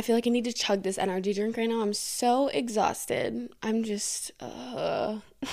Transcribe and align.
I 0.00 0.02
feel 0.02 0.16
like 0.16 0.26
I 0.26 0.30
need 0.30 0.44
to 0.44 0.52
chug 0.54 0.82
this 0.82 0.96
energy 0.96 1.34
drink 1.34 1.58
right 1.58 1.68
now. 1.68 1.82
I'm 1.82 1.92
so 1.92 2.48
exhausted. 2.48 3.50
I'm 3.62 3.84
just 3.84 4.32
uh 4.40 5.18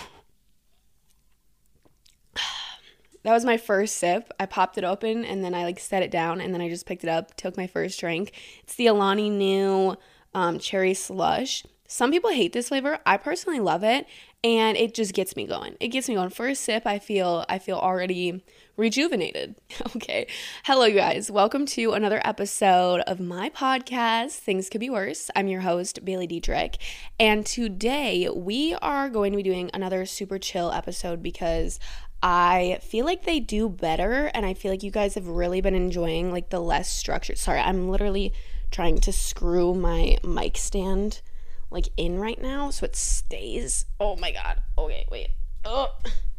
That 3.23 3.33
was 3.33 3.43
my 3.43 3.57
first 3.57 3.97
sip. 3.97 4.31
I 4.39 4.45
popped 4.45 4.77
it 4.77 4.85
open 4.85 5.25
and 5.25 5.43
then 5.43 5.53
I 5.53 5.65
like 5.65 5.79
set 5.79 6.01
it 6.01 6.11
down 6.11 6.39
and 6.39 6.53
then 6.53 6.61
I 6.61 6.69
just 6.69 6.85
picked 6.85 7.03
it 7.03 7.09
up, 7.09 7.35
took 7.35 7.57
my 7.57 7.67
first 7.67 7.99
drink. 7.99 8.31
It's 8.63 8.75
the 8.75 8.87
Alani 8.87 9.29
Nu 9.29 9.95
um, 10.33 10.59
cherry 10.59 10.93
slush. 10.93 11.65
Some 11.89 12.09
people 12.09 12.29
hate 12.29 12.53
this 12.53 12.69
flavor. 12.69 12.99
I 13.05 13.17
personally 13.17 13.59
love 13.59 13.83
it 13.83 14.07
and 14.45 14.77
it 14.77 14.93
just 14.93 15.13
gets 15.13 15.35
me 15.35 15.45
going. 15.45 15.75
It 15.81 15.89
gets 15.89 16.07
me 16.07 16.15
going. 16.15 16.29
First 16.29 16.61
sip, 16.61 16.87
I 16.87 16.99
feel 16.99 17.43
I 17.49 17.59
feel 17.59 17.75
already 17.75 18.45
rejuvenated. 18.77 19.55
okay. 19.95 20.27
Hello 20.63 20.85
you 20.85 20.95
guys. 20.95 21.31
Welcome 21.31 21.65
to 21.67 21.93
another 21.93 22.21
episode 22.23 23.01
of 23.01 23.19
my 23.19 23.49
podcast, 23.49 24.33
Things 24.33 24.69
Could 24.69 24.81
Be 24.81 24.91
Worse. 24.91 25.31
I'm 25.35 25.47
your 25.47 25.61
host, 25.61 26.05
Bailey 26.05 26.27
Dietrich, 26.27 26.77
and 27.19 27.43
today 27.43 28.29
we 28.29 28.75
are 28.75 29.09
going 29.09 29.31
to 29.31 29.37
be 29.37 29.43
doing 29.43 29.71
another 29.73 30.05
super 30.05 30.37
chill 30.37 30.71
episode 30.71 31.23
because 31.23 31.79
I 32.21 32.77
feel 32.83 33.03
like 33.03 33.25
they 33.25 33.39
do 33.39 33.67
better 33.67 34.29
and 34.35 34.45
I 34.45 34.53
feel 34.53 34.71
like 34.71 34.83
you 34.83 34.91
guys 34.91 35.15
have 35.15 35.27
really 35.27 35.59
been 35.59 35.75
enjoying 35.75 36.31
like 36.31 36.51
the 36.51 36.59
less 36.59 36.87
structured. 36.87 37.39
Sorry, 37.39 37.59
I'm 37.59 37.89
literally 37.89 38.31
trying 38.69 38.99
to 38.99 39.11
screw 39.11 39.73
my 39.73 40.17
mic 40.23 40.55
stand 40.55 41.21
like 41.71 41.89
in 41.97 42.19
right 42.19 42.39
now 42.39 42.69
so 42.69 42.85
it 42.85 42.95
stays. 42.95 43.85
Oh 43.99 44.15
my 44.17 44.31
god. 44.31 44.61
Okay, 44.77 45.07
wait. 45.09 45.29
Oh. 45.65 45.95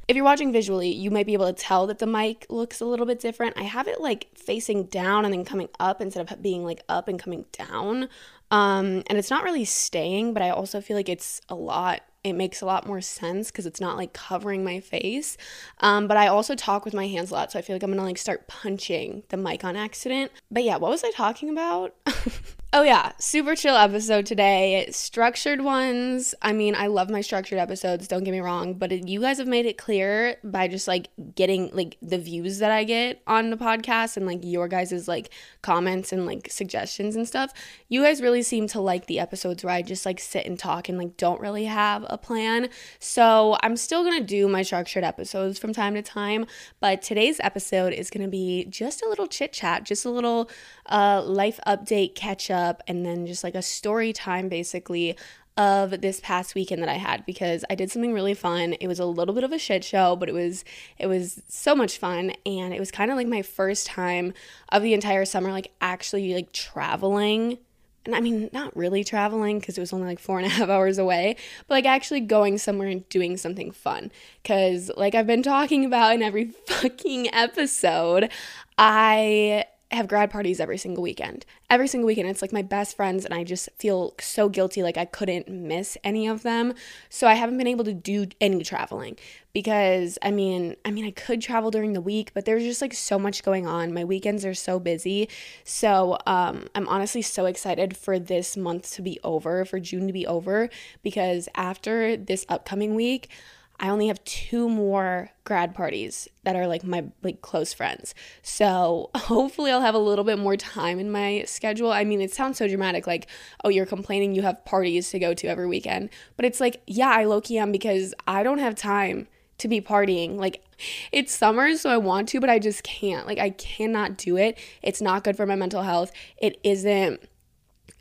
If 0.09 0.17
you're 0.17 0.25
watching 0.25 0.53
visually, 0.53 0.89
you 0.89 1.11
might 1.11 1.27
be 1.27 1.35
able 1.35 1.47
to 1.47 1.53
tell 1.53 1.87
that 1.89 1.99
the 1.99 2.07
mic 2.07 2.47
looks 2.49 2.81
a 2.81 2.87
little 2.87 3.05
bit 3.05 3.21
different. 3.21 3.59
I 3.59 3.65
have 3.65 3.87
it 3.87 4.01
like 4.01 4.29
facing 4.35 4.85
down 4.85 5.27
and 5.27 5.35
then 5.35 5.45
coming 5.45 5.69
up 5.79 6.01
instead 6.01 6.31
of 6.31 6.43
being 6.43 6.65
like 6.65 6.83
up 6.89 7.09
and 7.09 7.19
coming 7.19 7.45
down. 7.53 8.09
Um, 8.51 9.03
and 9.09 9.19
it's 9.19 9.29
not 9.29 9.45
really 9.45 9.67
staying, 9.67 10.33
but 10.33 10.43
I 10.43 10.49
also 10.49 10.81
feel 10.81 10.97
like 10.97 11.11
it's 11.11 11.43
a 11.51 11.55
lot 11.55 12.01
it 12.25 12.33
makes 12.33 12.61
a 12.61 12.67
lot 12.67 12.87
more 12.87 13.01
sense 13.01 13.51
because 13.51 13.65
it's 13.65 13.81
not 13.81 13.97
like 13.97 14.13
covering 14.13 14.65
my 14.65 14.81
face. 14.81 15.37
Um, 15.81 16.09
but 16.09 16.17
I 16.17 16.27
also 16.27 16.55
talk 16.55 16.85
with 16.85 16.93
my 16.93 17.07
hands 17.07 17.31
a 17.31 17.35
lot, 17.35 17.53
so 17.53 17.59
I 17.59 17.63
feel 17.63 17.77
like 17.77 17.83
I'm 17.83 17.91
gonna 17.91 18.03
like 18.03 18.19
start 18.19 18.49
punching 18.49 19.23
the 19.29 19.37
mic 19.37 19.65
on 19.65 19.77
accident. 19.77 20.33
But 20.51 20.65
yeah, 20.65 20.77
what 20.79 20.91
was 20.91 21.05
I 21.05 21.11
talking 21.13 21.49
about? 21.49 21.95
Oh, 22.71 22.83
yeah, 22.83 23.13
super 23.19 23.57
chill 23.57 23.77
episode 23.77 24.27
today. 24.27 24.87
Structured 24.91 25.63
ones. 25.63 26.35
I 26.43 26.53
mean, 26.53 26.75
I 26.75 26.89
love 26.89 27.09
my 27.09 27.23
structured 27.23 27.59
episodes, 27.59 28.07
don't 28.07 28.25
get 28.25 28.33
me 28.33 28.41
wrong, 28.41 28.75
but 28.75 29.09
you 29.09 29.23
guys 29.23 29.39
have 29.39 29.47
made 29.47 29.65
it 29.65 29.79
clear 29.79 30.37
by 30.45 30.69
just 30.69 30.87
like 30.87 31.09
getting 31.35 31.71
like 31.73 31.97
the 32.03 32.19
views 32.19 32.59
that 32.59 32.71
I 32.71 32.85
get 32.85 33.23
on 33.27 33.49
the 33.49 33.57
podcast 33.57 34.19
and 34.19 34.27
like 34.27 34.41
your 34.43 34.69
guys's 34.69 35.09
like 35.09 35.31
comments 35.63 36.13
and 36.13 36.27
like 36.27 36.51
suggestions 36.51 37.17
and 37.17 37.27
stuff. 37.27 37.55
You 37.89 38.03
guys 38.03 38.21
really 38.21 38.43
seem 38.43 38.67
to 38.69 38.83
like 38.83 39.07
the 39.07 39.19
episodes 39.19 39.65
where 39.65 39.73
I 39.73 39.81
just 39.81 40.05
like 40.05 40.21
sit 40.21 40.45
and 40.45 40.59
talk 40.59 40.91
and 40.91 40.99
like 40.99 41.17
don't 41.17 41.41
really 41.41 41.65
have 41.65 42.05
a 42.11 42.19
plan. 42.19 42.69
So 42.99 43.57
I'm 43.63 43.79
still 43.79 44.05
gonna 44.05 44.21
do 44.21 44.47
my 44.47 44.61
structured 44.61 45.05
episodes 45.05 45.59
from 45.59 45.73
time 45.73 45.95
to 45.95 46.03
time, 46.03 46.45
but 46.81 47.01
today's 47.01 47.41
episode 47.41 47.95
is 47.95 48.11
gonna 48.11 48.29
be 48.29 48.67
just 48.67 49.03
a 49.03 49.09
little 49.09 49.27
chit 49.27 49.55
chat, 49.55 49.85
just 49.85 50.05
a 50.05 50.11
little 50.11 50.51
uh, 50.85 51.23
life 51.25 51.59
update 51.67 52.15
catch 52.15 52.51
up 52.51 52.58
up 52.59 52.83
and 52.87 53.07
then 53.07 53.27
just 53.27 53.45
like 53.45 53.55
a 53.55 53.63
story 53.63 54.13
time 54.13 54.49
basically 54.49 55.17
of 55.59 56.01
this 56.03 56.21
past 56.21 56.55
weekend 56.55 56.81
that 56.81 56.89
I 56.89 56.95
had 56.95 57.27
because 57.27 57.65
I 57.69 57.75
did 57.75 57.91
something 57.91 58.13
really 58.13 58.33
fun. 58.33 58.75
It 58.75 58.87
was 58.87 59.01
a 59.01 59.05
little 59.05 59.35
bit 59.35 59.43
of 59.43 59.53
a 59.53 59.59
shit 59.59 59.83
show, 59.83 60.15
but 60.15 60.29
it 60.29 60.33
was 60.33 60.65
it 60.99 61.09
was 61.09 61.43
so 61.49 61.75
much 61.75 61.99
fun 61.99 62.33
and 62.47 62.73
it 62.73 62.79
was 62.79 62.93
kind 62.93 63.11
of 63.11 63.17
like 63.17 63.27
my 63.27 63.43
first 63.43 63.87
time 63.87 64.33
of 64.71 64.83
the 64.83 64.95
entire 64.95 65.25
summer 65.25 65.51
like 65.51 65.73
actually 65.81 66.33
like 66.33 66.53
traveling. 66.53 67.59
And 68.07 68.15
I 68.15 68.21
mean, 68.21 68.49
not 68.53 68.75
really 68.77 69.03
traveling 69.03 69.59
because 69.59 69.77
it 69.77 69.81
was 69.81 69.93
only 69.93 70.07
like 70.07 70.21
four 70.21 70.39
and 70.39 70.47
a 70.47 70.49
half 70.55 70.69
hours 70.69 70.97
away, 70.97 71.35
but 71.67 71.75
like 71.75 71.87
actually 71.87 72.21
going 72.21 72.57
somewhere 72.57 72.89
and 72.89 73.07
doing 73.09 73.37
something 73.37 73.73
fun. 73.73 74.13
Because, 74.43 74.91
like 74.97 75.17
I've 75.17 75.27
been 75.27 75.43
talking 75.43 75.85
about 75.85 76.15
in 76.15 76.23
every 76.23 76.45
fucking 76.67 77.35
episode, 77.35 78.31
I 78.79 79.65
have 79.91 80.07
grad 80.07 80.31
parties 80.31 80.61
every 80.61 80.77
single 80.77 81.03
weekend. 81.03 81.47
Every 81.71 81.89
single 81.89 82.07
weekend. 82.07 82.29
It's 82.29 82.43
like 82.43 82.53
my 82.53 82.63
best 82.63 82.95
friends, 82.95 83.25
and 83.25 83.33
I 83.33 83.43
just 83.43 83.71
feel 83.79 84.15
so 84.21 84.49
guilty 84.49 84.83
like 84.83 84.99
I 84.99 85.07
couldn't 85.07 85.49
miss 85.49 85.97
any 86.05 86.27
of 86.27 86.43
them. 86.43 86.75
So 87.09 87.27
I 87.27 87.35
haven't 87.35 87.57
been 87.57 87.67
able 87.67 87.85
to 87.85 87.95
do 87.95 88.27
any 88.41 88.63
traveling 88.63 89.17
because 89.55 90.19
I 90.21 90.31
mean, 90.31 90.77
I 90.85 90.91
mean, 90.91 91.07
I 91.07 91.11
could 91.11 91.41
travel 91.41 91.71
during 91.71 91.95
the 91.95 92.03
week, 92.03 92.33
but 92.35 92.45
there's 92.45 92.65
just 92.65 92.83
like 92.83 92.93
so 92.93 93.19
much 93.19 93.43
going 93.43 93.67
on. 93.67 93.95
My 93.95 94.05
weekends 94.05 94.45
are 94.45 94.55
so 94.55 94.79
busy. 94.79 95.29
So 95.65 96.19
um, 96.27 96.67
I'm 96.75 96.87
honestly 96.89 97.23
so 97.23 97.47
excited 97.47 97.97
for 97.97 98.19
this 98.19 98.57
month 98.57 98.93
to 98.93 99.03
be 99.03 99.19
over, 99.25 99.65
for 99.65 99.81
June 99.81 100.07
to 100.07 100.13
be 100.13 100.27
over, 100.27 100.69
because 101.03 101.49
after 101.55 102.17
this 102.17 102.45
upcoming 102.49 102.95
week, 102.95 103.31
I 103.81 103.89
only 103.91 104.09
have 104.09 104.23
two 104.25 104.69
more 104.69 105.31
grad 105.45 105.75
parties 105.75 106.29
that 106.43 106.57
are 106.57 106.67
like 106.67 106.85
my 106.85 107.05
like 107.23 107.43
close 107.43 107.73
friends. 107.73 108.15
So 108.43 109.11
hopefully 109.15 109.71
I'll 109.71 109.81
have 109.81 109.95
a 109.95 109.99
little 109.99 110.25
bit 110.25 110.39
more 110.39 110.57
time 110.57 110.99
in 110.99 111.11
my 111.11 111.45
schedule. 111.47 111.93
I 111.93 112.05
mean, 112.05 112.21
it 112.21 112.33
sounds 112.33 112.59
so 112.59 112.67
dramatic, 112.67 113.07
like, 113.07 113.29
oh, 113.65 113.69
you're 113.69 113.87
complaining 113.87 114.35
you 114.35 114.43
have 114.43 114.65
parties 114.65 115.11
to 115.11 115.19
go 115.19 115.35
to 115.35 115.47
every 115.47 115.67
weekend. 115.67 116.11
But 116.37 116.45
it's 116.45 116.61
like, 116.61 116.83
yeah, 116.87 117.11
I 117.11 117.25
low 117.25 117.41
key 117.41 117.59
am 117.59 117.71
because 117.71 118.15
I 118.27 118.43
don't 118.43 118.59
have 118.59 118.75
time 118.75 119.29
to 119.59 119.69
be 119.69 119.81
partying. 119.81 120.37
Like 120.37 120.65
it's 121.13 121.33
summer, 121.33 121.77
so 121.77 121.91
I 121.91 121.99
want 121.99 122.29
to, 122.31 122.41
but 122.41 122.51
I 122.51 122.59
just 122.59 122.83
can't. 122.83 123.27
Like 123.27 123.39
I 123.39 123.51
cannot 123.51 124.17
do 124.17 124.37
it. 124.37 124.59
It's 124.83 125.01
not 125.01 125.25
good 125.25 125.37
for 125.37 125.47
my 125.47 125.57
mental 125.57 125.83
health. 125.83 126.13
It 126.41 126.59
isn't 126.65 127.21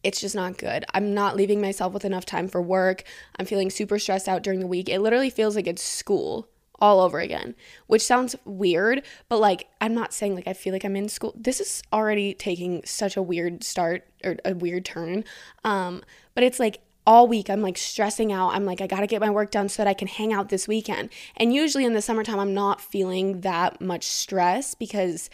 it's 0.07 0.21
just 0.21 0.35
not 0.35 0.57
good. 0.57 0.85
I'm 0.93 1.13
not 1.13 1.35
leaving 1.35 1.59
myself 1.59 1.91
with 1.91 2.05
enough 2.05 2.23
time 2.23 2.47
for 2.47 2.61
work. 2.61 3.03
I'm 3.37 3.45
feeling 3.45 3.69
super 3.69 3.99
stressed 3.99 4.29
out 4.29 4.41
during 4.41 4.61
the 4.61 4.65
week. 4.65 4.87
It 4.87 5.01
literally 5.01 5.29
feels 5.29 5.53
like 5.53 5.67
it's 5.67 5.83
school 5.83 6.47
all 6.79 7.01
over 7.01 7.19
again, 7.19 7.55
which 7.87 8.01
sounds 8.01 8.33
weird, 8.45 9.03
but 9.27 9.41
like 9.41 9.67
I'm 9.81 9.93
not 9.93 10.13
saying 10.13 10.33
like 10.33 10.47
I 10.47 10.53
feel 10.53 10.71
like 10.71 10.85
I'm 10.85 10.95
in 10.95 11.09
school. 11.09 11.33
This 11.35 11.59
is 11.59 11.81
already 11.91 12.33
taking 12.33 12.83
such 12.85 13.17
a 13.17 13.21
weird 13.21 13.65
start 13.65 14.07
or 14.23 14.37
a 14.45 14.53
weird 14.53 14.85
turn. 14.85 15.25
Um, 15.65 16.01
but 16.35 16.45
it's 16.45 16.57
like 16.57 16.79
all 17.05 17.27
week 17.27 17.49
I'm 17.49 17.61
like 17.61 17.77
stressing 17.77 18.31
out. 18.31 18.55
I'm 18.55 18.63
like 18.63 18.79
I 18.79 18.87
got 18.87 19.01
to 19.01 19.07
get 19.07 19.19
my 19.19 19.29
work 19.29 19.51
done 19.51 19.67
so 19.67 19.83
that 19.83 19.89
I 19.89 19.93
can 19.93 20.07
hang 20.07 20.31
out 20.31 20.47
this 20.47 20.69
weekend. 20.69 21.09
And 21.35 21.53
usually 21.53 21.83
in 21.83 21.95
the 21.95 22.01
summertime 22.01 22.39
I'm 22.39 22.53
not 22.53 22.79
feeling 22.79 23.41
that 23.41 23.81
much 23.81 24.05
stress 24.05 24.73
because 24.73 25.29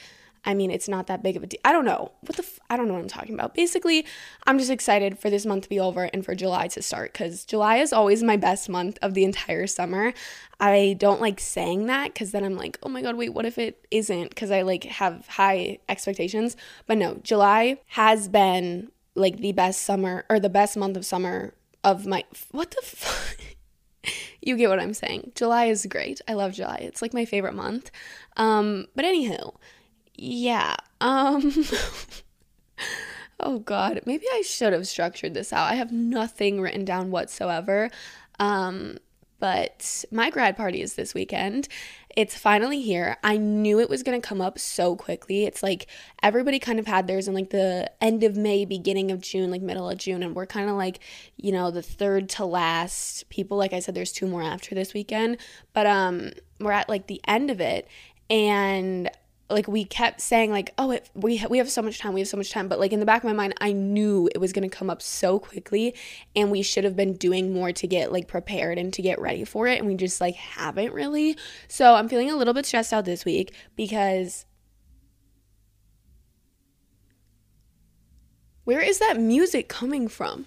I 0.46 0.54
mean, 0.54 0.72
it's 0.72 0.90
not 0.90 1.08
that 1.08 1.24
big 1.24 1.38
of 1.38 1.44
a 1.44 1.48
deal. 1.48 1.60
I 1.64 1.72
don't 1.72 1.86
know. 1.86 2.12
What 2.22 2.36
the 2.36 2.44
f- 2.44 2.60
I 2.70 2.76
don't 2.76 2.88
know 2.88 2.94
what 2.94 3.02
I'm 3.02 3.08
talking 3.08 3.34
about. 3.34 3.54
Basically, 3.54 4.06
I'm 4.46 4.58
just 4.60 4.72
excited 4.72 5.18
for 5.18 5.30
this 5.30 5.46
month 5.46 5.64
to 5.64 5.70
be 5.70 5.80
over 5.80 6.06
and 6.06 6.26
for 6.26 6.36
July 6.36 6.68
to 6.70 6.82
start 6.82 7.14
cuz 7.14 7.46
July 7.46 7.78
is 7.78 7.94
always 7.94 8.22
my 8.24 8.36
best 8.36 8.68
month 8.70 8.98
of 9.02 9.14
the 9.14 9.24
entire 9.24 9.68
summer. 9.68 10.14
I 10.60 10.96
don't 11.00 11.22
like 11.22 11.40
saying 11.40 11.86
that 11.88 12.14
cuz 12.14 12.32
then 12.32 12.44
I'm 12.44 12.56
like, 12.56 12.78
"Oh 12.84 12.90
my 12.90 13.02
god, 13.02 13.16
wait, 13.16 13.34
what 13.34 13.46
if 13.46 13.58
it 13.58 13.86
isn't?" 13.92 14.36
cuz 14.36 14.52
I 14.52 14.62
like 14.64 14.84
have 14.86 15.28
high 15.28 15.80
expectations. 15.88 16.58
But 16.88 16.98
no, 16.98 17.20
July 17.24 17.78
has 17.88 18.28
been 18.28 18.92
like 19.16 19.38
the 19.38 19.52
best 19.54 19.82
summer 19.84 20.26
or 20.30 20.40
the 20.40 20.50
best 20.50 20.76
month 20.76 20.98
of 20.98 21.06
summer 21.06 21.54
of 21.84 22.06
my 22.06 22.24
What 22.52 22.72
the 22.72 22.82
fuck? 22.84 23.38
you 24.42 24.58
get 24.58 24.70
what 24.70 24.80
I'm 24.80 24.94
saying. 24.94 25.32
July 25.36 25.66
is 25.66 25.86
great. 25.86 26.22
I 26.28 26.34
love 26.34 26.54
July. 26.54 26.80
It's 26.82 27.02
like 27.02 27.14
my 27.14 27.26
favorite 27.26 27.54
month. 27.56 27.92
Um, 28.38 28.88
but 28.96 29.06
anywho, 29.06 29.56
yeah. 30.16 30.76
Um 31.02 31.54
Oh 33.40 33.60
god, 33.60 34.02
maybe 34.06 34.26
I 34.32 34.42
should 34.42 34.74
have 34.74 34.88
structured 34.88 35.34
this 35.34 35.52
out. 35.52 35.70
I 35.70 35.76
have 35.76 35.92
nothing 35.92 36.62
written 36.62 36.86
down 36.86 37.12
whatsoever. 37.12 37.90
Um 38.40 38.98
but 39.44 40.06
my 40.10 40.30
grad 40.30 40.56
party 40.56 40.82
is 40.82 40.94
this 40.94 41.14
weekend. 41.14 41.68
It's 42.16 42.38
finally 42.38 42.82
here. 42.82 43.18
I 43.26 43.36
knew 43.36 43.82
it 43.82 43.90
was 43.90 44.02
going 44.02 44.22
to 44.22 44.26
come 44.26 44.40
up 44.40 44.58
so 44.58 44.96
quickly. 44.96 45.44
It's 45.44 45.62
like 45.62 45.88
everybody 46.22 46.60
kind 46.60 46.80
of 46.80 46.88
had 46.88 47.08
theirs 47.08 47.28
in 47.28 47.34
like 47.34 47.50
the 47.50 47.92
end 48.00 48.24
of 48.24 48.38
May, 48.38 48.64
beginning 48.64 49.12
of 49.12 49.20
June, 49.20 49.52
like 49.52 49.62
middle 49.62 49.90
of 49.90 49.98
June. 49.98 50.24
And 50.24 50.34
we're 50.34 50.46
kind 50.46 50.70
of 50.70 50.78
like, 50.78 51.02
you 51.36 51.52
know, 51.52 51.72
the 51.72 51.82
third 51.82 52.30
to 52.30 52.46
last 52.46 53.28
people. 53.28 53.58
Like 53.58 53.74
I 53.74 53.80
said, 53.80 53.96
there's 53.96 54.14
two 54.14 54.28
more 54.28 54.44
after 54.44 54.76
this 54.76 54.94
weekend. 54.94 55.40
But 55.74 55.88
um, 55.88 56.32
we're 56.62 56.72
at 56.72 56.88
like 56.88 57.08
the 57.08 57.20
end 57.28 57.52
of 57.52 57.60
it. 57.60 57.90
And 58.30 59.12
like 59.54 59.68
we 59.68 59.86
kept 59.86 60.22
saying 60.22 60.52
like 60.52 60.74
oh 60.78 60.92
it, 60.92 61.10
we 61.14 61.38
ha- 61.38 61.48
we 61.50 61.58
have 61.58 61.70
so 61.70 61.82
much 61.82 62.00
time 62.00 62.14
we 62.14 62.20
have 62.20 62.28
so 62.28 62.38
much 62.38 62.52
time 62.52 62.68
but 62.68 62.80
like 62.80 62.92
in 62.92 63.00
the 63.00 63.06
back 63.06 63.24
of 63.24 63.28
my 63.28 63.34
mind 63.34 63.54
I 63.60 63.72
knew 63.72 64.30
it 64.34 64.38
was 64.38 64.54
going 64.54 64.70
to 64.70 64.76
come 64.76 64.90
up 64.90 65.02
so 65.02 65.40
quickly 65.40 65.96
and 66.36 66.52
we 66.52 66.62
should 66.62 66.84
have 66.84 66.96
been 66.96 67.14
doing 67.14 67.54
more 67.54 67.72
to 67.72 67.88
get 67.88 68.12
like 68.12 68.28
prepared 68.28 68.78
and 68.78 68.94
to 68.94 69.02
get 69.02 69.20
ready 69.20 69.46
for 69.46 69.68
it 69.68 69.80
and 69.80 69.88
we 69.88 69.96
just 69.96 70.20
like 70.20 70.36
haven't 70.36 70.94
really 70.94 71.38
so 71.68 71.96
I'm 71.96 72.10
feeling 72.10 72.30
a 72.30 72.36
little 72.36 72.54
bit 72.54 72.66
stressed 72.66 72.94
out 72.94 73.06
this 73.06 73.26
week 73.26 73.54
because 73.76 74.46
where 78.64 78.82
is 78.82 79.00
that 79.00 79.20
music 79.20 79.70
coming 79.70 80.08
from 80.08 80.46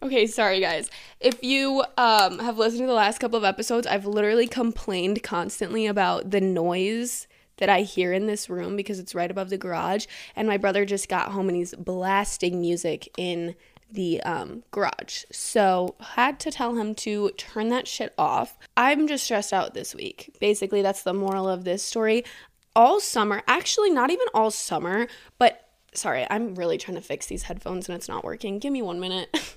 Okay, 0.00 0.28
sorry 0.28 0.60
guys. 0.60 0.90
If 1.18 1.42
you 1.42 1.84
um, 1.96 2.38
have 2.38 2.56
listened 2.56 2.82
to 2.82 2.86
the 2.86 2.92
last 2.92 3.18
couple 3.18 3.36
of 3.36 3.42
episodes, 3.42 3.84
I've 3.84 4.06
literally 4.06 4.46
complained 4.46 5.24
constantly 5.24 5.88
about 5.88 6.30
the 6.30 6.40
noise 6.40 7.26
that 7.58 7.68
I 7.68 7.82
hear 7.82 8.12
in 8.12 8.26
this 8.26 8.48
room 8.50 8.76
because 8.76 8.98
it's 8.98 9.14
right 9.14 9.30
above 9.30 9.50
the 9.50 9.58
garage. 9.58 10.06
And 10.34 10.48
my 10.48 10.56
brother 10.56 10.84
just 10.84 11.08
got 11.08 11.32
home 11.32 11.48
and 11.48 11.56
he's 11.56 11.74
blasting 11.74 12.60
music 12.60 13.08
in 13.16 13.54
the 13.90 14.22
um, 14.22 14.62
garage. 14.70 15.24
So 15.32 15.94
had 16.00 16.40
to 16.40 16.50
tell 16.50 16.74
him 16.74 16.94
to 16.96 17.30
turn 17.36 17.68
that 17.68 17.88
shit 17.88 18.14
off. 18.18 18.56
I'm 18.76 19.06
just 19.06 19.24
stressed 19.24 19.52
out 19.52 19.74
this 19.74 19.94
week. 19.94 20.36
Basically, 20.40 20.82
that's 20.82 21.02
the 21.02 21.14
moral 21.14 21.48
of 21.48 21.64
this 21.64 21.82
story. 21.82 22.24
All 22.76 23.00
summer, 23.00 23.42
actually, 23.46 23.90
not 23.90 24.10
even 24.10 24.26
all 24.34 24.50
summer, 24.50 25.08
but 25.38 25.68
sorry, 25.94 26.26
I'm 26.30 26.54
really 26.54 26.78
trying 26.78 26.96
to 26.96 27.02
fix 27.02 27.26
these 27.26 27.44
headphones 27.44 27.88
and 27.88 27.96
it's 27.96 28.08
not 28.08 28.24
working. 28.24 28.58
Give 28.58 28.72
me 28.72 28.82
one 28.82 29.00
minute. 29.00 29.56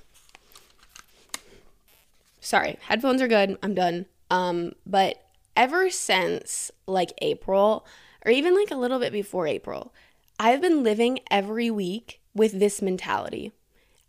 sorry, 2.40 2.78
headphones 2.82 3.22
are 3.22 3.28
good. 3.28 3.58
I'm 3.62 3.74
done. 3.74 4.06
Um, 4.30 4.72
but 4.86 5.22
ever 5.56 5.90
since 5.90 6.70
like 6.86 7.12
April, 7.22 7.86
or 8.24 8.32
even 8.32 8.54
like 8.54 8.70
a 8.70 8.76
little 8.76 8.98
bit 8.98 9.12
before 9.12 9.46
April, 9.46 9.92
I've 10.38 10.60
been 10.60 10.82
living 10.82 11.20
every 11.30 11.70
week 11.70 12.20
with 12.34 12.58
this 12.58 12.80
mentality 12.80 13.52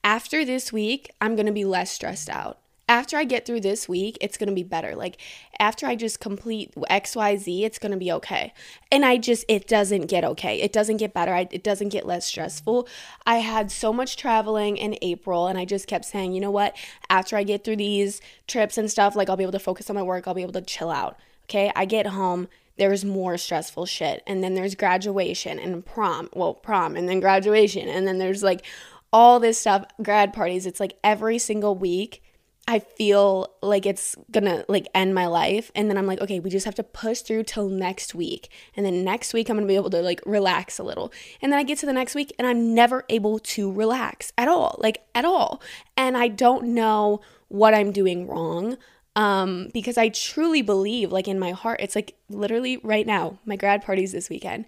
after 0.03 0.43
this 0.43 0.73
week, 0.73 1.11
I'm 1.21 1.35
to 1.45 1.53
be 1.53 1.65
less 1.65 1.91
stressed 1.91 2.29
out. 2.29 2.59
After 2.89 3.15
I 3.15 3.23
get 3.23 3.45
through 3.45 3.61
this 3.61 3.87
week, 3.87 4.17
it's 4.19 4.37
to 4.49 4.55
be 4.55 4.63
better. 4.63 4.93
Like 4.93 5.17
after 5.57 5.87
I 5.87 5.95
just 5.95 6.19
complete 6.19 6.75
XYZ, 6.75 7.63
it's 7.63 7.79
to 7.91 7.97
be 7.97 8.11
okay. 8.11 8.53
And 8.91 9.05
I 9.05 9.17
just, 9.17 9.45
it 9.47 9.67
doesn't 9.69 10.07
get 10.07 10.25
okay. 10.25 10.61
It 10.61 10.73
doesn't 10.73 10.97
get 10.97 11.13
better. 11.13 11.33
I, 11.33 11.47
it 11.49 11.63
doesn't 11.63 11.89
get 11.89 12.05
less 12.05 12.25
stressful. 12.25 12.89
I 13.25 13.37
had 13.37 13.71
so 13.71 13.93
much 13.93 14.17
traveling 14.17 14.75
in 14.75 14.97
April 15.01 15.47
and 15.47 15.57
I 15.57 15.63
just 15.63 15.87
kept 15.87 16.03
saying, 16.03 16.33
you 16.33 16.41
know 16.41 16.51
what? 16.51 16.75
After 17.09 17.37
I 17.37 17.43
get 17.43 17.63
through 17.63 17.77
these 17.77 18.19
trips 18.47 18.77
and 18.77 18.91
stuff, 18.91 19.15
like 19.15 19.29
I'll 19.29 19.37
be 19.37 19.43
able 19.43 19.53
to 19.53 19.59
focus 19.59 19.89
on 19.89 19.95
my 19.95 20.03
work, 20.03 20.27
I'll 20.27 20.33
be 20.33 20.41
able 20.41 20.51
to 20.53 20.61
chill 20.61 20.91
out. 20.91 21.17
Okay. 21.45 21.71
I 21.75 21.85
get 21.85 22.07
home 22.07 22.47
there's 22.77 23.05
more 23.05 23.37
stressful 23.37 23.85
shit. 23.85 24.23
And 24.25 24.43
then 24.43 24.55
there's 24.55 24.75
graduation 24.75 25.59
and 25.59 25.85
prom. 25.85 26.29
Well, 26.33 26.53
prom 26.53 26.95
and 26.95 27.07
then 27.07 27.19
graduation. 27.19 27.87
And 27.87 28.07
then 28.07 28.17
there's 28.17 28.43
like 28.43 28.65
all 29.11 29.39
this 29.39 29.59
stuff, 29.59 29.85
grad 30.01 30.33
parties. 30.33 30.65
It's 30.65 30.79
like 30.79 30.97
every 31.03 31.37
single 31.37 31.75
week 31.75 32.23
I 32.65 32.79
feel 32.79 33.53
like 33.61 33.85
it's 33.85 34.15
gonna 34.31 34.63
like 34.69 34.87
end 34.95 35.13
my 35.13 35.27
life. 35.27 35.69
And 35.75 35.89
then 35.89 35.97
I'm 35.97 36.07
like, 36.07 36.21
okay, 36.21 36.39
we 36.39 36.49
just 36.49 36.65
have 36.65 36.75
to 36.75 36.83
push 36.83 37.19
through 37.19 37.43
till 37.43 37.67
next 37.67 38.15
week. 38.15 38.49
And 38.75 38.85
then 38.85 39.03
next 39.03 39.33
week 39.33 39.49
I'm 39.49 39.57
gonna 39.57 39.67
be 39.67 39.75
able 39.75 39.89
to 39.89 40.01
like 40.01 40.21
relax 40.25 40.79
a 40.79 40.83
little. 40.83 41.11
And 41.41 41.51
then 41.51 41.59
I 41.59 41.63
get 41.63 41.77
to 41.79 41.85
the 41.85 41.93
next 41.93 42.15
week 42.15 42.33
and 42.39 42.47
I'm 42.47 42.73
never 42.73 43.03
able 43.09 43.37
to 43.39 43.71
relax 43.71 44.31
at 44.37 44.47
all, 44.47 44.77
like 44.79 45.03
at 45.13 45.25
all. 45.25 45.61
And 45.97 46.17
I 46.17 46.29
don't 46.29 46.67
know 46.67 47.19
what 47.49 47.73
I'm 47.73 47.91
doing 47.91 48.27
wrong. 48.27 48.77
Um, 49.15 49.69
because 49.73 49.97
I 49.97 50.09
truly 50.09 50.61
believe, 50.61 51.11
like 51.11 51.27
in 51.27 51.37
my 51.37 51.51
heart, 51.51 51.81
it's 51.81 51.95
like 51.95 52.15
literally 52.29 52.77
right 52.77 53.05
now, 53.05 53.39
my 53.45 53.55
grad 53.55 53.83
party's 53.83 54.11
this 54.11 54.29
weekend. 54.29 54.65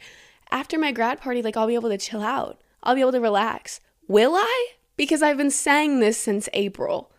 After 0.52 0.78
my 0.78 0.92
grad 0.92 1.20
party, 1.20 1.42
like 1.42 1.58
I'll 1.58 1.68
be 1.68 1.76
able 1.76 1.90
to 1.90 1.98
chill 1.98 2.22
out. 2.22 2.62
I'll 2.84 2.96
be 2.96 3.02
able 3.02 3.12
to 3.14 3.20
relax. 3.20 3.82
Will 4.08 4.36
I? 4.36 4.68
Because 4.98 5.24
I've 5.24 5.38
been 5.38 5.52
saying 5.52 6.00
this 6.00 6.18
since 6.18 6.48
April. 6.54 7.12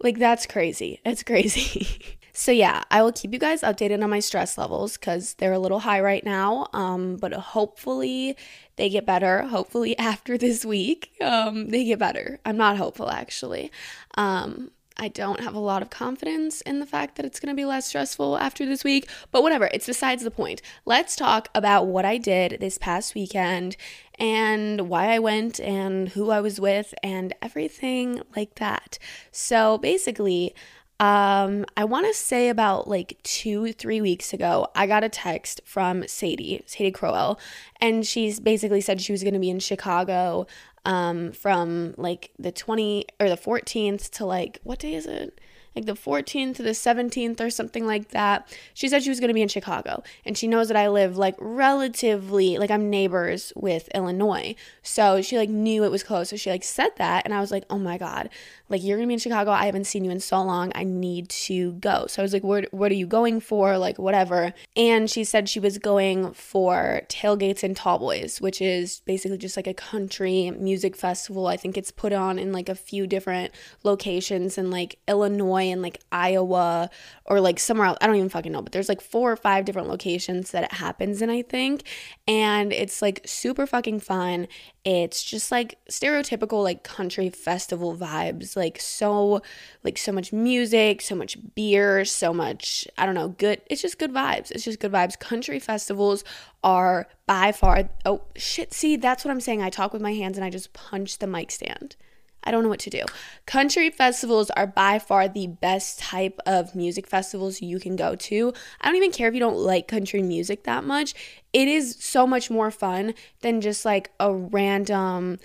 Like, 0.00 0.18
that's 0.18 0.46
crazy. 0.46 1.00
It's 1.04 1.22
crazy. 1.24 2.18
so, 2.32 2.52
yeah, 2.52 2.82
I 2.90 3.02
will 3.02 3.12
keep 3.12 3.32
you 3.32 3.38
guys 3.38 3.62
updated 3.62 4.02
on 4.02 4.10
my 4.10 4.20
stress 4.20 4.58
levels 4.58 4.96
because 4.96 5.34
they're 5.34 5.52
a 5.52 5.58
little 5.58 5.80
high 5.80 6.00
right 6.00 6.24
now. 6.24 6.68
Um, 6.72 7.16
but 7.16 7.32
hopefully 7.32 8.36
they 8.76 8.88
get 8.88 9.06
better. 9.06 9.42
Hopefully, 9.42 9.96
after 10.12 10.36
this 10.36 10.64
week, 10.64 11.12
um, 11.20 11.68
they 11.68 11.84
get 11.84 11.98
better. 11.98 12.38
I'm 12.44 12.56
not 12.56 12.76
hopeful, 12.76 13.10
actually. 13.10 13.72
Um, 14.16 14.70
I 14.96 15.08
don't 15.08 15.40
have 15.40 15.54
a 15.54 15.60
lot 15.60 15.82
of 15.82 15.90
confidence 15.90 16.60
in 16.62 16.80
the 16.80 16.86
fact 16.86 17.16
that 17.16 17.26
it's 17.26 17.40
going 17.40 17.54
to 17.54 17.60
be 17.60 17.64
less 17.64 17.86
stressful 17.86 18.38
after 18.38 18.66
this 18.66 18.84
week, 18.84 19.08
but 19.30 19.42
whatever, 19.42 19.68
it's 19.72 19.86
besides 19.86 20.22
the 20.22 20.30
point. 20.30 20.62
Let's 20.84 21.16
talk 21.16 21.48
about 21.54 21.86
what 21.86 22.04
I 22.04 22.18
did 22.18 22.58
this 22.60 22.78
past 22.78 23.14
weekend 23.14 23.76
and 24.18 24.88
why 24.88 25.08
I 25.08 25.18
went 25.18 25.60
and 25.60 26.10
who 26.10 26.30
I 26.30 26.40
was 26.40 26.60
with 26.60 26.94
and 27.02 27.34
everything 27.42 28.22
like 28.36 28.56
that. 28.56 28.98
So 29.30 29.78
basically, 29.78 30.54
um, 31.00 31.64
I 31.76 31.84
want 31.84 32.06
to 32.06 32.14
say 32.14 32.48
about 32.48 32.86
like 32.86 33.18
two, 33.24 33.72
three 33.72 34.00
weeks 34.00 34.32
ago, 34.32 34.68
I 34.76 34.86
got 34.86 35.02
a 35.02 35.08
text 35.08 35.60
from 35.64 36.06
Sadie, 36.06 36.62
Sadie 36.66 36.92
Crowell, 36.92 37.40
and 37.80 38.06
she's 38.06 38.38
basically 38.38 38.80
said 38.80 39.00
she 39.00 39.10
was 39.10 39.24
going 39.24 39.34
to 39.34 39.40
be 39.40 39.50
in 39.50 39.58
Chicago 39.58 40.46
um, 40.84 41.32
from 41.32 41.94
like 41.96 42.30
the 42.38 42.52
20 42.52 43.06
or 43.20 43.28
the 43.28 43.36
14th 43.36 44.10
to 44.10 44.24
like, 44.26 44.60
what 44.62 44.78
day 44.78 44.94
is 44.94 45.06
it? 45.06 45.40
Like 45.74 45.86
the 45.86 45.94
14th 45.94 46.56
to 46.56 46.62
the 46.62 46.70
17th 46.70 47.40
or 47.40 47.50
something 47.50 47.86
like 47.86 48.10
that. 48.10 48.46
She 48.74 48.88
said 48.88 49.02
she 49.02 49.08
was 49.08 49.20
going 49.20 49.28
to 49.28 49.34
be 49.34 49.42
in 49.42 49.48
Chicago 49.48 50.02
and 50.24 50.36
she 50.36 50.46
knows 50.46 50.68
that 50.68 50.76
I 50.76 50.88
live 50.88 51.16
like 51.16 51.36
relatively 51.38 52.58
like 52.58 52.70
I'm 52.70 52.90
neighbors 52.90 53.52
with 53.56 53.88
Illinois. 53.94 54.54
So 54.82 55.22
she 55.22 55.38
like 55.38 55.48
knew 55.48 55.84
it 55.84 55.90
was 55.90 56.02
close. 56.02 56.30
So 56.30 56.36
she 56.36 56.50
like 56.50 56.64
said 56.64 56.90
that 56.96 57.24
and 57.24 57.32
I 57.32 57.40
was 57.40 57.50
like, 57.50 57.64
"Oh 57.70 57.78
my 57.78 57.98
god. 57.98 58.28
Like 58.68 58.82
you're 58.82 58.96
going 58.96 59.06
to 59.06 59.08
be 59.08 59.14
in 59.14 59.18
Chicago. 59.18 59.50
I 59.50 59.66
haven't 59.66 59.86
seen 59.86 60.04
you 60.04 60.10
in 60.10 60.20
so 60.20 60.42
long. 60.42 60.72
I 60.74 60.84
need 60.84 61.28
to 61.28 61.72
go." 61.74 62.06
So 62.06 62.22
I 62.22 62.24
was 62.24 62.32
like, 62.32 62.44
"What 62.44 62.72
what 62.72 62.90
are 62.90 62.96
you 62.96 63.06
going 63.06 63.40
for?" 63.40 63.78
Like 63.78 63.98
whatever. 63.98 64.52
And 64.76 65.10
she 65.10 65.24
said 65.24 65.48
she 65.48 65.60
was 65.60 65.78
going 65.78 66.32
for 66.32 67.02
Tailgates 67.08 67.62
and 67.62 67.76
Tallboys, 67.76 68.40
which 68.40 68.60
is 68.60 69.00
basically 69.00 69.38
just 69.38 69.56
like 69.56 69.66
a 69.66 69.74
country 69.74 70.50
music 70.50 70.96
festival. 70.96 71.46
I 71.46 71.56
think 71.56 71.76
it's 71.76 71.90
put 71.90 72.12
on 72.12 72.38
in 72.38 72.52
like 72.52 72.68
a 72.68 72.74
few 72.74 73.06
different 73.06 73.52
locations 73.84 74.58
in 74.58 74.70
like 74.70 74.98
Illinois 75.06 75.61
Illinois 75.62 75.72
and 75.72 75.82
like 75.82 76.00
Iowa 76.10 76.90
or 77.24 77.40
like 77.40 77.58
somewhere 77.58 77.86
else. 77.86 77.98
I 78.00 78.06
don't 78.06 78.16
even 78.16 78.28
fucking 78.28 78.52
know, 78.52 78.62
but 78.62 78.72
there's 78.72 78.88
like 78.88 79.00
four 79.00 79.32
or 79.32 79.36
five 79.36 79.64
different 79.64 79.88
locations 79.88 80.50
that 80.50 80.64
it 80.64 80.72
happens 80.72 81.22
in, 81.22 81.30
I 81.30 81.42
think. 81.42 81.84
And 82.26 82.72
it's 82.72 83.00
like 83.02 83.22
super 83.24 83.66
fucking 83.66 84.00
fun. 84.00 84.48
It's 84.84 85.22
just 85.22 85.52
like 85.52 85.78
stereotypical 85.88 86.62
like 86.62 86.82
country 86.82 87.30
festival 87.30 87.96
vibes. 87.96 88.56
Like 88.56 88.80
so 88.80 89.42
like 89.84 89.98
so 89.98 90.12
much 90.12 90.32
music, 90.32 91.00
so 91.00 91.14
much 91.14 91.36
beer, 91.54 92.04
so 92.04 92.32
much 92.32 92.86
I 92.98 93.06
don't 93.06 93.14
know, 93.14 93.28
good. 93.28 93.60
It's 93.66 93.82
just 93.82 93.98
good 93.98 94.12
vibes. 94.12 94.50
It's 94.50 94.64
just 94.64 94.80
good 94.80 94.92
vibes. 94.92 95.18
Country 95.18 95.58
festivals 95.58 96.24
are 96.64 97.08
by 97.26 97.52
far 97.52 97.88
oh 98.04 98.22
shit, 98.36 98.72
see, 98.72 98.96
that's 98.96 99.24
what 99.24 99.30
I'm 99.30 99.40
saying. 99.40 99.62
I 99.62 99.70
talk 99.70 99.92
with 99.92 100.02
my 100.02 100.14
hands 100.14 100.36
and 100.36 100.44
I 100.44 100.50
just 100.50 100.72
punch 100.72 101.18
the 101.18 101.26
mic 101.26 101.50
stand. 101.50 101.96
I 102.44 102.50
don't 102.50 102.62
know 102.62 102.68
what 102.68 102.80
to 102.80 102.90
do. 102.90 103.04
Country 103.46 103.90
festivals 103.90 104.50
are 104.50 104.66
by 104.66 104.98
far 104.98 105.28
the 105.28 105.46
best 105.46 105.98
type 105.98 106.38
of 106.46 106.74
music 106.74 107.06
festivals 107.06 107.62
you 107.62 107.78
can 107.78 107.96
go 107.96 108.14
to. 108.16 108.52
I 108.80 108.88
don't 108.88 108.96
even 108.96 109.12
care 109.12 109.28
if 109.28 109.34
you 109.34 109.40
don't 109.40 109.56
like 109.56 109.88
country 109.88 110.22
music 110.22 110.64
that 110.64 110.84
much. 110.84 111.14
It 111.52 111.68
is 111.68 111.96
so 112.00 112.26
much 112.26 112.50
more 112.50 112.70
fun 112.70 113.14
than 113.40 113.60
just 113.60 113.84
like 113.84 114.10
a 114.18 114.32
random, 114.32 115.38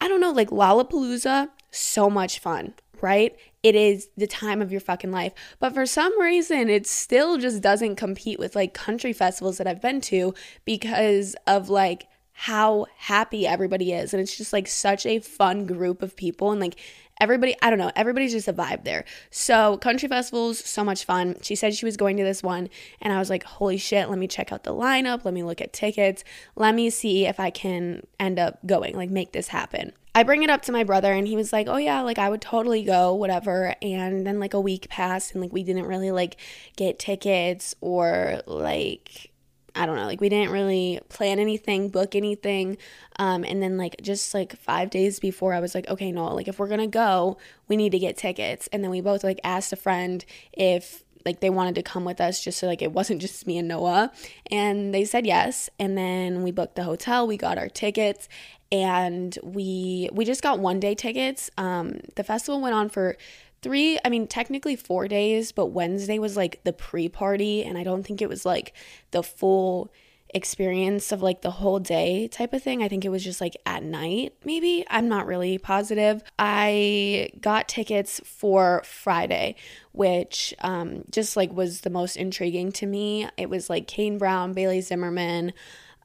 I 0.00 0.08
don't 0.08 0.20
know, 0.20 0.32
like 0.32 0.50
Lollapalooza. 0.50 1.50
So 1.70 2.10
much 2.10 2.40
fun, 2.40 2.74
right? 3.00 3.36
It 3.62 3.76
is 3.76 4.08
the 4.16 4.26
time 4.26 4.60
of 4.60 4.72
your 4.72 4.80
fucking 4.80 5.12
life. 5.12 5.32
But 5.60 5.74
for 5.74 5.86
some 5.86 6.20
reason, 6.20 6.68
it 6.68 6.86
still 6.86 7.38
just 7.38 7.62
doesn't 7.62 7.96
compete 7.96 8.38
with 8.38 8.56
like 8.56 8.74
country 8.74 9.12
festivals 9.12 9.58
that 9.58 9.66
I've 9.66 9.82
been 9.82 10.00
to 10.02 10.34
because 10.64 11.36
of 11.46 11.68
like 11.68 12.08
how 12.44 12.86
happy 12.96 13.46
everybody 13.46 13.92
is. 13.92 14.14
And 14.14 14.20
it's 14.22 14.34
just 14.34 14.50
like 14.50 14.66
such 14.66 15.04
a 15.04 15.18
fun 15.18 15.66
group 15.66 16.00
of 16.00 16.16
people. 16.16 16.52
And 16.52 16.58
like 16.58 16.80
everybody, 17.20 17.54
I 17.60 17.68
don't 17.68 17.78
know, 17.78 17.92
everybody's 17.94 18.32
just 18.32 18.48
a 18.48 18.54
vibe 18.54 18.84
there. 18.84 19.04
So, 19.30 19.76
country 19.76 20.08
festivals, 20.08 20.58
so 20.58 20.82
much 20.82 21.04
fun. 21.04 21.36
She 21.42 21.54
said 21.54 21.74
she 21.74 21.84
was 21.84 21.98
going 21.98 22.16
to 22.16 22.24
this 22.24 22.42
one. 22.42 22.70
And 23.02 23.12
I 23.12 23.18
was 23.18 23.28
like, 23.28 23.44
holy 23.44 23.76
shit, 23.76 24.08
let 24.08 24.18
me 24.18 24.26
check 24.26 24.52
out 24.52 24.64
the 24.64 24.72
lineup. 24.72 25.26
Let 25.26 25.34
me 25.34 25.42
look 25.42 25.60
at 25.60 25.74
tickets. 25.74 26.24
Let 26.56 26.74
me 26.74 26.88
see 26.88 27.26
if 27.26 27.38
I 27.38 27.50
can 27.50 28.06
end 28.18 28.38
up 28.38 28.58
going, 28.64 28.96
like, 28.96 29.10
make 29.10 29.32
this 29.32 29.48
happen. 29.48 29.92
I 30.14 30.22
bring 30.22 30.42
it 30.42 30.48
up 30.48 30.62
to 30.62 30.72
my 30.72 30.82
brother 30.82 31.12
and 31.12 31.28
he 31.28 31.36
was 31.36 31.52
like, 31.52 31.68
"Oh 31.68 31.76
yeah, 31.76 32.00
like 32.00 32.18
I 32.18 32.28
would 32.28 32.40
totally 32.40 32.82
go, 32.82 33.14
whatever." 33.14 33.76
And 33.80 34.26
then 34.26 34.40
like 34.40 34.54
a 34.54 34.60
week 34.60 34.88
passed 34.88 35.32
and 35.32 35.40
like 35.40 35.52
we 35.52 35.62
didn't 35.62 35.86
really 35.86 36.10
like 36.10 36.36
get 36.74 36.98
tickets 36.98 37.76
or 37.80 38.40
like 38.46 39.29
I 39.74 39.86
don't 39.86 39.96
know, 39.96 40.06
like 40.06 40.20
we 40.20 40.28
didn't 40.28 40.52
really 40.52 41.00
plan 41.08 41.38
anything, 41.38 41.88
book 41.88 42.14
anything. 42.14 42.76
Um, 43.18 43.44
and 43.44 43.62
then 43.62 43.76
like 43.76 43.96
just 44.02 44.34
like 44.34 44.56
five 44.56 44.90
days 44.90 45.20
before, 45.20 45.52
I 45.52 45.60
was 45.60 45.74
like, 45.74 45.88
okay, 45.88 46.12
no, 46.12 46.34
like 46.34 46.48
if 46.48 46.58
we're 46.58 46.68
gonna 46.68 46.86
go, 46.86 47.38
we 47.68 47.76
need 47.76 47.92
to 47.92 47.98
get 47.98 48.16
tickets. 48.16 48.68
And 48.72 48.82
then 48.82 48.90
we 48.90 49.00
both 49.00 49.22
like 49.24 49.40
asked 49.44 49.72
a 49.72 49.76
friend 49.76 50.24
if 50.52 51.04
like 51.24 51.40
they 51.40 51.50
wanted 51.50 51.74
to 51.74 51.82
come 51.82 52.04
with 52.04 52.20
us 52.20 52.42
just 52.42 52.58
so 52.58 52.66
like 52.66 52.82
it 52.82 52.92
wasn't 52.92 53.20
just 53.20 53.46
me 53.46 53.58
and 53.58 53.68
Noah. 53.68 54.12
And 54.50 54.94
they 54.94 55.04
said 55.04 55.26
yes. 55.26 55.68
And 55.78 55.96
then 55.96 56.42
we 56.42 56.50
booked 56.50 56.76
the 56.76 56.84
hotel, 56.84 57.26
we 57.26 57.36
got 57.36 57.58
our 57.58 57.68
tickets, 57.68 58.28
and 58.72 59.36
we 59.42 60.08
we 60.12 60.24
just 60.24 60.42
got 60.42 60.58
one 60.58 60.80
day 60.80 60.94
tickets. 60.94 61.50
Um, 61.56 62.00
the 62.16 62.24
festival 62.24 62.60
went 62.60 62.74
on 62.74 62.88
for 62.88 63.16
three, 63.62 63.98
I 64.04 64.08
mean, 64.08 64.26
technically 64.26 64.76
four 64.76 65.08
days, 65.08 65.52
but 65.52 65.66
Wednesday 65.66 66.18
was 66.18 66.36
like 66.36 66.60
the 66.64 66.72
pre 66.72 67.08
party. 67.08 67.64
And 67.64 67.76
I 67.76 67.84
don't 67.84 68.04
think 68.04 68.22
it 68.22 68.28
was 68.28 68.44
like 68.44 68.74
the 69.10 69.22
full 69.22 69.92
experience 70.32 71.12
of 71.12 71.22
like 71.22 71.42
the 71.42 71.50
whole 71.50 71.78
day 71.78 72.28
type 72.28 72.52
of 72.52 72.62
thing. 72.62 72.82
I 72.82 72.88
think 72.88 73.04
it 73.04 73.08
was 73.08 73.24
just 73.24 73.40
like 73.40 73.56
at 73.66 73.82
night, 73.82 74.34
maybe. 74.44 74.84
I'm 74.88 75.08
not 75.08 75.26
really 75.26 75.58
positive. 75.58 76.22
I 76.38 77.30
got 77.40 77.68
tickets 77.68 78.20
for 78.24 78.82
Friday, 78.84 79.56
which 79.92 80.54
um, 80.60 81.04
just 81.10 81.36
like 81.36 81.52
was 81.52 81.80
the 81.80 81.90
most 81.90 82.16
intriguing 82.16 82.72
to 82.72 82.86
me. 82.86 83.28
It 83.36 83.50
was 83.50 83.68
like 83.68 83.86
Kane 83.86 84.18
Brown, 84.18 84.52
Bailey 84.52 84.80
Zimmerman, 84.80 85.52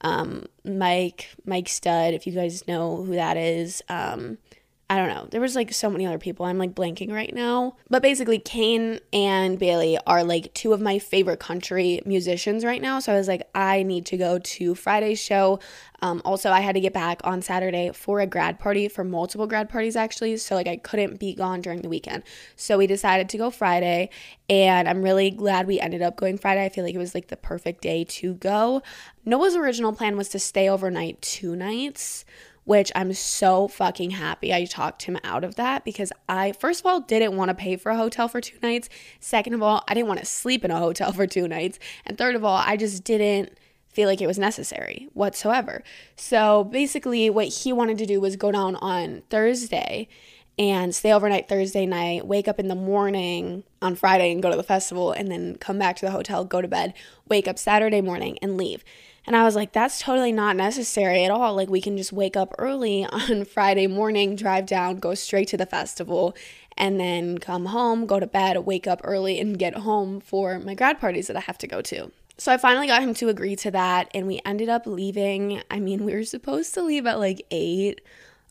um, 0.01 0.45
Mike, 0.63 1.29
Mike 1.45 1.69
Stud, 1.69 2.13
if 2.13 2.27
you 2.27 2.33
guys 2.33 2.67
know 2.67 2.97
who 3.03 3.15
that 3.15 3.37
is. 3.37 3.81
Um, 3.89 4.37
I 4.87 4.97
don't 4.97 5.07
know. 5.07 5.27
There 5.31 5.41
was 5.41 5.55
like 5.55 5.73
so 5.73 5.89
many 5.89 6.05
other 6.05 6.19
people. 6.19 6.45
I'm 6.45 6.59
like 6.59 6.75
blanking 6.75 7.11
right 7.11 7.33
now. 7.33 7.75
But 7.89 8.03
basically, 8.03 8.37
Kane 8.37 8.99
and 9.11 9.57
Bailey 9.57 9.97
are 10.05 10.23
like 10.23 10.53
two 10.53 10.73
of 10.73 10.81
my 10.81 10.99
favorite 10.99 11.39
country 11.39 12.01
musicians 12.05 12.63
right 12.63 12.79
now. 12.79 12.99
So 12.99 13.11
I 13.11 13.17
was 13.17 13.27
like, 13.27 13.49
I 13.55 13.81
need 13.81 14.05
to 14.07 14.17
go 14.17 14.37
to 14.37 14.75
Friday's 14.75 15.19
show. 15.19 15.59
Um, 16.03 16.21
also, 16.23 16.51
I 16.51 16.59
had 16.59 16.75
to 16.75 16.81
get 16.81 16.93
back 16.93 17.21
on 17.23 17.41
Saturday 17.41 17.93
for 17.93 18.19
a 18.19 18.27
grad 18.27 18.59
party, 18.59 18.87
for 18.87 19.03
multiple 19.03 19.47
grad 19.47 19.69
parties 19.69 19.95
actually. 19.95 20.37
So 20.37 20.53
like 20.53 20.67
I 20.67 20.77
couldn't 20.77 21.19
be 21.19 21.33
gone 21.33 21.61
during 21.61 21.81
the 21.81 21.89
weekend. 21.89 22.21
So 22.55 22.77
we 22.77 22.85
decided 22.85 23.27
to 23.29 23.39
go 23.39 23.49
Friday. 23.49 24.11
And 24.47 24.87
I'm 24.87 25.01
really 25.01 25.31
glad 25.31 25.65
we 25.65 25.79
ended 25.79 26.03
up 26.03 26.15
going 26.15 26.37
Friday. 26.37 26.63
I 26.63 26.69
feel 26.69 26.83
like 26.83 26.93
it 26.93 26.99
was 26.99 27.15
like 27.15 27.29
the 27.29 27.37
perfect 27.37 27.81
day 27.81 28.03
to 28.03 28.35
go. 28.35 28.83
Noah's 29.25 29.55
original 29.55 29.93
plan 29.93 30.15
was 30.15 30.29
to 30.29 30.37
stay 30.37 30.69
overnight 30.69 31.23
two 31.23 31.55
nights 31.55 32.23
which 32.65 32.91
I'm 32.95 33.13
so 33.13 33.67
fucking 33.67 34.11
happy 34.11 34.53
I 34.53 34.65
talked 34.65 35.03
him 35.03 35.17
out 35.23 35.43
of 35.43 35.55
that 35.55 35.85
because 35.85 36.11
I, 36.27 36.51
first 36.51 36.81
of 36.81 36.85
all, 36.87 36.99
didn't 36.99 37.37
want 37.37 37.49
to 37.49 37.55
pay 37.55 37.77
for 37.77 37.91
a 37.91 37.97
hotel 37.97 38.27
for 38.27 38.41
two 38.41 38.57
nights. 38.61 38.89
Second 39.19 39.53
of 39.53 39.63
all, 39.63 39.83
I 39.87 39.93
didn't 39.93 40.07
want 40.07 40.19
to 40.19 40.25
sleep 40.25 40.65
in 40.65 40.71
a 40.71 40.79
hotel 40.79 41.13
for 41.13 41.27
two 41.27 41.47
nights. 41.47 41.79
And 42.05 42.17
third 42.17 42.35
of 42.35 42.43
all, 42.43 42.57
I 42.57 42.75
just 42.75 43.03
didn't 43.03 43.57
feel 43.87 44.09
like 44.09 44.19
it 44.19 44.27
was 44.27 44.37
necessary 44.37 45.07
whatsoever. 45.13 45.83
So 46.17 46.65
basically, 46.65 47.29
what 47.29 47.47
he 47.47 47.71
wanted 47.71 47.97
to 47.99 48.05
do 48.05 48.19
was 48.19 48.35
go 48.35 48.51
down 48.51 48.75
on 48.77 49.21
Thursday 49.29 50.09
and 50.57 50.95
stay 50.95 51.13
overnight 51.13 51.47
Thursday 51.47 51.85
night, 51.85 52.25
wake 52.25 52.47
up 52.47 52.59
in 52.59 52.67
the 52.67 52.75
morning 52.75 53.63
on 53.81 53.95
Friday 53.95 54.31
and 54.31 54.41
go 54.41 54.49
to 54.49 54.57
the 54.57 54.63
festival, 54.63 55.11
and 55.11 55.29
then 55.29 55.55
come 55.57 55.77
back 55.77 55.97
to 55.97 56.05
the 56.05 56.11
hotel, 56.11 56.45
go 56.45 56.61
to 56.61 56.67
bed, 56.67 56.93
wake 57.27 57.47
up 57.47 57.59
Saturday 57.59 58.01
morning, 58.01 58.37
and 58.41 58.57
leave. 58.57 58.83
And 59.27 59.35
I 59.35 59.43
was 59.43 59.55
like, 59.55 59.71
that's 59.71 59.99
totally 59.99 60.31
not 60.31 60.55
necessary 60.55 61.25
at 61.25 61.31
all. 61.31 61.55
Like, 61.55 61.69
we 61.69 61.81
can 61.81 61.97
just 61.97 62.13
wake 62.13 62.37
up 62.37 62.53
early 62.57 63.05
on 63.11 63.45
Friday 63.45 63.87
morning, 63.87 64.35
drive 64.35 64.65
down, 64.65 64.97
go 64.97 65.15
straight 65.15 65.47
to 65.49 65.57
the 65.57 65.65
festival, 65.65 66.35
and 66.77 66.99
then 66.99 67.37
come 67.37 67.67
home, 67.67 68.05
go 68.05 68.19
to 68.19 68.27
bed, 68.27 68.57
wake 68.59 68.87
up 68.87 69.01
early, 69.03 69.39
and 69.39 69.57
get 69.57 69.75
home 69.75 70.19
for 70.19 70.59
my 70.59 70.75
grad 70.75 70.99
parties 70.99 71.27
that 71.27 71.37
I 71.37 71.41
have 71.41 71.57
to 71.59 71.67
go 71.67 71.81
to. 71.81 72.11
So 72.37 72.51
I 72.51 72.57
finally 72.57 72.87
got 72.87 73.01
him 73.01 73.13
to 73.15 73.29
agree 73.29 73.55
to 73.57 73.71
that, 73.71 74.09
and 74.13 74.27
we 74.27 74.41
ended 74.45 74.69
up 74.69 74.85
leaving. 74.85 75.61
I 75.71 75.79
mean, 75.79 76.03
we 76.03 76.13
were 76.13 76.25
supposed 76.25 76.73
to 76.73 76.83
leave 76.83 77.07
at 77.07 77.17
like 77.17 77.45
eight, 77.49 78.01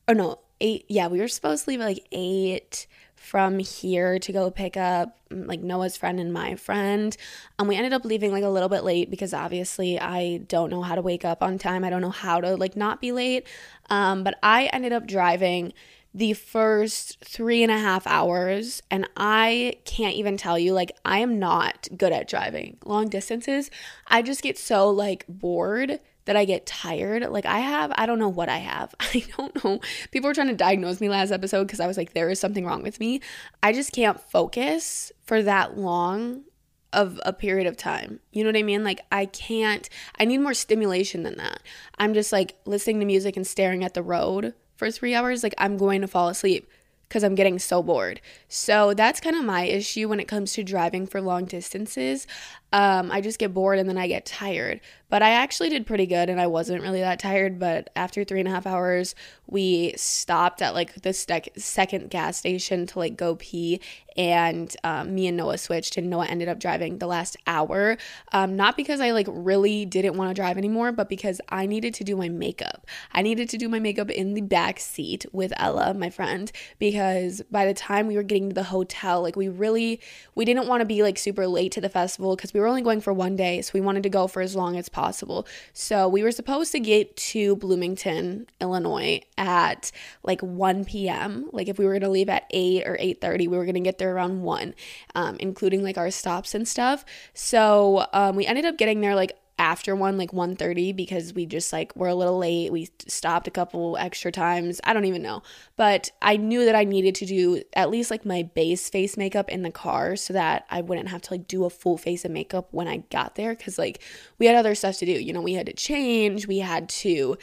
or 0.08 0.14
no, 0.14 0.38
eight. 0.60 0.86
Yeah, 0.88 1.08
we 1.08 1.20
were 1.20 1.28
supposed 1.28 1.64
to 1.64 1.70
leave 1.70 1.80
at 1.80 1.86
like 1.86 2.06
eight 2.10 2.86
from 3.24 3.58
here 3.58 4.18
to 4.18 4.32
go 4.32 4.50
pick 4.50 4.76
up 4.76 5.18
mm, 5.30 5.46
like 5.46 5.60
Noah's 5.60 5.96
friend 5.96 6.20
and 6.20 6.32
my 6.32 6.54
friend. 6.56 7.16
And 7.58 7.68
we 7.68 7.76
ended 7.76 7.92
up 7.92 8.04
leaving 8.04 8.32
like 8.32 8.44
a 8.44 8.48
little 8.48 8.68
bit 8.68 8.84
late 8.84 9.10
because 9.10 9.32
obviously 9.32 9.98
I 9.98 10.38
don't 10.46 10.70
know 10.70 10.82
how 10.82 10.94
to 10.94 11.02
wake 11.02 11.24
up 11.24 11.42
on 11.42 11.58
time. 11.58 11.84
I 11.84 11.90
don't 11.90 12.02
know 12.02 12.10
how 12.10 12.40
to 12.40 12.56
like 12.56 12.76
not 12.76 13.00
be 13.00 13.12
late. 13.12 13.46
Um, 13.90 14.24
but 14.24 14.38
I 14.42 14.66
ended 14.66 14.92
up 14.92 15.06
driving 15.06 15.72
the 16.14 16.32
first 16.32 17.18
three 17.24 17.64
and 17.64 17.72
a 17.72 17.78
half 17.78 18.06
hours 18.06 18.80
and 18.88 19.08
i 19.16 19.74
can't 19.84 20.14
even 20.14 20.36
tell 20.36 20.56
you 20.56 20.72
like 20.72 20.96
i 21.04 21.18
am 21.18 21.40
not 21.40 21.88
good 21.96 22.12
at 22.12 22.28
driving 22.28 22.76
long 22.84 23.08
distances 23.08 23.68
i 24.06 24.22
just 24.22 24.40
get 24.40 24.56
so 24.56 24.88
like 24.88 25.24
bored 25.28 25.98
that 26.26 26.36
I 26.36 26.44
get 26.44 26.66
tired. 26.66 27.28
Like 27.30 27.46
I 27.46 27.58
have, 27.58 27.92
I 27.96 28.06
don't 28.06 28.18
know 28.18 28.28
what 28.28 28.48
I 28.48 28.58
have. 28.58 28.94
I 29.00 29.24
don't 29.36 29.64
know. 29.64 29.80
People 30.10 30.28
were 30.28 30.34
trying 30.34 30.48
to 30.48 30.54
diagnose 30.54 31.00
me 31.00 31.08
last 31.08 31.30
episode 31.30 31.64
because 31.64 31.80
I 31.80 31.86
was 31.86 31.96
like, 31.96 32.12
there 32.12 32.30
is 32.30 32.40
something 32.40 32.64
wrong 32.64 32.82
with 32.82 33.00
me. 33.00 33.20
I 33.62 33.72
just 33.72 33.92
can't 33.92 34.20
focus 34.20 35.12
for 35.22 35.42
that 35.42 35.78
long 35.78 36.44
of 36.92 37.20
a 37.24 37.32
period 37.32 37.66
of 37.66 37.76
time. 37.76 38.20
You 38.32 38.44
know 38.44 38.48
what 38.48 38.56
I 38.56 38.62
mean? 38.62 38.84
Like 38.84 39.00
I 39.10 39.26
can't, 39.26 39.88
I 40.18 40.24
need 40.24 40.38
more 40.38 40.54
stimulation 40.54 41.24
than 41.24 41.36
that. 41.38 41.60
I'm 41.98 42.14
just 42.14 42.32
like 42.32 42.56
listening 42.64 43.00
to 43.00 43.06
music 43.06 43.36
and 43.36 43.46
staring 43.46 43.84
at 43.84 43.94
the 43.94 44.02
road 44.02 44.54
for 44.76 44.90
three 44.90 45.14
hours. 45.14 45.42
Like 45.42 45.54
I'm 45.58 45.76
going 45.76 46.00
to 46.00 46.06
fall 46.06 46.28
asleep 46.28 46.68
because 47.08 47.22
I'm 47.22 47.34
getting 47.34 47.58
so 47.58 47.82
bored. 47.82 48.20
So 48.48 48.94
that's 48.94 49.20
kind 49.20 49.36
of 49.36 49.44
my 49.44 49.64
issue 49.64 50.08
when 50.08 50.20
it 50.20 50.28
comes 50.28 50.52
to 50.54 50.64
driving 50.64 51.06
for 51.06 51.20
long 51.20 51.44
distances. 51.44 52.26
Um, 52.74 53.12
I 53.12 53.20
just 53.20 53.38
get 53.38 53.54
bored 53.54 53.78
and 53.78 53.88
then 53.88 53.96
I 53.96 54.08
get 54.08 54.26
tired. 54.26 54.80
But 55.08 55.22
I 55.22 55.30
actually 55.30 55.68
did 55.68 55.86
pretty 55.86 56.06
good 56.06 56.28
and 56.28 56.40
I 56.40 56.48
wasn't 56.48 56.82
really 56.82 56.98
that 56.98 57.20
tired. 57.20 57.60
But 57.60 57.88
after 57.94 58.24
three 58.24 58.40
and 58.40 58.48
a 58.48 58.50
half 58.50 58.66
hours, 58.66 59.14
we 59.46 59.94
stopped 59.96 60.60
at 60.60 60.74
like 60.74 60.92
the 61.02 61.12
sec- 61.12 61.50
second 61.56 62.10
gas 62.10 62.36
station 62.36 62.84
to 62.86 62.98
like 62.98 63.16
go 63.16 63.36
pee. 63.36 63.80
And 64.16 64.74
um, 64.82 65.14
me 65.14 65.26
and 65.26 65.36
Noah 65.36 65.58
switched, 65.58 65.96
and 65.96 66.08
Noah 66.08 66.26
ended 66.26 66.48
up 66.48 66.60
driving 66.60 66.98
the 66.98 67.06
last 67.06 67.36
hour. 67.48 67.96
Um, 68.32 68.54
not 68.54 68.76
because 68.76 69.00
I 69.00 69.10
like 69.10 69.26
really 69.28 69.84
didn't 69.84 70.16
want 70.16 70.30
to 70.30 70.34
drive 70.34 70.56
anymore, 70.56 70.92
but 70.92 71.08
because 71.08 71.40
I 71.48 71.66
needed 71.66 71.94
to 71.94 72.04
do 72.04 72.16
my 72.16 72.28
makeup. 72.28 72.86
I 73.12 73.22
needed 73.22 73.48
to 73.50 73.58
do 73.58 73.68
my 73.68 73.80
makeup 73.80 74.10
in 74.10 74.34
the 74.34 74.40
back 74.40 74.78
seat 74.78 75.26
with 75.32 75.52
Ella, 75.56 75.94
my 75.94 76.10
friend, 76.10 76.50
because 76.78 77.42
by 77.50 77.66
the 77.66 77.74
time 77.74 78.06
we 78.06 78.16
were 78.16 78.22
getting 78.22 78.50
to 78.50 78.54
the 78.54 78.64
hotel, 78.64 79.20
like 79.20 79.34
we 79.34 79.48
really 79.48 80.00
we 80.36 80.44
didn't 80.44 80.68
want 80.68 80.80
to 80.80 80.86
be 80.86 81.02
like 81.02 81.18
super 81.18 81.46
late 81.48 81.72
to 81.72 81.80
the 81.80 81.88
festival 81.88 82.36
because 82.36 82.54
we 82.54 82.60
were 82.60 82.63
only 82.66 82.83
going 82.83 83.00
for 83.00 83.12
one 83.12 83.37
day, 83.37 83.61
so 83.62 83.71
we 83.75 83.80
wanted 83.80 84.02
to 84.04 84.09
go 84.09 84.26
for 84.26 84.42
as 84.42 84.54
long 84.54 84.76
as 84.76 84.88
possible. 84.88 85.47
So 85.73 86.09
we 86.09 86.23
were 86.23 86.33
supposed 86.33 86.73
to 86.73 86.80
get 86.80 87.16
to 87.16 87.56
Bloomington, 87.56 88.47
Illinois 88.61 89.21
at 89.37 89.90
like 90.23 90.40
1 90.40 90.85
p.m. 90.85 91.49
Like 91.52 91.68
if 91.68 91.78
we 91.78 91.85
were 91.85 91.92
gonna 91.92 92.11
leave 92.11 92.28
at 92.28 92.44
8 92.50 92.87
or 92.87 92.97
8:30, 92.99 93.49
we 93.49 93.56
were 93.56 93.66
gonna 93.66 93.80
get 93.80 93.99
there 93.99 94.14
around 94.14 94.42
1, 94.42 94.75
um, 95.14 95.37
including 95.40 95.83
like 95.83 95.99
our 95.99 96.11
stops 96.11 96.54
and 96.54 96.66
stuff. 96.66 97.04
So 97.33 98.06
um, 98.12 98.37
we 98.37 98.47
ended 98.47 98.64
up 98.64 98.78
getting 98.78 99.00
there 99.00 99.14
like 99.14 99.37
after 99.58 99.94
one 99.94 100.18
like 100.18 100.32
1.30 100.32 100.94
because 100.96 101.32
we 101.32 101.46
just 101.46 101.73
like 101.73 101.94
were 101.94 102.08
a 102.08 102.14
little 102.14 102.38
late. 102.38 102.73
We 102.73 102.88
stopped 103.06 103.46
a 103.46 103.52
couple 103.52 103.96
extra 103.99 104.32
times. 104.32 104.80
I 104.84 104.92
don't 104.92 105.04
even 105.04 105.23
know. 105.23 105.42
But 105.76 106.11
i 106.23 106.37
knew 106.37 106.64
that 106.64 106.75
i 106.75 106.84
needed 106.84 107.14
to 107.16 107.26
do 107.26 107.62
at 107.75 107.90
least 107.90 108.11
like 108.11 108.25
my 108.25 108.42
base 108.42 108.88
face 108.88 109.16
makeup 109.16 109.49
in 109.49 109.62
the 109.62 109.70
car 109.70 110.16
so 110.16 110.32
that 110.32 110.64
i 110.70 110.80
wouldn't 110.80 111.08
have 111.08 111.23
to 111.23 111.32
like 111.32 111.46
do 111.49 111.64
a 111.64 111.70
full 111.70 111.99
face 111.99 112.25
of 112.25 112.30
makeup 112.30 112.68
when 112.70 112.88
i 112.88 112.99
got 113.11 113.34
there 113.34 113.54
because 113.54 113.78
like 113.78 114.00
we 114.38 114.46
had 114.46 114.56
other 114.56 114.75
stuff 114.75 114.99
to 114.99 115.06
do. 115.06 115.12
You 115.12 115.32
know 115.32 115.40
we 115.40 115.54
had 115.54 115.66
to 115.66 115.73
change. 115.73 116.46
We 116.46 116.58
had 116.58 116.88
to 116.90 117.37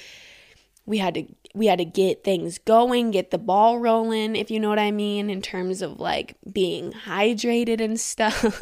we 0.85 0.97
had 0.97 1.13
to 1.13 1.25
we 1.53 1.67
had 1.67 1.79
to 1.79 1.85
get 1.85 2.23
things 2.23 2.57
going, 2.57 3.11
get 3.11 3.31
the 3.31 3.37
ball 3.37 3.79
rolling, 3.79 4.35
if 4.35 4.49
you 4.49 4.59
know 4.59 4.69
what 4.69 4.79
I 4.79 4.91
mean, 4.91 5.29
in 5.29 5.41
terms 5.41 5.81
of 5.81 5.99
like 5.99 6.35
being 6.51 6.91
hydrated 6.91 7.81
and 7.81 7.99
stuff. 7.99 8.61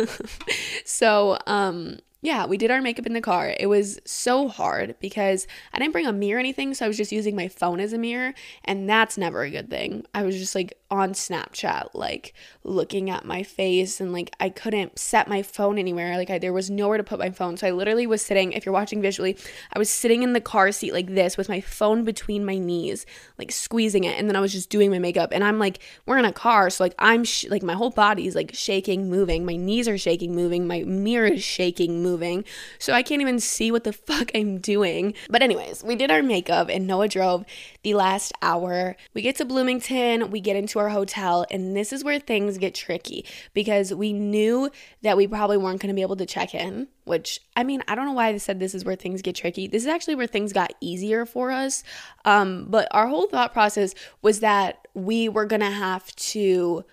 so, 0.86 1.38
um 1.46 2.00
yeah, 2.22 2.46
we 2.46 2.58
did 2.58 2.72
our 2.72 2.82
makeup 2.82 3.06
in 3.06 3.14
the 3.14 3.22
car. 3.22 3.56
It 3.60 3.68
was 3.68 4.00
so 4.06 4.48
hard 4.48 4.96
because 5.00 5.48
I 5.74 5.80
didn't 5.80 5.94
bring 5.94 6.08
a 6.08 6.14
mirror 6.14 6.38
or 6.38 6.40
anything, 6.40 6.74
so 6.74 6.86
I 6.86 6.88
was 6.88 6.98
just 6.98 7.12
using 7.12 7.36
my 7.36 7.48
phone 7.48 7.80
as 7.80 7.94
a 7.94 7.98
mirror, 7.98 8.34
and 8.66 8.90
that's 8.90 9.18
never 9.18 9.44
a 9.44 9.50
good 9.50 9.70
thing. 9.70 10.06
I 10.14 10.24
was 10.24 10.38
just 10.38 10.56
like 10.56 10.79
on 10.92 11.14
Snapchat, 11.14 11.90
like 11.94 12.34
looking 12.64 13.10
at 13.10 13.26
my 13.26 13.44
face, 13.44 14.00
and 14.00 14.14
like 14.14 14.32
I 14.40 14.50
couldn't 14.50 15.00
set 15.00 15.28
my 15.28 15.42
phone 15.42 15.78
anywhere. 15.78 16.18
Like 16.18 16.30
I, 16.30 16.40
there 16.40 16.54
was 16.54 16.70
nowhere 16.70 16.98
to 16.98 17.04
put 17.04 17.20
my 17.20 17.30
phone, 17.30 17.58
so 17.58 17.68
I 17.68 17.72
literally 17.72 18.08
was 18.08 18.22
sitting. 18.22 18.52
If 18.52 18.66
you're 18.66 18.74
watching 18.74 19.02
visually, 19.02 19.38
I 19.74 19.80
was 19.80 19.90
sitting 19.90 20.24
in 20.24 20.34
the 20.34 20.42
car 20.42 20.72
seat 20.72 20.94
like 20.94 21.08
this 21.08 21.38
with 21.38 21.50
my 21.50 21.62
phone 21.62 22.04
between 22.04 22.46
my 22.46 22.58
knees, 22.58 23.06
like 23.38 23.52
squeezing 23.52 24.04
it, 24.04 24.18
and 24.18 24.28
then 24.28 24.36
I 24.36 24.42
was 24.42 24.52
just 24.52 24.70
doing 24.70 24.92
my 24.92 25.00
makeup. 25.00 25.30
And 25.32 25.44
I'm 25.44 25.60
like, 25.60 25.80
we're 26.06 26.18
in 26.18 26.26
a 26.26 26.34
car, 26.34 26.70
so 26.70 26.84
like 26.84 26.96
I'm 27.00 27.24
sh- 27.24 27.46
like 27.50 27.64
my 27.64 27.74
whole 27.74 27.92
body's 27.92 28.36
like 28.36 28.52
shaking, 28.54 29.10
moving. 29.10 29.46
My 29.46 29.56
knees 29.56 29.88
are 29.88 29.98
shaking, 29.98 30.36
moving. 30.36 30.68
My 30.68 30.84
mirror 30.84 31.28
is 31.28 31.44
shaking, 31.44 32.02
moving. 32.02 32.46
So 32.78 32.94
I 32.94 33.04
can't 33.04 33.22
even 33.22 33.40
see 33.40 33.72
what 33.72 33.84
the 33.84 33.94
fuck 34.08 34.32
I'm 34.36 34.58
doing. 34.60 35.14
But, 35.30 35.42
anyways, 35.42 35.84
we 35.84 35.96
did 35.96 36.12
our 36.12 36.24
makeup 36.24 36.70
and 36.70 36.88
Noah 36.88 37.08
drove 37.08 37.46
the 37.84 37.94
last 37.94 38.34
hour. 38.42 38.96
We 39.14 39.22
get 39.22 39.36
to 39.38 39.46
Bloomington, 39.46 40.32
we 40.32 40.40
get 40.40 40.56
into 40.56 40.79
our 40.80 40.90
hotel, 40.90 41.46
and 41.52 41.76
this 41.76 41.94
is 41.94 42.04
where 42.04 42.20
things 42.20 42.58
get 42.58 42.74
tricky 42.74 43.26
because 43.54 43.94
we 43.94 44.14
knew 44.14 44.70
that 45.02 45.18
we 45.18 45.28
probably 45.28 45.58
weren't 45.58 45.82
going 45.82 45.90
to 45.90 45.96
be 45.96 46.02
able 46.02 46.16
to 46.16 46.26
check 46.26 46.56
in. 46.56 46.88
Which, 47.06 47.40
I 47.56 47.64
mean, 47.64 47.84
I 47.88 47.96
don't 47.96 48.06
know 48.06 48.14
why 48.14 48.28
I 48.28 48.38
said 48.38 48.60
this 48.60 48.76
is 48.76 48.86
where 48.86 48.96
things 48.96 49.22
get 49.22 49.36
tricky. 49.36 49.68
This 49.68 49.84
is 49.84 49.88
actually 49.88 50.16
where 50.16 50.28
things 50.28 50.54
got 50.54 50.74
easier 50.80 51.26
for 51.26 51.52
us. 51.52 51.84
Um, 52.26 52.68
but 52.70 52.88
our 52.92 53.08
whole 53.08 53.28
thought 53.28 53.54
process 53.54 53.96
was 54.22 54.42
that 54.42 54.88
we 54.94 55.30
were 55.30 55.46
gonna 55.46 55.72
have 55.72 56.16
to 56.16 56.86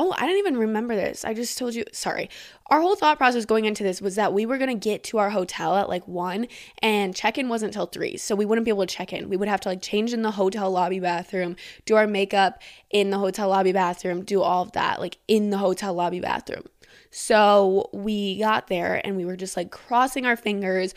Oh, 0.00 0.14
I 0.16 0.26
didn't 0.26 0.38
even 0.38 0.56
remember 0.56 0.94
this. 0.94 1.24
I 1.24 1.34
just 1.34 1.58
told 1.58 1.74
you. 1.74 1.84
Sorry. 1.92 2.30
Our 2.68 2.80
whole 2.80 2.94
thought 2.94 3.18
process 3.18 3.44
going 3.44 3.64
into 3.64 3.82
this 3.82 4.00
was 4.00 4.14
that 4.14 4.32
we 4.32 4.46
were 4.46 4.56
going 4.56 4.70
to 4.70 4.88
get 4.88 5.02
to 5.04 5.18
our 5.18 5.30
hotel 5.30 5.74
at 5.74 5.88
like 5.88 6.06
1 6.06 6.46
and 6.82 7.16
check-in 7.16 7.48
wasn't 7.48 7.72
till 7.72 7.86
3. 7.86 8.16
So 8.16 8.36
we 8.36 8.44
wouldn't 8.44 8.64
be 8.64 8.70
able 8.70 8.86
to 8.86 8.94
check 8.94 9.12
in. 9.12 9.28
We 9.28 9.36
would 9.36 9.48
have 9.48 9.60
to 9.62 9.70
like 9.70 9.82
change 9.82 10.12
in 10.12 10.22
the 10.22 10.30
hotel 10.30 10.70
lobby 10.70 11.00
bathroom, 11.00 11.56
do 11.84 11.96
our 11.96 12.06
makeup 12.06 12.62
in 12.90 13.10
the 13.10 13.18
hotel 13.18 13.48
lobby 13.48 13.72
bathroom, 13.72 14.24
do 14.24 14.40
all 14.40 14.62
of 14.62 14.72
that 14.72 15.00
like 15.00 15.18
in 15.26 15.50
the 15.50 15.58
hotel 15.58 15.94
lobby 15.94 16.20
bathroom. 16.20 16.64
So 17.10 17.90
we 17.92 18.38
got 18.38 18.68
there 18.68 19.00
and 19.04 19.16
we 19.16 19.24
were 19.24 19.36
just 19.36 19.56
like 19.56 19.70
crossing 19.70 20.26
our 20.26 20.36
fingers 20.36 20.94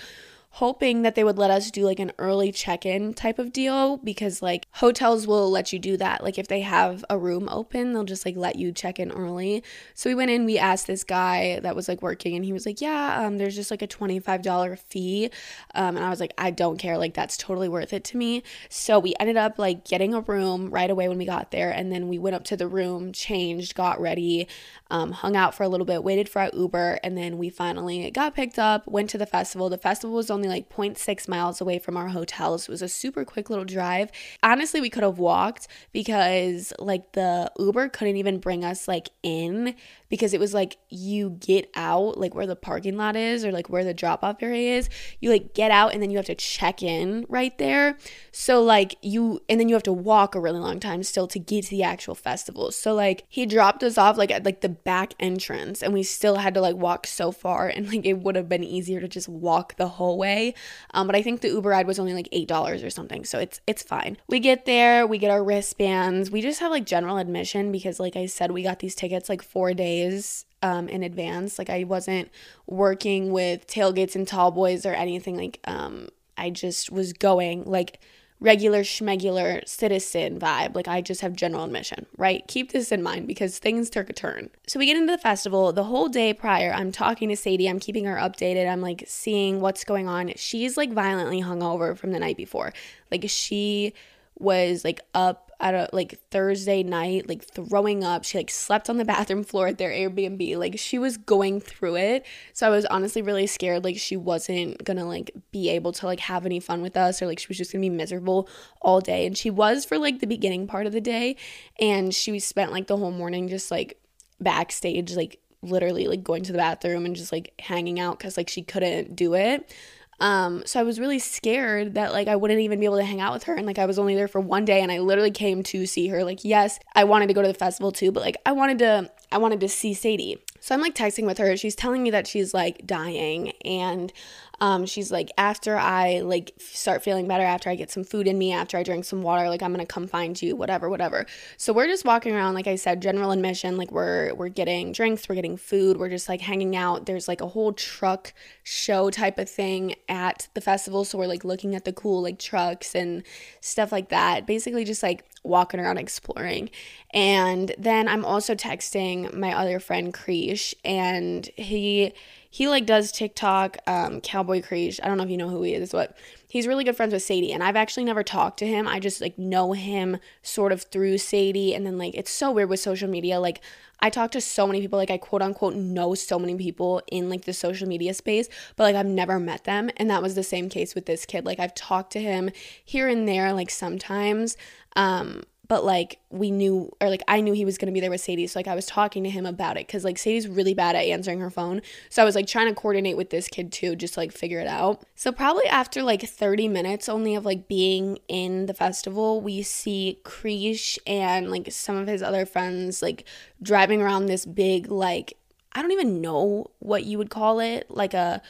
hoping 0.55 1.01
that 1.01 1.15
they 1.15 1.23
would 1.23 1.37
let 1.37 1.49
us 1.49 1.71
do 1.71 1.85
like 1.85 1.99
an 1.99 2.11
early 2.19 2.51
check-in 2.51 3.13
type 3.13 3.39
of 3.39 3.53
deal 3.53 3.95
because 3.97 4.41
like 4.41 4.67
hotels 4.73 5.25
will 5.25 5.49
let 5.49 5.71
you 5.71 5.79
do 5.79 5.95
that. 5.95 6.21
Like 6.23 6.37
if 6.37 6.47
they 6.47 6.59
have 6.59 7.05
a 7.09 7.17
room 7.17 7.47
open, 7.49 7.93
they'll 7.93 8.03
just 8.03 8.25
like 8.25 8.35
let 8.35 8.57
you 8.57 8.73
check 8.73 8.99
in 8.99 9.11
early. 9.11 9.63
So 9.93 10.09
we 10.09 10.15
went 10.15 10.29
in, 10.29 10.43
we 10.45 10.57
asked 10.57 10.87
this 10.87 11.05
guy 11.05 11.61
that 11.61 11.73
was 11.73 11.87
like 11.87 12.01
working 12.01 12.35
and 12.35 12.43
he 12.43 12.51
was 12.51 12.65
like, 12.65 12.81
"Yeah, 12.81 13.25
um 13.25 13.37
there's 13.37 13.55
just 13.55 13.71
like 13.71 13.81
a 13.81 13.87
$25 13.87 14.77
fee." 14.79 15.31
Um 15.73 15.95
and 15.95 16.05
I 16.05 16.09
was 16.09 16.19
like, 16.19 16.33
"I 16.37 16.51
don't 16.51 16.77
care. 16.77 16.97
Like 16.97 17.13
that's 17.13 17.37
totally 17.37 17.69
worth 17.69 17.93
it 17.93 18.03
to 18.05 18.17
me." 18.17 18.43
So 18.69 18.99
we 18.99 19.13
ended 19.21 19.37
up 19.37 19.57
like 19.57 19.85
getting 19.85 20.13
a 20.13 20.21
room 20.21 20.69
right 20.69 20.91
away 20.91 21.07
when 21.07 21.17
we 21.17 21.25
got 21.25 21.51
there 21.51 21.71
and 21.71 21.91
then 21.91 22.09
we 22.09 22.19
went 22.19 22.35
up 22.35 22.43
to 22.45 22.57
the 22.57 22.67
room, 22.67 23.13
changed, 23.13 23.73
got 23.75 24.01
ready, 24.01 24.47
um, 24.89 25.13
hung 25.13 25.37
out 25.37 25.55
for 25.55 25.63
a 25.63 25.69
little 25.69 25.85
bit, 25.85 26.03
waited 26.03 26.27
for 26.27 26.41
our 26.41 26.51
Uber, 26.53 26.99
and 27.03 27.17
then 27.17 27.37
we 27.37 27.49
finally 27.49 28.11
got 28.11 28.35
picked 28.35 28.59
up, 28.59 28.85
went 28.87 29.09
to 29.11 29.17
the 29.17 29.25
festival. 29.25 29.69
The 29.69 29.77
festival 29.77 30.15
was 30.17 30.29
only 30.41 30.49
like 30.49 30.69
0.6 30.69 31.27
miles 31.27 31.61
away 31.61 31.79
from 31.79 31.95
our 31.97 32.07
hotel, 32.07 32.57
so 32.57 32.69
it 32.69 32.73
was 32.73 32.81
a 32.81 32.87
super 32.87 33.23
quick 33.23 33.49
little 33.49 33.65
drive. 33.65 34.11
Honestly, 34.41 34.81
we 34.81 34.89
could 34.89 35.03
have 35.03 35.19
walked 35.19 35.67
because 35.91 36.73
like 36.79 37.11
the 37.13 37.51
Uber 37.59 37.89
couldn't 37.89 38.17
even 38.17 38.39
bring 38.39 38.65
us 38.65 38.87
like 38.87 39.09
in 39.23 39.75
because 40.11 40.33
it 40.33 40.39
was 40.39 40.53
like 40.53 40.77
you 40.89 41.31
get 41.39 41.71
out 41.73 42.17
like 42.17 42.35
where 42.35 42.45
the 42.45 42.55
parking 42.55 42.97
lot 42.97 43.15
is 43.15 43.45
or 43.45 43.51
like 43.51 43.69
where 43.69 43.85
the 43.85 43.93
drop 43.93 44.23
off 44.23 44.43
area 44.43 44.75
is. 44.77 44.89
You 45.21 45.31
like 45.31 45.53
get 45.53 45.71
out 45.71 45.93
and 45.93 46.03
then 46.03 46.11
you 46.11 46.17
have 46.17 46.25
to 46.27 46.35
check 46.35 46.83
in 46.83 47.25
right 47.29 47.57
there. 47.57 47.97
So 48.33 48.61
like 48.61 48.97
you 49.01 49.41
and 49.49 49.59
then 49.59 49.69
you 49.69 49.75
have 49.75 49.83
to 49.83 49.93
walk 49.93 50.35
a 50.35 50.39
really 50.39 50.59
long 50.59 50.81
time 50.81 51.01
still 51.01 51.27
to 51.27 51.39
get 51.39 51.63
to 51.63 51.69
the 51.71 51.81
actual 51.81 52.13
festival. 52.13 52.71
So 52.71 52.93
like 52.93 53.23
he 53.29 53.45
dropped 53.45 53.83
us 53.83 53.97
off 53.97 54.17
like 54.17 54.31
at 54.31 54.43
like 54.43 54.59
the 54.59 54.69
back 54.69 55.13
entrance 55.17 55.81
and 55.81 55.93
we 55.93 56.03
still 56.03 56.35
had 56.35 56.53
to 56.55 56.61
like 56.61 56.75
walk 56.75 57.07
so 57.07 57.31
far 57.31 57.69
and 57.69 57.87
like 57.87 58.05
it 58.05 58.19
would 58.19 58.35
have 58.35 58.49
been 58.49 58.65
easier 58.65 58.99
to 58.99 59.07
just 59.07 59.29
walk 59.29 59.77
the 59.77 59.87
whole 59.87 60.17
way. 60.17 60.53
Um 60.93 61.07
but 61.07 61.15
I 61.15 61.21
think 61.21 61.39
the 61.39 61.47
Uber 61.47 61.69
ride 61.69 61.87
was 61.87 61.99
only 61.99 62.13
like 62.13 62.29
$8 62.31 62.85
or 62.85 62.89
something. 62.89 63.23
So 63.23 63.39
it's 63.39 63.61
it's 63.65 63.81
fine. 63.81 64.17
We 64.27 64.41
get 64.41 64.65
there, 64.65 65.07
we 65.07 65.17
get 65.17 65.31
our 65.31 65.41
wristbands. 65.41 66.29
We 66.29 66.41
just 66.41 66.59
have 66.59 66.71
like 66.71 66.85
general 66.85 67.15
admission 67.17 67.71
because 67.71 67.97
like 67.97 68.17
I 68.17 68.25
said 68.25 68.51
we 68.51 68.61
got 68.61 68.79
these 68.79 68.93
tickets 68.93 69.29
like 69.29 69.41
4 69.41 69.73
days 69.73 70.00
days 70.09 70.45
um, 70.61 70.87
in 70.87 71.03
advance. 71.03 71.57
Like 71.57 71.69
I 71.69 71.83
wasn't 71.83 72.29
working 72.67 73.31
with 73.31 73.67
tailgates 73.67 74.15
and 74.15 74.27
tall 74.27 74.51
boys 74.51 74.85
or 74.85 74.93
anything. 74.93 75.37
Like 75.37 75.59
um, 75.65 76.09
I 76.37 76.49
just 76.49 76.91
was 76.91 77.13
going 77.13 77.65
like 77.65 77.99
regular 78.39 78.81
schmegular 78.81 79.65
citizen 79.67 80.39
vibe. 80.39 80.75
Like 80.75 80.87
I 80.87 81.01
just 81.01 81.21
have 81.21 81.33
general 81.33 81.63
admission, 81.63 82.07
right? 82.17 82.43
Keep 82.47 82.71
this 82.71 82.91
in 82.91 83.03
mind 83.03 83.27
because 83.27 83.59
things 83.59 83.89
took 83.89 84.09
a 84.09 84.13
turn. 84.13 84.49
So 84.67 84.79
we 84.79 84.87
get 84.87 84.97
into 84.97 85.11
the 85.11 85.19
festival. 85.19 85.71
The 85.71 85.83
whole 85.83 86.09
day 86.09 86.33
prior, 86.33 86.73
I'm 86.73 86.91
talking 86.91 87.29
to 87.29 87.35
Sadie. 87.35 87.69
I'm 87.69 87.79
keeping 87.79 88.05
her 88.05 88.15
updated. 88.15 88.67
I'm 88.67 88.81
like 88.81 89.03
seeing 89.07 89.61
what's 89.61 89.83
going 89.83 90.07
on. 90.07 90.33
She's 90.35 90.75
like 90.75 90.91
violently 90.91 91.41
hungover 91.41 91.95
from 91.95 92.11
the 92.11 92.19
night 92.19 92.37
before. 92.37 92.73
Like 93.11 93.25
she 93.27 93.93
was 94.39 94.83
like 94.83 95.01
up 95.13 95.50
at 95.61 95.75
a 95.75 95.89
like 95.93 96.19
Thursday 96.31 96.83
night, 96.83 97.29
like 97.29 97.43
throwing 97.43 98.03
up. 98.03 98.25
She 98.25 98.37
like 98.37 98.49
slept 98.49 98.89
on 98.89 98.97
the 98.97 99.05
bathroom 99.05 99.43
floor 99.43 99.67
at 99.67 99.77
their 99.77 99.91
Airbnb. 99.91 100.57
Like 100.57 100.77
she 100.77 100.97
was 100.97 101.17
going 101.17 101.61
through 101.61 101.97
it. 101.97 102.25
So 102.53 102.67
I 102.67 102.69
was 102.69 102.85
honestly 102.85 103.21
really 103.21 103.47
scared 103.47 103.83
like 103.83 103.97
she 103.97 104.17
wasn't 104.17 104.83
gonna 104.83 105.05
like 105.05 105.31
be 105.51 105.69
able 105.69 105.91
to 105.93 106.05
like 106.07 106.19
have 106.21 106.45
any 106.45 106.59
fun 106.59 106.81
with 106.81 106.97
us 106.97 107.21
or 107.21 107.27
like 107.27 107.39
she 107.39 107.47
was 107.47 107.57
just 107.57 107.71
gonna 107.71 107.81
be 107.81 107.89
miserable 107.89 108.49
all 108.81 108.99
day. 108.99 109.25
And 109.25 109.37
she 109.37 109.49
was 109.49 109.85
for 109.85 109.97
like 109.97 110.19
the 110.19 110.27
beginning 110.27 110.67
part 110.67 110.87
of 110.87 110.93
the 110.93 111.01
day. 111.01 111.37
And 111.79 112.13
she 112.13 112.39
spent 112.39 112.71
like 112.71 112.87
the 112.87 112.97
whole 112.97 113.11
morning 113.11 113.47
just 113.47 113.69
like 113.69 113.99
backstage, 114.39 115.15
like 115.15 115.39
literally 115.61 116.07
like 116.07 116.23
going 116.23 116.43
to 116.43 116.51
the 116.51 116.57
bathroom 116.57 117.05
and 117.05 117.15
just 117.15 117.31
like 117.31 117.53
hanging 117.59 117.99
out 117.99 118.17
because 118.17 118.35
like 118.35 118.49
she 118.49 118.63
couldn't 118.63 119.15
do 119.15 119.35
it. 119.35 119.71
Um, 120.21 120.61
so 120.67 120.79
I 120.79 120.83
was 120.83 120.99
really 120.99 121.17
scared 121.17 121.95
that 121.95 122.13
like 122.13 122.27
I 122.27 122.35
wouldn't 122.35 122.59
even 122.59 122.79
be 122.79 122.85
able 122.85 122.97
to 122.97 123.03
hang 123.03 123.19
out 123.19 123.33
with 123.33 123.43
her. 123.43 123.55
And 123.55 123.65
like 123.65 123.79
I 123.79 123.87
was 123.87 123.97
only 123.97 124.13
there 124.13 124.27
for 124.27 124.39
one 124.39 124.65
day 124.65 124.81
and 124.81 124.91
I 124.91 124.99
literally 124.99 125.31
came 125.31 125.63
to 125.63 125.87
see 125.87 126.07
her. 126.09 126.23
Like, 126.23 126.45
yes, 126.45 126.79
I 126.93 127.05
wanted 127.05 127.27
to 127.27 127.33
go 127.33 127.41
to 127.41 127.47
the 127.47 127.55
festival 127.55 127.91
too, 127.91 128.11
but 128.11 128.21
like 128.21 128.37
I 128.45 128.51
wanted 128.51 128.79
to 128.79 129.11
I 129.31 129.39
wanted 129.39 129.59
to 129.61 129.67
see 129.67 129.95
Sadie. 129.95 130.37
So 130.59 130.75
I'm 130.75 130.81
like 130.81 130.93
texting 130.93 131.25
with 131.25 131.39
her. 131.39 131.57
She's 131.57 131.75
telling 131.75 132.03
me 132.03 132.11
that 132.11 132.27
she's 132.27 132.53
like 132.53 132.85
dying 132.85 133.49
and 133.65 134.13
um, 134.61 134.85
she's 134.85 135.11
like, 135.11 135.31
after 135.39 135.75
I 135.75 136.19
like 136.19 136.53
start 136.59 137.03
feeling 137.03 137.27
better, 137.27 137.43
after 137.43 137.71
I 137.71 137.75
get 137.75 137.89
some 137.89 138.03
food 138.03 138.27
in 138.27 138.37
me, 138.37 138.53
after 138.53 138.77
I 138.77 138.83
drink 138.83 139.05
some 139.05 139.23
water, 139.23 139.49
like 139.49 139.63
I'm 139.63 139.71
gonna 139.73 139.87
come 139.87 140.05
find 140.07 140.39
you, 140.39 140.55
whatever, 140.55 140.87
whatever. 140.87 141.25
So 141.57 141.73
we're 141.73 141.87
just 141.87 142.05
walking 142.05 142.35
around, 142.35 142.53
like 142.53 142.67
I 142.67 142.75
said, 142.75 143.01
general 143.01 143.31
admission. 143.31 143.75
Like 143.75 143.91
we're 143.91 144.35
we're 144.35 144.49
getting 144.49 144.91
drinks, 144.91 145.27
we're 145.27 145.33
getting 145.33 145.57
food, 145.57 145.97
we're 145.97 146.09
just 146.09 146.29
like 146.29 146.41
hanging 146.41 146.75
out. 146.75 147.07
There's 147.07 147.27
like 147.27 147.41
a 147.41 147.47
whole 147.47 147.73
truck 147.73 148.33
show 148.61 149.09
type 149.09 149.39
of 149.39 149.49
thing 149.49 149.95
at 150.07 150.47
the 150.53 150.61
festival, 150.61 151.05
so 151.05 151.17
we're 151.17 151.25
like 151.25 151.43
looking 151.43 151.73
at 151.73 151.83
the 151.83 151.91
cool 151.91 152.21
like 152.21 152.37
trucks 152.37 152.93
and 152.93 153.23
stuff 153.61 153.91
like 153.91 154.09
that. 154.09 154.45
Basically, 154.45 154.85
just 154.85 155.01
like 155.01 155.25
walking 155.43 155.79
around 155.79 155.97
exploring. 155.97 156.69
And 157.15 157.73
then 157.79 158.07
I'm 158.07 158.23
also 158.23 158.53
texting 158.53 159.33
my 159.33 159.57
other 159.57 159.79
friend 159.79 160.13
Krish, 160.13 160.75
and 160.85 161.49
he 161.57 162.13
he 162.53 162.67
like 162.67 162.85
does 162.85 163.13
TikTok, 163.13 163.77
um, 163.87 164.19
Cowboy 164.19 164.61
Krish. 164.61 164.99
I 165.01 165.07
don't 165.07 165.17
know 165.17 165.23
if 165.23 165.29
you 165.29 165.37
know 165.37 165.47
who 165.47 165.63
he 165.63 165.73
is, 165.73 165.93
but 165.93 166.17
he's 166.49 166.67
really 166.67 166.83
good 166.83 166.97
friends 166.97 167.13
with 167.13 167.23
Sadie. 167.23 167.53
And 167.53 167.63
I've 167.63 167.77
actually 167.77 168.03
never 168.03 168.23
talked 168.23 168.59
to 168.59 168.67
him. 168.67 168.89
I 168.89 168.99
just 168.99 169.21
like 169.21 169.39
know 169.39 169.71
him 169.71 170.17
sort 170.43 170.73
of 170.73 170.83
through 170.83 171.17
Sadie. 171.17 171.73
And 171.73 171.85
then 171.85 171.97
like 171.97 172.13
it's 172.13 172.29
so 172.29 172.51
weird 172.51 172.69
with 172.69 172.81
social 172.81 173.09
media. 173.09 173.39
Like 173.39 173.61
I 174.01 174.09
talk 174.09 174.31
to 174.31 174.41
so 174.41 174.67
many 174.67 174.81
people, 174.81 174.99
like 174.99 175.09
I 175.09 175.17
quote 175.17 175.41
unquote 175.41 175.75
know 175.75 176.13
so 176.13 176.37
many 176.37 176.55
people 176.57 177.01
in 177.09 177.29
like 177.29 177.45
the 177.45 177.53
social 177.53 177.87
media 177.87 178.13
space, 178.13 178.49
but 178.75 178.83
like 178.83 178.97
I've 178.97 179.05
never 179.05 179.39
met 179.39 179.63
them. 179.63 179.89
And 179.95 180.09
that 180.09 180.21
was 180.21 180.35
the 180.35 180.43
same 180.43 180.67
case 180.67 180.93
with 180.93 181.05
this 181.05 181.25
kid. 181.25 181.45
Like 181.45 181.59
I've 181.59 181.73
talked 181.73 182.11
to 182.13 182.21
him 182.21 182.49
here 182.83 183.07
and 183.07 183.29
there, 183.29 183.53
like 183.53 183.69
sometimes. 183.69 184.57
Um, 184.97 185.43
but 185.71 185.85
like 185.85 186.19
we 186.29 186.51
knew 186.51 186.91
or 186.99 187.09
like 187.09 187.23
I 187.29 187.39
knew 187.39 187.53
he 187.53 187.63
was 187.63 187.77
going 187.77 187.85
to 187.85 187.93
be 187.93 188.01
there 188.01 188.09
with 188.09 188.19
Sadie 188.19 188.45
so 188.45 188.59
like 188.59 188.67
I 188.67 188.75
was 188.75 188.85
talking 188.85 189.23
to 189.23 189.29
him 189.29 189.45
about 189.45 189.77
it 189.77 189.87
cuz 189.87 190.03
like 190.03 190.17
Sadie's 190.17 190.49
really 190.49 190.73
bad 190.73 190.97
at 190.97 191.05
answering 191.05 191.39
her 191.39 191.49
phone 191.49 191.81
so 192.09 192.21
I 192.21 192.25
was 192.25 192.35
like 192.35 192.45
trying 192.45 192.67
to 192.67 192.73
coordinate 192.73 193.15
with 193.15 193.29
this 193.29 193.47
kid 193.47 193.71
too 193.71 193.95
just 193.95 194.17
like 194.17 194.33
figure 194.33 194.59
it 194.59 194.67
out. 194.67 195.05
So 195.15 195.31
probably 195.31 195.65
after 195.67 196.03
like 196.03 196.23
30 196.23 196.67
minutes 196.67 197.07
only 197.07 197.35
of 197.35 197.45
like 197.45 197.69
being 197.69 198.19
in 198.27 198.65
the 198.65 198.73
festival 198.73 199.39
we 199.39 199.61
see 199.61 200.19
Krish 200.25 200.97
and 201.07 201.49
like 201.49 201.71
some 201.71 201.95
of 201.95 202.05
his 202.05 202.21
other 202.21 202.45
friends 202.45 203.01
like 203.01 203.23
driving 203.63 204.01
around 204.01 204.25
this 204.25 204.45
big 204.45 204.91
like 204.91 205.37
I 205.71 205.81
don't 205.81 205.93
even 205.93 206.19
know 206.19 206.69
what 206.79 207.05
you 207.05 207.17
would 207.17 207.29
call 207.29 207.61
it 207.61 207.89
like 207.89 208.13
a 208.13 208.41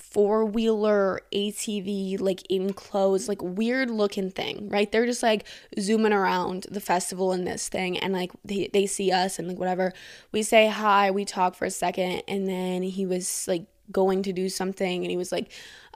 four 0.00 0.44
wheeler 0.44 1.20
ATV, 1.32 2.20
like 2.20 2.42
enclosed, 2.50 3.28
like 3.28 3.40
weird 3.42 3.90
looking 3.90 4.30
thing, 4.30 4.68
right? 4.68 4.90
They're 4.90 5.06
just 5.06 5.22
like 5.22 5.46
zooming 5.78 6.12
around 6.12 6.66
the 6.70 6.80
festival 6.80 7.32
in 7.32 7.44
this 7.44 7.68
thing 7.68 7.98
and 7.98 8.12
like 8.12 8.32
they, 8.44 8.70
they 8.72 8.86
see 8.86 9.12
us 9.12 9.38
and 9.38 9.46
like 9.46 9.58
whatever. 9.58 9.92
We 10.32 10.42
say 10.42 10.68
hi, 10.68 11.10
we 11.10 11.24
talk 11.24 11.54
for 11.54 11.66
a 11.66 11.70
second, 11.70 12.22
and 12.26 12.48
then 12.48 12.82
he 12.82 13.06
was 13.06 13.46
like 13.46 13.66
going 13.92 14.22
to 14.22 14.32
do 14.32 14.48
something 14.48 15.02
and 15.02 15.10
he 15.10 15.16
was 15.16 15.32
like, 15.32 15.50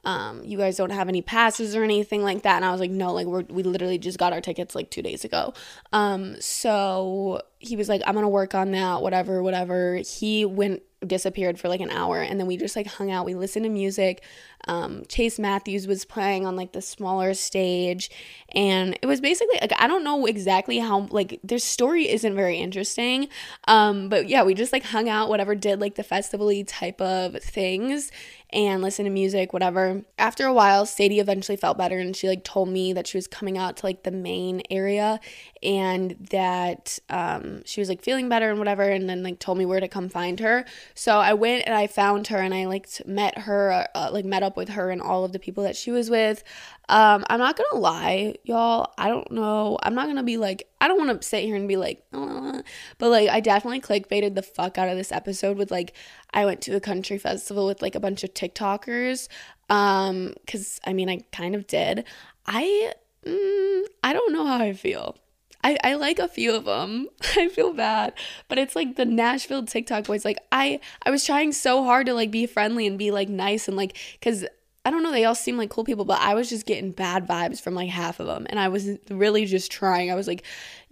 um, 0.05 0.45
you 0.45 0.59
guys 0.59 0.77
don't 0.77 0.91
have 0.91 1.09
any 1.09 1.23
passes 1.23 1.75
or 1.75 1.83
anything 1.83 2.23
like 2.23 2.43
that. 2.43 2.57
And 2.57 2.65
I 2.65 2.71
was 2.71 2.81
like, 2.81 2.91
no, 2.91 3.13
like 3.13 3.27
we're, 3.27 3.45
we 3.49 3.63
literally 3.63 3.99
just 3.99 4.19
got 4.19 4.33
our 4.35 4.41
tickets 4.41 4.75
like 4.75 4.91
two 4.91 5.01
days 5.03 5.25
ago. 5.25 5.55
Um, 5.93 6.41
so 6.41 7.41
he 7.59 7.77
was 7.77 7.89
like, 7.89 8.03
I'm 8.07 8.15
gonna 8.15 8.29
work 8.29 8.55
on 8.55 8.73
that, 8.73 9.01
whatever, 9.01 9.43
whatever. 9.43 9.97
He 9.97 10.45
went 10.45 10.83
disappeared 11.05 11.59
for 11.59 11.69
like 11.69 11.81
an 11.81 11.91
hour 11.91 12.21
and 12.21 12.39
then 12.39 12.47
we 12.47 12.57
just 12.57 12.77
like 12.77 12.87
hung 12.87 13.11
out. 13.11 13.25
We 13.27 13.35
listened 13.35 13.65
to 13.65 13.71
music. 13.71 14.23
Um, 14.67 15.03
chase 15.09 15.39
matthews 15.39 15.87
was 15.87 16.07
playing 16.07 16.47
on 16.47 16.57
like 16.57 16.73
the 16.73 16.81
smaller 16.81 17.35
stage 17.35 18.11
and 18.55 18.99
it 19.03 19.05
was 19.05 19.21
basically 19.21 19.59
like 19.61 19.75
i 19.79 19.87
don't 19.87 20.05
know 20.05 20.25
exactly 20.25 20.79
how 20.79 21.01
like 21.11 21.39
their 21.45 21.59
story 21.59 22.09
isn't 22.09 22.35
very 22.35 22.57
interesting 22.57 23.29
um, 23.69 24.09
but 24.09 24.27
yeah 24.27 24.43
we 24.43 24.55
just 24.55 24.73
like 24.73 24.83
hung 24.83 25.07
out 25.07 25.29
whatever 25.29 25.55
did 25.55 25.83
like 25.83 25.97
the 25.97 26.03
festival 26.03 26.51
type 26.65 26.99
of 27.03 27.43
things 27.43 28.11
and 28.55 28.83
listen 28.83 29.05
to 29.05 29.11
music, 29.11 29.53
whatever. 29.53 30.03
After 30.17 30.47
a 30.47 30.53
while, 30.53 30.87
Sadie 30.87 31.19
eventually 31.19 31.57
felt 31.57 31.77
better 31.77 31.99
and 31.99 32.15
she 32.15 32.29
like 32.29 32.45
told 32.45 32.69
me 32.69 32.93
that 32.93 33.07
she 33.09 33.19
was 33.19 33.27
coming 33.27 33.59
out 33.59 33.79
to 33.79 33.87
like 33.87 34.05
the 34.05 34.13
main 34.13 34.63
area 34.71 35.19
and 35.63 36.17
that 36.31 36.99
um, 37.11 37.65
she 37.65 37.81
was 37.81 37.89
like 37.89 38.01
feeling 38.01 38.29
better 38.29 38.51
and 38.51 38.59
whatever 38.59 38.85
and 38.85 39.11
then 39.11 39.25
like 39.25 39.41
told 39.41 39.59
me 39.59 39.67
where 39.67 39.81
to 39.81 39.89
come 39.89 40.09
find 40.09 40.39
her. 40.39 40.65
So 40.95 41.19
I 41.19 41.35
went 41.35 41.65
and 41.67 41.75
I 41.75 41.89
found 41.89 42.29
her 42.29 42.39
and 42.39 42.55
I 42.55 42.67
like 42.67 42.89
met 43.05 43.39
her, 43.39 43.89
uh, 43.95 44.11
like 44.13 44.25
met 44.25 44.45
up 44.45 44.57
with 44.57 44.71
her 44.71 44.91
and 44.91 45.03
all 45.03 45.25
of 45.25 45.33
the 45.33 45.41
people 45.41 45.65
that 45.65 45.77
she 45.77 45.91
was 45.91 46.09
with. 46.09 46.45
Um, 46.89 47.25
I'm 47.31 47.39
not 47.39 47.57
gonna 47.57 47.81
lie, 47.81 48.35
y'all. 48.45 48.93
I 48.99 49.09
don't 49.09 49.31
know. 49.33 49.79
I'm 49.83 49.95
not 49.95 50.07
gonna 50.07 50.23
be 50.23 50.37
like, 50.37 50.69
I 50.81 50.89
don't 50.89 50.99
want 50.99 51.21
to 51.21 51.27
sit 51.27 51.45
here 51.45 51.57
and 51.57 51.67
be 51.67 51.77
like, 51.77 52.05
uh, 52.13 52.63
but 52.99 53.11
like, 53.11 53.29
I 53.31 53.41
definitely 53.41 53.81
clickbaited 53.81 54.35
the 54.35 54.43
fuck 54.43 54.77
out 54.77 54.89
of 54.89 54.97
this 54.97 55.13
episode 55.13 55.57
with 55.57 55.71
like, 55.71 55.95
I 56.33 56.45
went 56.45 56.61
to 56.63 56.77
a 56.77 56.81
country 56.81 57.19
festival 57.19 57.67
with 57.67 57.81
like 57.81 57.95
a 57.95 58.01
bunch 58.01 58.23
of 58.25 58.35
TikTokers. 58.35 59.29
Um, 59.71 60.35
cause 60.47 60.81
I 60.87 60.93
mean, 60.93 61.09
I 61.09 61.21
kind 61.33 61.55
of 61.55 61.67
did. 61.67 62.05
I, 62.47 62.93
mm, 63.27 63.85
I 64.03 64.13
don't 64.13 64.33
know 64.33 64.47
how 64.47 64.59
I 64.59 64.75
feel. 64.75 65.17
I, 65.65 65.79
I 65.83 65.95
like 65.95 66.19
a 66.19 66.29
few 66.29 66.55
of 66.55 66.67
them. 66.67 67.09
I 67.37 67.49
feel 67.49 67.73
bad, 67.73 68.13
but 68.49 68.59
it's 68.59 68.77
like 68.77 68.97
the 68.97 69.07
Nashville 69.07 69.65
TikTok 69.65 70.05
boys. 70.05 70.25
Like 70.25 70.39
I 70.53 70.79
I 71.05 71.11
was 71.11 71.25
trying 71.25 71.53
so 71.53 71.83
hard 71.83 72.07
to 72.07 72.15
like 72.15 72.31
be 72.31 72.45
friendly 72.47 72.87
and 72.87 72.99
be 72.99 73.11
like 73.11 73.31
nice 73.31 73.67
and 73.67 73.77
like 73.77 73.97
cuz 74.21 74.45
I 74.85 74.91
don't 74.91 75.03
know, 75.03 75.13
they 75.13 75.25
all 75.25 75.35
seem 75.35 75.57
like 75.57 75.71
cool 75.71 75.85
people, 75.85 76.05
but 76.05 76.21
I 76.21 76.35
was 76.35 76.51
just 76.51 76.67
getting 76.67 76.93
bad 76.93 77.27
vibes 77.27 77.61
from 77.61 77.75
like 77.75 77.89
half 77.89 78.21
of 78.21 78.27
them. 78.27 78.47
And 78.51 78.61
I 78.61 78.69
was 78.69 78.89
really 79.11 79.47
just 79.47 79.73
trying. 79.73 80.11
I 80.11 80.15
was 80.15 80.27
like, 80.27 80.45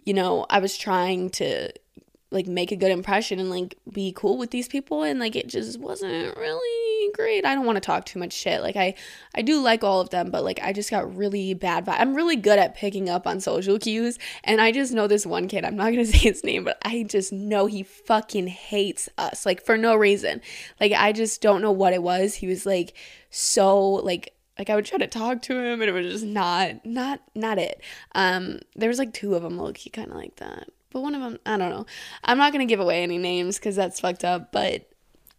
you 0.04 0.14
know, 0.14 0.46
I 0.48 0.60
was 0.60 0.76
trying 0.76 1.30
to 1.30 1.70
like 2.30 2.46
make 2.46 2.72
a 2.72 2.76
good 2.76 2.90
impression 2.90 3.38
and 3.38 3.50
like 3.50 3.76
be 3.92 4.12
cool 4.12 4.38
with 4.38 4.50
these 4.50 4.66
people 4.66 5.02
and 5.02 5.20
like 5.20 5.36
it 5.36 5.48
just 5.48 5.78
wasn't 5.78 6.34
really 6.36 6.91
great. 7.12 7.44
I 7.44 7.54
don't 7.54 7.64
want 7.66 7.76
to 7.76 7.80
talk 7.80 8.04
too 8.04 8.18
much 8.18 8.32
shit. 8.32 8.62
Like 8.62 8.76
I 8.76 8.94
I 9.34 9.42
do 9.42 9.60
like 9.60 9.84
all 9.84 10.00
of 10.00 10.10
them, 10.10 10.30
but 10.30 10.44
like 10.44 10.60
I 10.62 10.72
just 10.72 10.90
got 10.90 11.16
really 11.16 11.54
bad. 11.54 11.88
I'm 11.88 12.14
really 12.14 12.36
good 12.36 12.58
at 12.58 12.74
picking 12.74 13.08
up 13.08 13.26
on 13.26 13.40
social 13.40 13.78
cues 13.78 14.18
and 14.44 14.60
I 14.60 14.72
just 14.72 14.92
know 14.92 15.06
this 15.06 15.26
one 15.26 15.48
kid. 15.48 15.64
I'm 15.64 15.76
not 15.76 15.90
to 15.90 16.04
say 16.06 16.18
his 16.18 16.44
name, 16.44 16.64
but 16.64 16.78
I 16.82 17.04
just 17.04 17.32
know 17.32 17.66
he 17.66 17.82
fucking 17.82 18.48
hates 18.48 19.08
us 19.18 19.46
like 19.46 19.64
for 19.64 19.76
no 19.76 19.94
reason. 19.94 20.40
Like 20.80 20.92
I 20.92 21.12
just 21.12 21.40
don't 21.42 21.62
know 21.62 21.72
what 21.72 21.92
it 21.92 22.02
was. 22.02 22.34
He 22.34 22.46
was 22.46 22.66
like 22.66 22.94
so 23.30 23.80
like 23.80 24.34
like 24.58 24.70
I 24.70 24.76
would 24.76 24.84
try 24.84 24.98
to 24.98 25.06
talk 25.06 25.42
to 25.42 25.58
him 25.58 25.80
and 25.80 25.88
it 25.88 25.92
was 25.92 26.12
just 26.12 26.24
not 26.24 26.84
not 26.84 27.20
not 27.34 27.58
it. 27.58 27.80
Um 28.14 28.60
there 28.76 28.88
was 28.88 28.98
like 28.98 29.12
two 29.12 29.34
of 29.34 29.42
them 29.42 29.58
low 29.58 29.72
key 29.72 29.90
kind 29.90 30.10
of 30.10 30.16
like 30.16 30.36
that 30.36 30.68
but 30.92 31.00
one 31.00 31.14
of 31.14 31.22
them, 31.22 31.38
I 31.46 31.56
don't 31.56 31.70
know. 31.70 31.86
I'm 32.22 32.38
not 32.38 32.52
going 32.52 32.66
to 32.66 32.70
give 32.70 32.80
away 32.80 33.02
any 33.02 33.18
names 33.18 33.58
because 33.58 33.74
that's 33.74 34.00
fucked 34.00 34.24
up, 34.24 34.52
but 34.52 34.91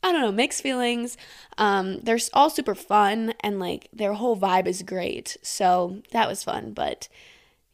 I 0.03 0.11
don't 0.11 0.21
know, 0.21 0.31
mixed 0.31 0.61
feelings. 0.61 1.17
Um, 1.57 1.99
they're 2.01 2.19
all 2.33 2.49
super 2.49 2.75
fun 2.75 3.33
and 3.39 3.59
like 3.59 3.87
their 3.93 4.13
whole 4.13 4.37
vibe 4.37 4.67
is 4.67 4.83
great. 4.83 5.37
So 5.41 6.01
that 6.11 6.27
was 6.27 6.43
fun, 6.43 6.73
but 6.73 7.07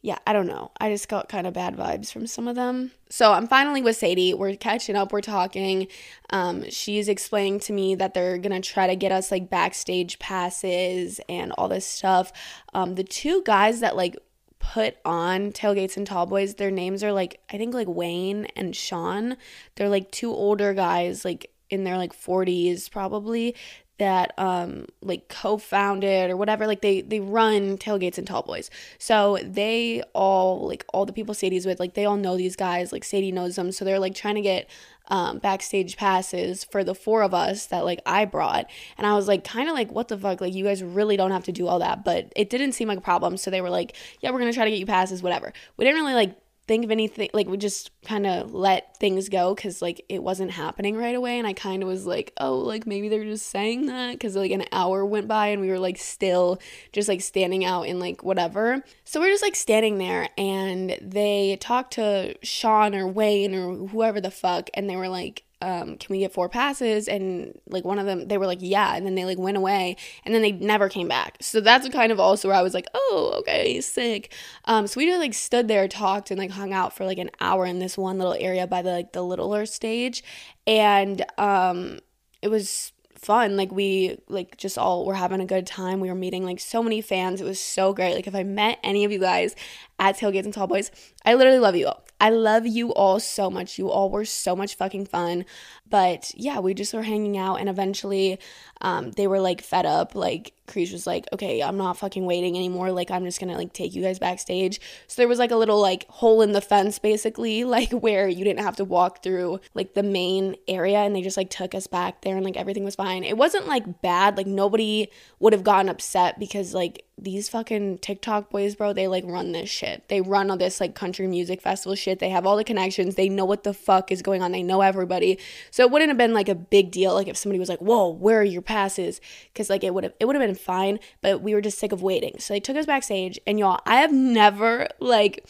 yeah, 0.02 0.16
I 0.26 0.32
don't 0.32 0.46
know. 0.46 0.70
I 0.80 0.90
just 0.90 1.08
got 1.08 1.28
kind 1.28 1.46
of 1.46 1.52
bad 1.52 1.76
vibes 1.76 2.10
from 2.10 2.26
some 2.26 2.48
of 2.48 2.56
them. 2.56 2.92
So 3.10 3.32
I'm 3.32 3.46
finally 3.46 3.82
with 3.82 3.96
Sadie. 3.96 4.32
We're 4.32 4.56
catching 4.56 4.96
up. 4.96 5.12
We're 5.12 5.20
talking. 5.20 5.88
Um, 6.30 6.70
she's 6.70 7.06
explaining 7.08 7.60
to 7.60 7.74
me 7.74 7.96
that 7.96 8.14
they're 8.14 8.38
gonna 8.38 8.62
try 8.62 8.86
to 8.86 8.96
get 8.96 9.12
us 9.12 9.30
like 9.30 9.50
backstage 9.50 10.18
passes 10.18 11.20
and 11.28 11.52
all 11.52 11.68
this 11.68 11.84
stuff. 11.84 12.32
Um, 12.72 12.94
the 12.94 13.04
two 13.04 13.42
guys 13.44 13.80
that 13.80 13.94
like 13.94 14.16
put 14.58 14.96
on 15.04 15.52
tailgates 15.52 15.96
and 15.96 16.06
tall 16.06 16.26
boys 16.26 16.56
their 16.56 16.70
names 16.70 17.02
are 17.02 17.12
like 17.12 17.40
i 17.50 17.56
think 17.56 17.72
like 17.72 17.88
wayne 17.88 18.44
and 18.54 18.76
sean 18.76 19.38
they're 19.74 19.88
like 19.88 20.10
two 20.10 20.30
older 20.30 20.74
guys 20.74 21.24
like 21.24 21.50
in 21.70 21.84
their 21.84 21.96
like 21.96 22.12
40s 22.12 22.90
probably 22.90 23.54
that 23.98 24.32
um 24.38 24.86
like 25.02 25.28
co-founded 25.28 26.30
or 26.30 26.36
whatever 26.36 26.66
like 26.66 26.80
they 26.80 27.02
they 27.02 27.20
run 27.20 27.76
tailgates 27.76 28.16
and 28.16 28.26
tall 28.26 28.42
boys 28.42 28.70
so 28.98 29.38
they 29.44 30.02
all 30.14 30.66
like 30.66 30.84
all 30.94 31.04
the 31.04 31.12
people 31.12 31.34
sadie's 31.34 31.66
with 31.66 31.78
like 31.78 31.94
they 31.94 32.06
all 32.06 32.16
know 32.16 32.36
these 32.36 32.56
guys 32.56 32.92
like 32.92 33.04
sadie 33.04 33.30
knows 33.30 33.56
them 33.56 33.70
so 33.70 33.84
they're 33.84 33.98
like 33.98 34.14
trying 34.14 34.36
to 34.36 34.40
get 34.40 34.70
um, 35.10 35.38
backstage 35.38 35.96
passes 35.96 36.64
for 36.64 36.84
the 36.84 36.94
four 36.94 37.22
of 37.22 37.34
us 37.34 37.66
that 37.66 37.84
like 37.84 38.00
I 38.06 38.24
brought. 38.24 38.70
And 38.96 39.06
I 39.06 39.14
was 39.14 39.26
like, 39.26 39.44
kind 39.44 39.68
of 39.68 39.74
like, 39.74 39.90
what 39.90 40.08
the 40.08 40.16
fuck? 40.16 40.40
Like, 40.40 40.54
you 40.54 40.64
guys 40.64 40.82
really 40.82 41.16
don't 41.16 41.32
have 41.32 41.44
to 41.44 41.52
do 41.52 41.66
all 41.66 41.80
that. 41.80 42.04
But 42.04 42.32
it 42.36 42.48
didn't 42.48 42.72
seem 42.72 42.88
like 42.88 42.98
a 42.98 43.02
problem. 43.02 43.36
So 43.36 43.50
they 43.50 43.60
were 43.60 43.70
like, 43.70 43.96
yeah, 44.20 44.30
we're 44.30 44.38
to 44.38 44.52
try 44.52 44.64
to 44.64 44.70
get 44.70 44.78
you 44.78 44.86
passes, 44.86 45.22
whatever. 45.22 45.52
We 45.76 45.84
didn't 45.84 46.00
really 46.00 46.14
like 46.14 46.36
think 46.70 46.84
of 46.84 46.92
anything 46.92 47.28
like 47.34 47.48
we 47.48 47.56
just 47.56 47.90
kind 48.04 48.28
of 48.28 48.54
let 48.54 48.96
things 48.98 49.28
go 49.28 49.54
because 49.56 49.82
like 49.82 50.04
it 50.08 50.22
wasn't 50.22 50.52
happening 50.52 50.96
right 50.96 51.16
away 51.16 51.36
and 51.36 51.46
i 51.46 51.52
kind 51.52 51.82
of 51.82 51.88
was 51.88 52.06
like 52.06 52.32
oh 52.38 52.58
like 52.58 52.86
maybe 52.86 53.08
they're 53.08 53.24
just 53.24 53.46
saying 53.46 53.86
that? 53.86 54.12
Because 54.12 54.36
like 54.36 54.50
an 54.50 54.64
hour 54.72 55.04
went 55.04 55.28
by 55.28 55.48
and 55.48 55.60
we 55.60 55.68
were 55.68 55.78
like 55.78 55.98
still 55.98 56.60
just 56.92 57.08
like 57.08 57.20
standing 57.20 57.64
out 57.64 57.82
in 57.82 57.98
like 57.98 58.22
whatever. 58.22 58.82
So 59.04 59.20
we're 59.20 59.30
just 59.30 59.42
like 59.42 59.56
standing 59.56 59.98
there 59.98 60.28
and 60.38 60.96
they 61.02 61.56
talked 61.60 61.94
to 61.94 62.36
sean 62.42 62.94
or 62.94 63.06
wayne 63.06 63.54
or 63.54 63.88
whoever 63.88 64.20
the 64.20 64.30
fuck 64.30 64.70
and 64.74 64.88
they 64.88 64.96
were 64.96 65.08
like 65.08 65.44
um, 65.62 65.96
can 65.96 66.08
we 66.08 66.20
get 66.20 66.32
four 66.32 66.48
passes? 66.48 67.08
And 67.08 67.58
like 67.66 67.84
one 67.84 67.98
of 67.98 68.06
them, 68.06 68.28
they 68.28 68.38
were 68.38 68.46
like, 68.46 68.58
yeah. 68.60 68.94
And 68.94 69.04
then 69.04 69.14
they 69.14 69.24
like 69.24 69.38
went 69.38 69.56
away 69.56 69.96
and 70.24 70.34
then 70.34 70.42
they 70.42 70.52
never 70.52 70.88
came 70.88 71.08
back. 71.08 71.36
So 71.40 71.60
that's 71.60 71.88
kind 71.90 72.12
of 72.12 72.18
also 72.18 72.48
where 72.48 72.56
I 72.56 72.62
was 72.62 72.74
like, 72.74 72.86
oh, 72.94 73.34
okay, 73.40 73.80
sick. 73.80 74.32
Um, 74.64 74.86
so 74.86 74.98
we 74.98 75.06
just 75.06 75.20
like 75.20 75.34
stood 75.34 75.68
there, 75.68 75.86
talked, 75.88 76.30
and 76.30 76.38
like 76.38 76.50
hung 76.50 76.72
out 76.72 76.96
for 76.96 77.04
like 77.04 77.18
an 77.18 77.30
hour 77.40 77.66
in 77.66 77.78
this 77.78 77.98
one 77.98 78.18
little 78.18 78.36
area 78.38 78.66
by 78.66 78.82
the 78.82 78.90
like 78.90 79.12
the 79.12 79.22
littler 79.22 79.66
stage. 79.66 80.24
And 80.66 81.24
um, 81.38 82.00
it 82.42 82.48
was 82.48 82.92
fun. 83.20 83.56
Like 83.56 83.70
we 83.70 84.18
like 84.28 84.56
just 84.56 84.78
all 84.78 85.04
were 85.04 85.14
having 85.14 85.40
a 85.40 85.46
good 85.46 85.66
time. 85.66 86.00
We 86.00 86.08
were 86.08 86.14
meeting 86.14 86.44
like 86.44 86.58
so 86.58 86.82
many 86.82 87.02
fans. 87.02 87.40
It 87.40 87.44
was 87.44 87.60
so 87.60 87.92
great. 87.92 88.14
Like 88.14 88.26
if 88.26 88.34
I 88.34 88.44
met 88.44 88.78
any 88.82 89.04
of 89.04 89.12
you 89.12 89.18
guys 89.18 89.54
at 90.00 90.18
Tailgates 90.18 90.44
and 90.44 90.54
Tall 90.54 90.66
Boys, 90.66 90.90
I 91.24 91.34
literally 91.34 91.60
love 91.60 91.76
you 91.76 91.86
all. 91.86 92.04
I 92.20 92.28
love 92.28 92.66
you 92.66 92.92
all 92.92 93.18
so 93.18 93.50
much. 93.50 93.78
You 93.78 93.90
all 93.90 94.10
were 94.10 94.26
so 94.26 94.54
much 94.54 94.74
fucking 94.74 95.06
fun. 95.06 95.46
But 95.88 96.32
yeah, 96.36 96.60
we 96.60 96.74
just 96.74 96.92
were 96.92 97.02
hanging 97.02 97.38
out 97.38 97.56
and 97.56 97.68
eventually 97.68 98.38
um, 98.82 99.10
they 99.12 99.26
were 99.26 99.40
like 99.40 99.62
fed 99.62 99.86
up. 99.86 100.14
Like 100.14 100.52
Krish 100.66 100.92
was 100.92 101.06
like, 101.06 101.26
okay, 101.32 101.62
I'm 101.62 101.78
not 101.78 101.96
fucking 101.96 102.26
waiting 102.26 102.56
anymore. 102.56 102.92
Like 102.92 103.10
I'm 103.10 103.24
just 103.24 103.40
gonna 103.40 103.56
like 103.56 103.72
take 103.72 103.94
you 103.94 104.02
guys 104.02 104.18
backstage. 104.18 104.80
So 105.06 105.20
there 105.20 105.28
was 105.28 105.38
like 105.38 105.50
a 105.50 105.56
little 105.56 105.80
like 105.80 106.06
hole 106.08 106.42
in 106.42 106.52
the 106.52 106.60
fence 106.60 106.98
basically, 106.98 107.64
like 107.76 107.90
where 107.90 108.28
you 108.28 108.44
didn't 108.44 108.64
have 108.64 108.76
to 108.76 108.84
walk 108.84 109.22
through 109.22 109.60
like 109.74 109.94
the 109.94 110.02
main 110.02 110.56
area 110.68 110.98
and 110.98 111.16
they 111.16 111.22
just 111.22 111.38
like 111.38 111.50
took 111.50 111.74
us 111.74 111.86
back 111.86 112.20
there 112.20 112.36
and 112.36 112.44
like 112.44 112.56
everything 112.56 112.84
was 112.84 112.94
fine. 112.96 113.24
It 113.24 113.38
wasn't 113.38 113.66
like 113.66 114.02
bad. 114.02 114.36
Like 114.36 114.46
nobody 114.46 115.08
would 115.38 115.54
have 115.54 115.64
gotten 115.64 115.88
upset 115.88 116.38
because 116.38 116.74
like 116.74 117.06
these 117.22 117.48
fucking 117.48 117.98
TikTok 117.98 118.50
boys, 118.50 118.74
bro, 118.74 118.92
they 118.92 119.06
like 119.06 119.24
run 119.26 119.52
this 119.52 119.68
shit. 119.68 120.08
They 120.08 120.20
run 120.20 120.50
all 120.50 120.56
this 120.56 120.80
like 120.80 120.94
country 120.94 121.26
music 121.26 121.60
festival 121.60 121.94
shit. 121.94 122.18
They 122.18 122.30
have 122.30 122.46
all 122.46 122.56
the 122.56 122.64
connections. 122.64 123.14
They 123.14 123.28
know 123.28 123.44
what 123.44 123.64
the 123.64 123.74
fuck 123.74 124.10
is 124.10 124.22
going 124.22 124.42
on. 124.42 124.52
They 124.52 124.62
know 124.62 124.80
everybody. 124.80 125.38
So 125.70 125.84
it 125.84 125.90
wouldn't 125.90 126.08
have 126.08 126.18
been 126.18 126.34
like 126.34 126.48
a 126.48 126.54
big 126.54 126.90
deal 126.90 127.14
like 127.14 127.28
if 127.28 127.36
somebody 127.36 127.58
was 127.58 127.68
like, 127.68 127.80
"Whoa, 127.80 128.08
where 128.08 128.40
are 128.40 128.44
your 128.44 128.62
passes?" 128.62 129.20
cuz 129.54 129.70
like 129.70 129.84
it 129.84 129.94
would 129.94 130.04
have 130.04 130.14
it 130.18 130.24
would 130.24 130.36
have 130.36 130.46
been 130.46 130.54
fine, 130.54 130.98
but 131.20 131.42
we 131.42 131.54
were 131.54 131.60
just 131.60 131.78
sick 131.78 131.92
of 131.92 132.02
waiting. 132.02 132.38
So 132.38 132.54
they 132.54 132.60
took 132.60 132.76
us 132.76 132.86
backstage 132.86 133.38
and 133.46 133.58
y'all, 133.58 133.80
I 133.86 133.96
have 133.96 134.12
never 134.12 134.88
like 134.98 135.46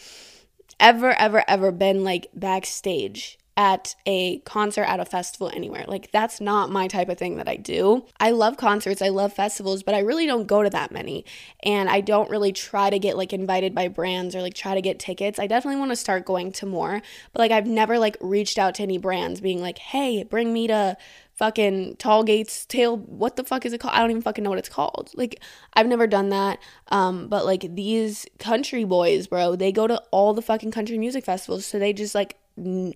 ever 0.79 1.13
ever 1.19 1.45
ever 1.47 1.71
been 1.73 2.05
like 2.05 2.29
backstage 2.35 3.39
at 3.61 3.95
a 4.07 4.39
concert, 4.39 4.85
at 4.85 5.01
a 5.01 5.05
festival, 5.05 5.51
anywhere. 5.53 5.85
Like, 5.87 6.11
that's 6.13 6.41
not 6.41 6.71
my 6.71 6.89
type 6.89 7.11
of 7.11 7.19
thing 7.19 7.37
that 7.37 7.47
I 7.47 7.57
do. 7.57 8.07
I 8.19 8.31
love 8.31 8.57
concerts, 8.57 9.03
I 9.03 9.11
love 9.11 9.35
festivals, 9.35 9.83
but 9.83 9.95
I 9.95 9.99
really 9.99 10.25
don't 10.25 10.47
go 10.47 10.63
to 10.63 10.71
that 10.71 10.91
many. 10.91 11.27
And 11.63 11.91
I 11.91 12.01
don't 12.01 12.31
really 12.31 12.53
try 12.53 12.89
to 12.89 12.99
get 12.99 13.19
like 13.19 13.35
invited 13.35 13.75
by 13.75 13.89
brands 13.89 14.35
or 14.35 14.41
like 14.41 14.55
try 14.55 14.75
to 14.75 14.81
get 14.81 14.99
tickets. 14.99 15.39
I 15.39 15.47
definitely 15.47 15.79
want 15.79 15.93
to 15.93 15.97
start 15.97 16.25
going 16.25 16.53
to 16.53 16.65
more, 16.65 17.03
but 17.35 17.39
like, 17.39 17.53
I've 17.53 17.67
never 17.67 17.99
like 17.99 18.17
reached 18.23 18.59
out 18.59 18.77
to 18.77 18.83
any 18.83 18.97
brands 18.97 19.43
being 19.43 19.61
like, 19.61 19.77
hey, 19.77 20.25
bring 20.25 20.55
me 20.55 20.67
to 20.69 20.97
fucking 21.35 21.97
tall 21.97 22.23
gates 22.23 22.67
tail 22.67 22.99
what 22.99 23.37
the 23.37 23.45
fuck 23.45 23.65
is 23.65 23.73
it 23.73 23.79
called 23.81 23.95
i 23.95 24.01
don't 24.01 24.11
even 24.11 24.21
fucking 24.21 24.45
know 24.45 24.51
what 24.51 24.59
it's 24.59 24.69
called 24.69 25.11
like 25.15 25.41
i've 25.73 25.87
never 25.87 26.07
done 26.07 26.29
that 26.29 26.59
um 26.89 27.29
but 27.29 27.47
like 27.47 27.75
these 27.75 28.27
country 28.39 28.85
boys 28.85 29.27
bro 29.27 29.57
they 29.57 29.73
go 29.73 29.87
to 29.87 29.97
all 30.11 30.35
the 30.35 30.43
fucking 30.43 30.71
country 30.71 30.99
music 30.99 31.25
festivals 31.25 31.65
so 31.65 31.79
they 31.79 31.95
just 31.95 32.15
like 32.15 32.37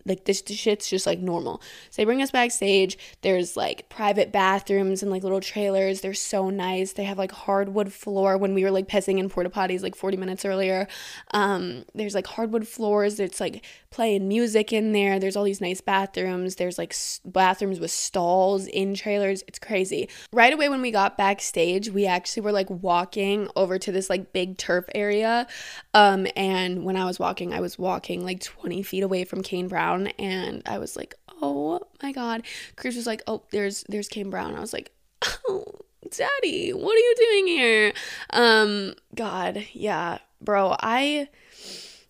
like 0.05 0.25
this, 0.25 0.43
this 0.43 0.57
shit's 0.57 0.89
just 0.89 1.07
like 1.07 1.21
normal. 1.21 1.61
So 1.91 2.03
they 2.03 2.05
bring 2.05 2.23
us 2.23 2.31
backstage. 2.31 2.99
There's 3.23 3.57
like 3.57 3.89
private 3.89 4.33
bathrooms 4.33 5.03
and 5.03 5.11
like 5.11 5.23
little 5.23 5.41
trailers. 5.41 6.01
They're 6.01 6.15
so 6.15 6.51
nice. 6.51 6.93
They 6.93 7.05
have 7.05 7.19
like 7.19 7.33
hardwood 7.33 7.93
floor 7.93 8.37
when 8.39 8.55
we 8.55 8.65
were 8.65 8.71
like 8.71 8.89
pissing 8.89 9.19
in 9.19 9.29
porta 9.29 9.51
potties 9.51 9.83
like 9.83 9.97
40 9.97 10.17
minutes 10.17 10.45
earlier. 10.45 10.87
Um, 11.33 11.85
there's 11.95 12.15
like 12.15 12.27
hardwood 12.27 12.69
floors. 12.69 13.19
It's 13.21 13.41
like 13.41 13.65
playing 13.91 14.27
music 14.29 14.73
in 14.73 14.93
there. 14.93 15.19
There's 15.19 15.37
all 15.37 15.45
these 15.45 15.61
nice 15.61 15.81
bathrooms. 15.81 16.57
There's 16.57 16.79
like 16.79 16.93
s- 16.93 17.21
bathrooms 17.25 17.81
with 17.81 17.91
stalls 17.91 18.67
in 18.67 18.95
trailers. 18.95 19.45
It's 19.47 19.59
crazy. 19.59 20.09
Right 20.33 20.53
away 20.53 20.69
when 20.69 20.83
we 20.83 20.91
got 20.91 21.17
backstage, 21.17 21.91
we 21.91 22.07
actually 22.07 22.43
were 22.43 22.53
like 22.53 22.69
walking 22.69 23.49
over 23.57 23.79
to 23.79 23.93
this 23.93 24.11
like 24.11 24.33
big 24.33 24.59
turf 24.59 24.85
area. 24.95 25.47
Um, 25.95 26.27
and 26.37 26.85
when 26.85 26.97
I 26.97 27.05
was 27.05 27.19
walking, 27.19 27.55
I 27.55 27.61
was 27.61 27.79
walking 27.79 28.25
like 28.25 28.41
20 28.41 28.83
feet 28.83 29.03
away 29.03 29.25
from 29.25 29.43
Kane 29.55 29.69
Brown 29.69 30.09
and 30.19 30.65
I 30.67 30.79
was 30.79 30.97
like, 30.97 31.15
"Oh 31.41 31.81
my 32.03 32.11
god." 32.11 32.43
Chris 32.75 32.97
was 32.97 33.07
like, 33.07 33.23
"Oh, 33.29 33.45
there's 33.53 33.85
there's 33.89 34.09
Kane 34.09 34.29
Brown." 34.29 34.57
I 34.57 34.61
was 34.61 34.73
like, 34.73 34.91
"Oh, 35.49 35.65
daddy, 36.11 36.73
what 36.73 36.93
are 36.93 36.99
you 36.99 37.15
doing 37.17 37.47
here?" 37.47 37.93
Um 38.31 38.95
god, 39.15 39.65
yeah. 39.73 40.19
Bro, 40.41 40.75
I 40.81 41.29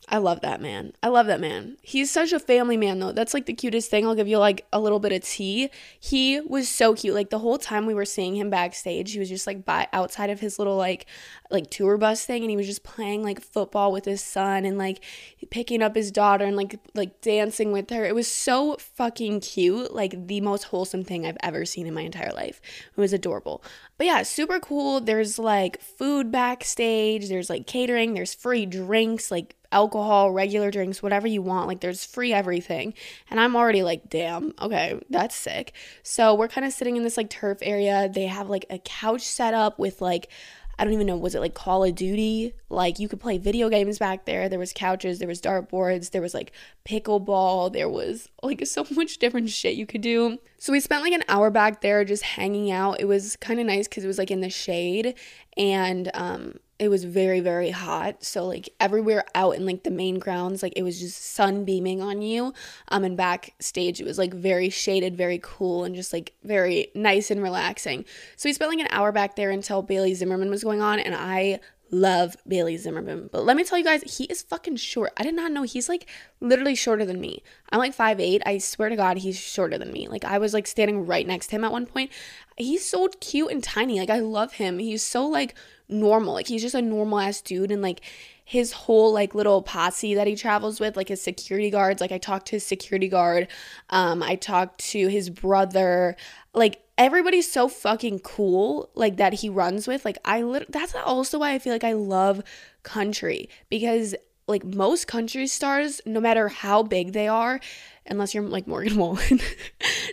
I 0.06 0.18
love 0.18 0.42
that 0.42 0.60
man. 0.60 0.92
I 1.02 1.08
love 1.08 1.26
that 1.28 1.40
man. 1.40 1.78
He's 1.80 2.10
such 2.10 2.32
a 2.32 2.38
family 2.38 2.76
man 2.76 2.98
though. 2.98 3.12
That's 3.12 3.32
like 3.32 3.46
the 3.46 3.54
cutest 3.54 3.90
thing. 3.90 4.06
I'll 4.06 4.14
give 4.14 4.28
you 4.28 4.38
like 4.38 4.66
a 4.70 4.78
little 4.78 5.00
bit 5.00 5.12
of 5.12 5.22
tea. 5.22 5.70
He 5.98 6.40
was 6.40 6.68
so 6.68 6.94
cute. 6.94 7.14
Like 7.14 7.30
the 7.30 7.38
whole 7.38 7.56
time 7.56 7.86
we 7.86 7.94
were 7.94 8.04
seeing 8.04 8.36
him 8.36 8.50
backstage, 8.50 9.12
he 9.12 9.18
was 9.18 9.30
just 9.30 9.46
like 9.46 9.64
by 9.64 9.88
outside 9.94 10.28
of 10.28 10.40
his 10.40 10.58
little 10.58 10.76
like 10.76 11.06
like 11.50 11.70
tour 11.70 11.96
bus 11.96 12.24
thing 12.24 12.42
and 12.42 12.50
he 12.50 12.56
was 12.56 12.66
just 12.66 12.82
playing 12.82 13.22
like 13.22 13.40
football 13.40 13.92
with 13.92 14.04
his 14.04 14.20
son 14.20 14.64
and 14.64 14.76
like 14.76 15.02
picking 15.50 15.82
up 15.82 15.94
his 15.94 16.10
daughter 16.10 16.44
and 16.44 16.56
like 16.56 16.78
like 16.94 17.22
dancing 17.22 17.72
with 17.72 17.88
her. 17.88 18.04
It 18.04 18.14
was 18.14 18.28
so 18.28 18.76
fucking 18.78 19.40
cute. 19.40 19.94
Like 19.94 20.26
the 20.26 20.42
most 20.42 20.64
wholesome 20.64 21.04
thing 21.04 21.24
I've 21.24 21.38
ever 21.42 21.64
seen 21.64 21.86
in 21.86 21.94
my 21.94 22.02
entire 22.02 22.32
life. 22.32 22.60
It 22.94 23.00
was 23.00 23.14
adorable. 23.14 23.62
But 23.96 24.06
yeah, 24.06 24.22
super 24.22 24.60
cool. 24.60 25.00
There's 25.00 25.38
like 25.38 25.80
food 25.80 26.30
backstage, 26.30 27.28
there's 27.28 27.48
like 27.48 27.66
catering, 27.66 28.12
there's 28.12 28.34
free 28.34 28.66
drinks, 28.66 29.30
like 29.30 29.54
alcohol, 29.74 30.30
regular 30.30 30.70
drinks, 30.70 31.02
whatever 31.02 31.26
you 31.26 31.42
want. 31.42 31.68
Like 31.68 31.80
there's 31.80 32.04
free 32.04 32.32
everything. 32.32 32.94
And 33.28 33.40
I'm 33.40 33.56
already 33.56 33.82
like, 33.82 34.08
damn, 34.08 34.54
okay, 34.62 35.00
that's 35.10 35.34
sick. 35.34 35.74
So 36.02 36.34
we're 36.34 36.48
kind 36.48 36.66
of 36.66 36.72
sitting 36.72 36.96
in 36.96 37.02
this 37.02 37.16
like 37.16 37.28
turf 37.28 37.58
area. 37.60 38.08
They 38.08 38.26
have 38.26 38.48
like 38.48 38.64
a 38.70 38.78
couch 38.78 39.22
set 39.22 39.52
up 39.52 39.78
with 39.78 40.00
like 40.00 40.30
I 40.78 40.84
don't 40.84 40.92
even 40.92 41.06
know, 41.06 41.16
was 41.16 41.34
it 41.34 41.40
like 41.40 41.54
Call 41.54 41.84
of 41.84 41.94
Duty? 41.94 42.54
Like 42.68 42.98
you 42.98 43.08
could 43.08 43.20
play 43.20 43.38
video 43.38 43.68
games 43.68 43.98
back 43.98 44.24
there. 44.24 44.48
There 44.48 44.58
was 44.58 44.72
couches, 44.72 45.18
there 45.18 45.28
was 45.28 45.40
dartboards, 45.40 46.10
there 46.10 46.22
was 46.22 46.34
like 46.34 46.52
pickleball, 46.84 47.72
there 47.72 47.88
was 47.88 48.28
like 48.42 48.66
so 48.66 48.86
much 48.90 49.18
different 49.18 49.50
shit 49.50 49.74
you 49.74 49.86
could 49.86 50.00
do. 50.00 50.38
So 50.58 50.72
we 50.72 50.80
spent 50.80 51.02
like 51.02 51.12
an 51.12 51.24
hour 51.28 51.50
back 51.50 51.80
there 51.80 52.04
just 52.04 52.22
hanging 52.22 52.70
out. 52.70 53.00
It 53.00 53.06
was 53.06 53.36
kind 53.36 53.60
of 53.60 53.66
nice 53.66 53.88
cuz 53.88 54.04
it 54.04 54.08
was 54.08 54.18
like 54.18 54.30
in 54.30 54.40
the 54.40 54.50
shade 54.50 55.14
and 55.56 56.10
um 56.14 56.58
it 56.78 56.88
was 56.88 57.04
very 57.04 57.40
very 57.40 57.70
hot 57.70 58.24
so 58.24 58.46
like 58.46 58.68
everywhere 58.80 59.24
out 59.34 59.52
in 59.52 59.64
like 59.64 59.84
the 59.84 59.90
main 59.90 60.18
grounds 60.18 60.62
like 60.62 60.72
it 60.76 60.82
was 60.82 60.98
just 60.98 61.24
sun 61.34 61.64
beaming 61.64 62.02
on 62.02 62.20
you 62.20 62.52
um 62.88 63.04
and 63.04 63.16
backstage 63.16 64.00
it 64.00 64.04
was 64.04 64.18
like 64.18 64.34
very 64.34 64.68
shaded 64.68 65.16
very 65.16 65.38
cool 65.42 65.84
and 65.84 65.94
just 65.94 66.12
like 66.12 66.32
very 66.42 66.88
nice 66.94 67.30
and 67.30 67.42
relaxing 67.42 68.04
so 68.36 68.48
we 68.48 68.52
spent 68.52 68.70
like 68.70 68.80
an 68.80 68.88
hour 68.90 69.12
back 69.12 69.36
there 69.36 69.50
until 69.50 69.82
bailey 69.82 70.14
zimmerman 70.14 70.50
was 70.50 70.64
going 70.64 70.82
on 70.82 70.98
and 70.98 71.14
i 71.14 71.60
love 71.94 72.36
Bailey 72.46 72.76
Zimmerman. 72.76 73.28
But 73.30 73.44
let 73.44 73.56
me 73.56 73.64
tell 73.64 73.78
you 73.78 73.84
guys, 73.84 74.16
he 74.18 74.24
is 74.24 74.42
fucking 74.42 74.76
short. 74.76 75.12
I 75.16 75.22
did 75.22 75.34
not 75.34 75.52
know 75.52 75.62
he's 75.62 75.88
like 75.88 76.08
literally 76.40 76.74
shorter 76.74 77.04
than 77.04 77.20
me. 77.20 77.42
I'm 77.70 77.78
like 77.78 77.96
5'8. 77.96 78.42
I 78.44 78.58
swear 78.58 78.88
to 78.88 78.96
God, 78.96 79.18
he's 79.18 79.38
shorter 79.38 79.78
than 79.78 79.92
me. 79.92 80.08
Like 80.08 80.24
I 80.24 80.38
was 80.38 80.52
like 80.52 80.66
standing 80.66 81.06
right 81.06 81.26
next 81.26 81.48
to 81.48 81.56
him 81.56 81.64
at 81.64 81.72
one 81.72 81.86
point. 81.86 82.10
He's 82.56 82.84
so 82.84 83.08
cute 83.20 83.50
and 83.50 83.62
tiny. 83.62 83.98
Like 84.00 84.10
I 84.10 84.18
love 84.18 84.54
him. 84.54 84.78
He's 84.78 85.02
so 85.02 85.26
like 85.26 85.54
normal. 85.88 86.34
Like 86.34 86.48
he's 86.48 86.62
just 86.62 86.74
a 86.74 86.82
normal 86.82 87.20
ass 87.20 87.40
dude 87.40 87.70
and 87.70 87.82
like 87.82 88.00
his 88.44 88.72
whole 88.72 89.12
like 89.12 89.34
little 89.34 89.62
posse 89.62 90.14
that 90.14 90.26
he 90.26 90.36
travels 90.36 90.80
with, 90.80 90.96
like 90.96 91.08
his 91.08 91.22
security 91.22 91.70
guards. 91.70 92.00
Like 92.00 92.12
I 92.12 92.18
talked 92.18 92.46
to 92.48 92.56
his 92.56 92.66
security 92.66 93.08
guard. 93.08 93.48
Um, 93.90 94.22
I 94.22 94.36
talked 94.36 94.78
to 94.90 95.08
his 95.08 95.30
brother. 95.30 96.16
Like 96.52 96.82
everybody's 96.98 97.50
so 97.50 97.68
fucking 97.68 98.20
cool, 98.20 98.90
like 98.94 99.16
that 99.16 99.34
he 99.34 99.48
runs 99.48 99.88
with. 99.88 100.04
Like 100.04 100.18
I 100.24 100.42
lit- 100.42 100.70
that's 100.70 100.94
also 100.94 101.38
why 101.38 101.52
I 101.52 101.58
feel 101.58 101.72
like 101.72 101.84
I 101.84 101.94
love 101.94 102.42
country 102.82 103.48
because 103.70 104.14
like 104.46 104.64
most 104.64 105.06
country 105.06 105.46
stars, 105.46 106.00
no 106.04 106.20
matter 106.20 106.48
how 106.48 106.82
big 106.82 107.12
they 107.12 107.28
are, 107.28 107.60
unless 108.06 108.34
you're 108.34 108.42
like 108.44 108.66
Morgan 108.66 108.96
Wallen, 108.98 109.40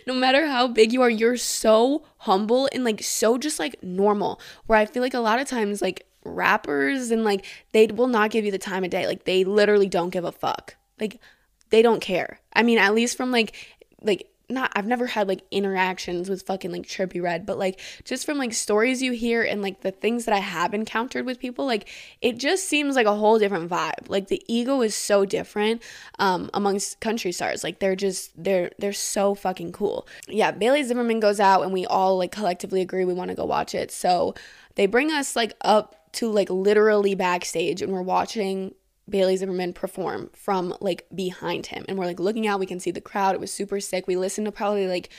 no 0.06 0.14
matter 0.14 0.46
how 0.46 0.68
big 0.68 0.92
you 0.92 1.02
are, 1.02 1.10
you're 1.10 1.36
so 1.36 2.04
humble 2.18 2.68
and 2.72 2.84
like 2.84 3.02
so 3.02 3.38
just 3.38 3.58
like 3.58 3.82
normal. 3.82 4.40
Where 4.66 4.78
I 4.78 4.86
feel 4.86 5.02
like 5.02 5.14
a 5.14 5.20
lot 5.20 5.40
of 5.40 5.48
times, 5.48 5.82
like 5.82 6.06
rappers 6.24 7.10
and 7.10 7.24
like 7.24 7.44
they 7.72 7.86
will 7.86 8.06
not 8.06 8.30
give 8.30 8.44
you 8.44 8.50
the 8.50 8.58
time 8.58 8.84
of 8.84 8.90
day. 8.90 9.06
Like 9.06 9.24
they 9.24 9.44
literally 9.44 9.88
don't 9.88 10.10
give 10.10 10.24
a 10.24 10.32
fuck. 10.32 10.76
Like 11.00 11.20
they 11.70 11.82
don't 11.82 12.00
care. 12.00 12.40
I 12.52 12.62
mean, 12.62 12.78
at 12.78 12.94
least 12.94 13.16
from 13.16 13.30
like 13.30 13.54
like 14.02 14.31
not 14.52 14.72
I've 14.74 14.86
never 14.86 15.06
had 15.06 15.28
like 15.28 15.42
interactions 15.50 16.28
with 16.28 16.42
fucking 16.42 16.70
like 16.72 16.82
Trippie 16.82 17.22
Redd, 17.22 17.46
but 17.46 17.58
like 17.58 17.80
just 18.04 18.26
from 18.26 18.38
like 18.38 18.52
stories 18.52 19.02
you 19.02 19.12
hear 19.12 19.42
and 19.42 19.62
like 19.62 19.80
the 19.80 19.90
things 19.90 20.24
that 20.24 20.34
I 20.34 20.38
have 20.38 20.74
encountered 20.74 21.26
with 21.26 21.38
people, 21.38 21.66
like 21.66 21.88
it 22.20 22.38
just 22.38 22.68
seems 22.68 22.94
like 22.94 23.06
a 23.06 23.14
whole 23.14 23.38
different 23.38 23.70
vibe. 23.70 24.08
Like 24.08 24.28
the 24.28 24.42
ego 24.46 24.82
is 24.82 24.94
so 24.94 25.24
different 25.24 25.82
um 26.18 26.50
amongst 26.54 27.00
country 27.00 27.32
stars. 27.32 27.64
Like 27.64 27.78
they're 27.78 27.96
just 27.96 28.32
they're 28.36 28.70
they're 28.78 28.92
so 28.92 29.34
fucking 29.34 29.72
cool. 29.72 30.06
Yeah, 30.28 30.50
Bailey 30.50 30.82
Zimmerman 30.82 31.20
goes 31.20 31.40
out 31.40 31.62
and 31.62 31.72
we 31.72 31.86
all 31.86 32.18
like 32.18 32.32
collectively 32.32 32.80
agree 32.80 33.04
we 33.04 33.14
want 33.14 33.30
to 33.30 33.36
go 33.36 33.44
watch 33.44 33.74
it. 33.74 33.90
So 33.90 34.34
they 34.74 34.86
bring 34.86 35.10
us 35.10 35.36
like 35.36 35.54
up 35.62 36.12
to 36.12 36.30
like 36.30 36.50
literally 36.50 37.14
backstage 37.14 37.82
and 37.82 37.92
we're 37.92 38.02
watching 38.02 38.74
Bailey 39.08 39.36
Zimmerman 39.36 39.72
perform 39.72 40.30
from 40.34 40.74
like 40.80 41.06
behind 41.14 41.66
him. 41.66 41.84
And 41.88 41.98
we're 41.98 42.06
like 42.06 42.20
looking 42.20 42.46
out, 42.46 42.60
we 42.60 42.66
can 42.66 42.80
see 42.80 42.90
the 42.90 43.00
crowd. 43.00 43.34
It 43.34 43.40
was 43.40 43.52
super 43.52 43.80
sick. 43.80 44.06
We 44.06 44.16
listened 44.16 44.44
to 44.46 44.52
probably 44.52 44.86
like 44.86 45.10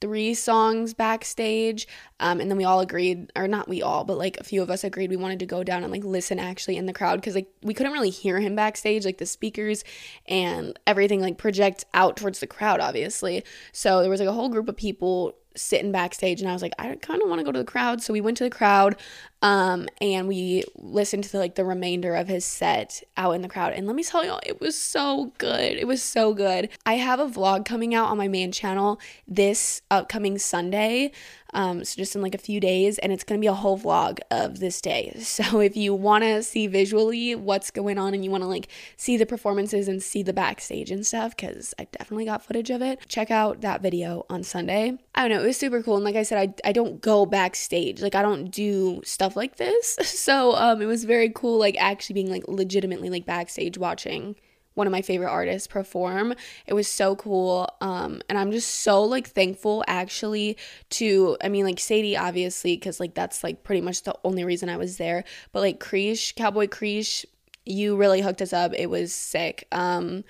three 0.00 0.32
songs 0.32 0.94
backstage. 0.94 1.86
Um, 2.20 2.40
and 2.40 2.50
then 2.50 2.56
we 2.56 2.64
all 2.64 2.80
agreed, 2.80 3.30
or 3.36 3.46
not 3.46 3.68
we 3.68 3.82
all, 3.82 4.04
but 4.04 4.18
like 4.18 4.38
a 4.38 4.44
few 4.44 4.62
of 4.62 4.70
us 4.70 4.82
agreed 4.82 5.10
we 5.10 5.16
wanted 5.16 5.40
to 5.40 5.46
go 5.46 5.62
down 5.62 5.82
and 5.82 5.92
like 5.92 6.04
listen 6.04 6.38
actually 6.38 6.76
in 6.76 6.86
the 6.86 6.92
crowd 6.92 7.20
because 7.20 7.34
like 7.34 7.48
we 7.62 7.74
couldn't 7.74 7.92
really 7.92 8.10
hear 8.10 8.40
him 8.40 8.56
backstage, 8.56 9.04
like 9.04 9.18
the 9.18 9.26
speakers 9.26 9.84
and 10.26 10.78
everything 10.86 11.20
like 11.20 11.38
project 11.38 11.84
out 11.92 12.16
towards 12.16 12.40
the 12.40 12.46
crowd, 12.46 12.80
obviously. 12.80 13.44
So 13.72 14.00
there 14.00 14.10
was 14.10 14.20
like 14.20 14.28
a 14.28 14.32
whole 14.32 14.48
group 14.48 14.68
of 14.68 14.76
people 14.76 15.36
sitting 15.56 15.92
backstage 15.92 16.40
and 16.40 16.48
I 16.48 16.52
was 16.52 16.62
like, 16.62 16.74
I 16.78 16.94
kind 16.96 17.22
of 17.22 17.28
want 17.28 17.40
to 17.40 17.44
go 17.44 17.52
to 17.52 17.58
the 17.58 17.64
crowd. 17.64 18.02
So 18.02 18.12
we 18.12 18.20
went 18.20 18.36
to 18.38 18.44
the 18.44 18.50
crowd 18.50 18.96
um, 19.42 19.88
and 20.00 20.28
we 20.28 20.64
listened 20.76 21.24
to 21.24 21.32
the, 21.32 21.38
like 21.38 21.54
the 21.54 21.64
remainder 21.64 22.14
of 22.14 22.28
his 22.28 22.44
set 22.44 23.02
out 23.16 23.32
in 23.32 23.42
the 23.42 23.48
crowd. 23.48 23.72
And 23.72 23.86
let 23.86 23.96
me 23.96 24.04
tell 24.04 24.24
y'all, 24.24 24.40
it 24.44 24.60
was 24.60 24.78
so 24.78 25.32
good. 25.38 25.76
It 25.76 25.86
was 25.86 26.02
so 26.02 26.34
good. 26.34 26.68
I 26.86 26.94
have 26.94 27.20
a 27.20 27.26
vlog 27.26 27.64
coming 27.64 27.94
out 27.94 28.08
on 28.10 28.18
my 28.18 28.28
main 28.28 28.52
channel 28.52 29.00
this 29.26 29.82
upcoming 29.90 30.38
Sunday 30.38 31.12
um, 31.52 31.84
so 31.84 31.96
just 31.96 32.14
in 32.14 32.22
like 32.22 32.34
a 32.34 32.38
few 32.38 32.60
days, 32.60 32.98
and 32.98 33.12
it's 33.12 33.24
gonna 33.24 33.40
be 33.40 33.46
a 33.46 33.54
whole 33.54 33.78
vlog 33.78 34.18
of 34.30 34.60
this 34.60 34.80
day. 34.80 35.16
So 35.40 35.60
if 35.60 35.76
you 35.76 35.94
want 35.94 36.24
to 36.24 36.42
see 36.42 36.66
visually 36.66 37.34
what's 37.34 37.70
going 37.70 37.98
on 37.98 38.14
and 38.14 38.24
you 38.24 38.30
want 38.30 38.42
to 38.42 38.48
like 38.48 38.68
see 38.96 39.16
the 39.16 39.24
performances 39.24 39.88
and 39.88 40.02
see 40.02 40.22
the 40.22 40.32
backstage 40.32 40.90
and 40.90 41.06
stuff, 41.06 41.34
because 41.34 41.72
I 41.78 41.84
definitely 41.84 42.26
got 42.26 42.44
footage 42.44 42.68
of 42.68 42.82
it, 42.82 42.98
check 43.08 43.30
out 43.30 43.62
that 43.62 43.80
video 43.80 44.26
on 44.28 44.42
Sunday. 44.42 44.98
I 45.14 45.22
don't 45.22 45.36
know, 45.36 45.42
it 45.42 45.46
was 45.46 45.56
super 45.56 45.82
cool, 45.82 45.96
and 45.96 46.04
like 46.04 46.16
I 46.16 46.24
said, 46.24 46.38
I 46.64 46.68
I 46.68 46.72
don't 46.72 47.00
go 47.00 47.26
backstage, 47.26 48.02
like 48.02 48.14
I 48.14 48.22
don't 48.22 48.50
do 48.50 49.00
stuff 49.04 49.36
like 49.36 49.56
this, 49.56 49.96
so 50.02 50.54
um, 50.56 50.82
it 50.82 50.86
was 50.86 51.04
very 51.04 51.30
cool, 51.30 51.58
like 51.58 51.76
actually 51.78 52.14
being 52.14 52.30
like 52.30 52.44
legitimately 52.48 53.08
like 53.08 53.24
backstage 53.24 53.78
watching 53.78 54.36
one 54.74 54.86
of 54.86 54.92
my 54.92 55.02
favorite 55.02 55.30
artists 55.30 55.66
perform. 55.66 56.34
It 56.66 56.74
was 56.74 56.88
so 56.88 57.16
cool. 57.16 57.68
Um, 57.80 58.22
and 58.28 58.38
I'm 58.38 58.52
just 58.52 58.76
so 58.76 59.02
like 59.02 59.28
thankful 59.28 59.84
actually 59.86 60.56
to, 60.90 61.36
I 61.42 61.48
mean, 61.48 61.64
like 61.64 61.80
Sadie, 61.80 62.16
obviously, 62.16 62.76
because 62.76 63.00
like 63.00 63.14
that's 63.14 63.42
like 63.42 63.62
pretty 63.64 63.80
much 63.80 64.02
the 64.02 64.14
only 64.24 64.44
reason 64.44 64.68
I 64.68 64.76
was 64.76 64.96
there. 64.96 65.24
But 65.52 65.60
like 65.60 65.80
Krish, 65.80 66.34
Cowboy 66.34 66.66
Krish, 66.66 67.24
you 67.66 67.96
really 67.96 68.20
hooked 68.20 68.42
us 68.42 68.52
up. 68.52 68.72
It 68.74 68.88
was 68.88 69.12
sick. 69.12 69.66
Um, 69.72 70.24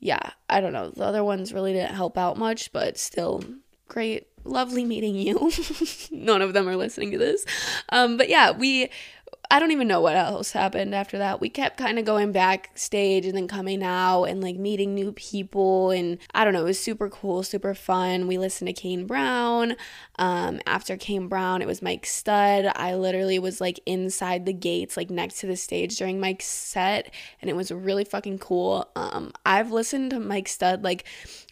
yeah, 0.00 0.30
I 0.48 0.60
don't 0.60 0.72
know. 0.72 0.90
The 0.90 1.04
other 1.04 1.24
ones 1.24 1.52
really 1.52 1.72
didn't 1.72 1.94
help 1.94 2.18
out 2.18 2.36
much, 2.36 2.72
but 2.72 2.98
still 2.98 3.42
great. 3.88 4.28
Lovely 4.44 4.84
meeting 4.84 5.14
you. 5.14 5.50
None 6.10 6.42
of 6.42 6.52
them 6.52 6.68
are 6.68 6.76
listening 6.76 7.10
to 7.12 7.18
this. 7.18 7.46
Um, 7.88 8.16
but 8.16 8.28
yeah, 8.28 8.50
we 8.50 8.90
I 9.50 9.58
don't 9.58 9.70
even 9.72 9.88
know 9.88 10.00
what 10.00 10.16
else 10.16 10.52
happened 10.52 10.94
after 10.94 11.18
that. 11.18 11.40
We 11.40 11.48
kept 11.48 11.76
kind 11.76 11.98
of 11.98 12.04
going 12.04 12.32
backstage 12.32 13.26
and 13.26 13.36
then 13.36 13.48
coming 13.48 13.82
out 13.82 14.24
and 14.24 14.42
like 14.42 14.56
meeting 14.56 14.94
new 14.94 15.12
people. 15.12 15.90
And 15.90 16.18
I 16.34 16.44
don't 16.44 16.52
know, 16.52 16.62
it 16.62 16.64
was 16.64 16.80
super 16.80 17.08
cool, 17.08 17.42
super 17.42 17.74
fun. 17.74 18.26
We 18.26 18.38
listened 18.38 18.68
to 18.68 18.72
Kane 18.72 19.06
Brown. 19.06 19.76
Um, 20.16 20.60
after 20.66 20.96
Kane 20.96 21.28
Brown, 21.28 21.62
it 21.62 21.66
was 21.66 21.82
Mike 21.82 22.06
Stud. 22.06 22.70
I 22.74 22.94
literally 22.94 23.38
was 23.38 23.60
like 23.60 23.80
inside 23.86 24.46
the 24.46 24.52
gates, 24.52 24.96
like 24.96 25.10
next 25.10 25.40
to 25.40 25.46
the 25.46 25.56
stage 25.56 25.96
during 25.96 26.20
Mike's 26.20 26.46
set. 26.46 27.12
And 27.40 27.50
it 27.50 27.56
was 27.56 27.70
really 27.70 28.04
fucking 28.04 28.38
cool. 28.38 28.88
Um, 28.96 29.32
I've 29.44 29.72
listened 29.72 30.10
to 30.10 30.20
Mike 30.20 30.48
Stud 30.48 30.84
like 30.84 31.04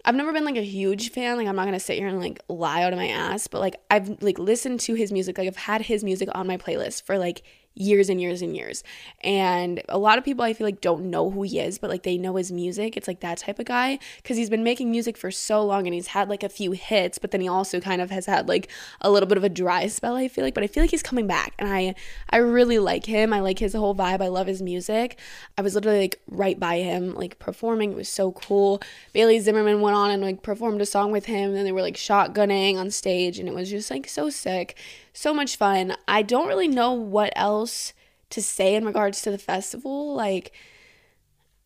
I've 0.04 0.14
never 0.14 0.32
been 0.32 0.44
like 0.44 0.56
a 0.56 0.64
huge 0.64 1.10
fan. 1.10 1.36
Like 1.36 1.46
I'm 1.46 1.56
not 1.56 1.64
gonna 1.64 1.78
sit 1.80 1.98
here 1.98 2.08
and 2.08 2.20
like 2.20 2.40
lie 2.48 2.82
out 2.82 2.92
of 2.92 2.98
my 2.98 3.08
ass, 3.08 3.46
but 3.46 3.60
like 3.60 3.76
I've 3.90 4.22
like 4.22 4.38
listened 4.38 4.80
to 4.80 4.94
his 4.94 5.12
music. 5.12 5.38
Like 5.38 5.46
I've 5.46 5.56
had 5.56 5.82
his 5.82 6.02
music 6.02 6.28
on 6.34 6.46
my 6.46 6.56
playlist 6.56 7.04
for 7.04 7.18
like 7.18 7.42
years 7.74 8.08
and 8.08 8.20
years 8.20 8.42
and 8.42 8.54
years. 8.54 8.84
And 9.22 9.82
a 9.88 9.98
lot 9.98 10.18
of 10.18 10.24
people 10.24 10.44
I 10.44 10.52
feel 10.52 10.66
like 10.66 10.80
don't 10.80 11.10
know 11.10 11.30
who 11.30 11.42
he 11.42 11.58
is, 11.58 11.78
but 11.78 11.90
like 11.90 12.02
they 12.02 12.18
know 12.18 12.36
his 12.36 12.52
music. 12.52 12.96
It's 12.96 13.08
like 13.08 13.20
that 13.20 13.38
type 13.38 13.58
of 13.58 13.66
guy 13.66 13.98
because 14.16 14.36
he's 14.36 14.50
been 14.50 14.64
making 14.64 14.90
music 14.90 15.16
for 15.16 15.30
so 15.30 15.64
long 15.64 15.86
and 15.86 15.94
he's 15.94 16.08
had 16.08 16.28
like 16.28 16.42
a 16.42 16.48
few 16.48 16.72
hits, 16.72 17.18
but 17.18 17.30
then 17.30 17.40
he 17.40 17.48
also 17.48 17.80
kind 17.80 18.02
of 18.02 18.10
has 18.10 18.26
had 18.26 18.48
like 18.48 18.68
a 19.00 19.10
little 19.10 19.28
bit 19.28 19.38
of 19.38 19.44
a 19.44 19.48
dry 19.48 19.86
spell, 19.86 20.16
I 20.16 20.28
feel 20.28 20.44
like, 20.44 20.54
but 20.54 20.64
I 20.64 20.66
feel 20.66 20.82
like 20.82 20.90
he's 20.90 21.02
coming 21.02 21.26
back 21.26 21.54
and 21.58 21.72
I 21.72 21.94
I 22.30 22.38
really 22.38 22.78
like 22.78 23.06
him. 23.06 23.32
I 23.32 23.40
like 23.40 23.58
his 23.58 23.74
whole 23.74 23.94
vibe. 23.94 24.22
I 24.22 24.28
love 24.28 24.46
his 24.46 24.62
music. 24.62 25.18
I 25.56 25.62
was 25.62 25.74
literally 25.74 26.00
like 26.00 26.20
right 26.28 26.58
by 26.58 26.78
him 26.78 27.14
like 27.14 27.38
performing. 27.38 27.92
It 27.92 27.96
was 27.96 28.08
so 28.08 28.32
cool. 28.32 28.82
Bailey 29.12 29.40
Zimmerman 29.40 29.80
went 29.80 29.96
on 29.96 30.10
and 30.10 30.22
like 30.22 30.42
performed 30.42 30.80
a 30.80 30.86
song 30.86 31.10
with 31.10 31.26
him 31.26 31.54
and 31.54 31.66
they 31.66 31.72
were 31.72 31.82
like 31.82 31.96
shotgunning 31.96 32.76
on 32.76 32.90
stage 32.90 33.38
and 33.38 33.48
it 33.48 33.54
was 33.54 33.70
just 33.70 33.90
like 33.90 34.08
so 34.08 34.28
sick 34.30 34.76
so 35.12 35.34
much 35.34 35.56
fun. 35.56 35.96
I 36.08 36.22
don't 36.22 36.48
really 36.48 36.68
know 36.68 36.92
what 36.92 37.32
else 37.36 37.92
to 38.30 38.42
say 38.42 38.74
in 38.74 38.84
regards 38.84 39.22
to 39.22 39.30
the 39.30 39.38
festival. 39.38 40.14
Like, 40.14 40.52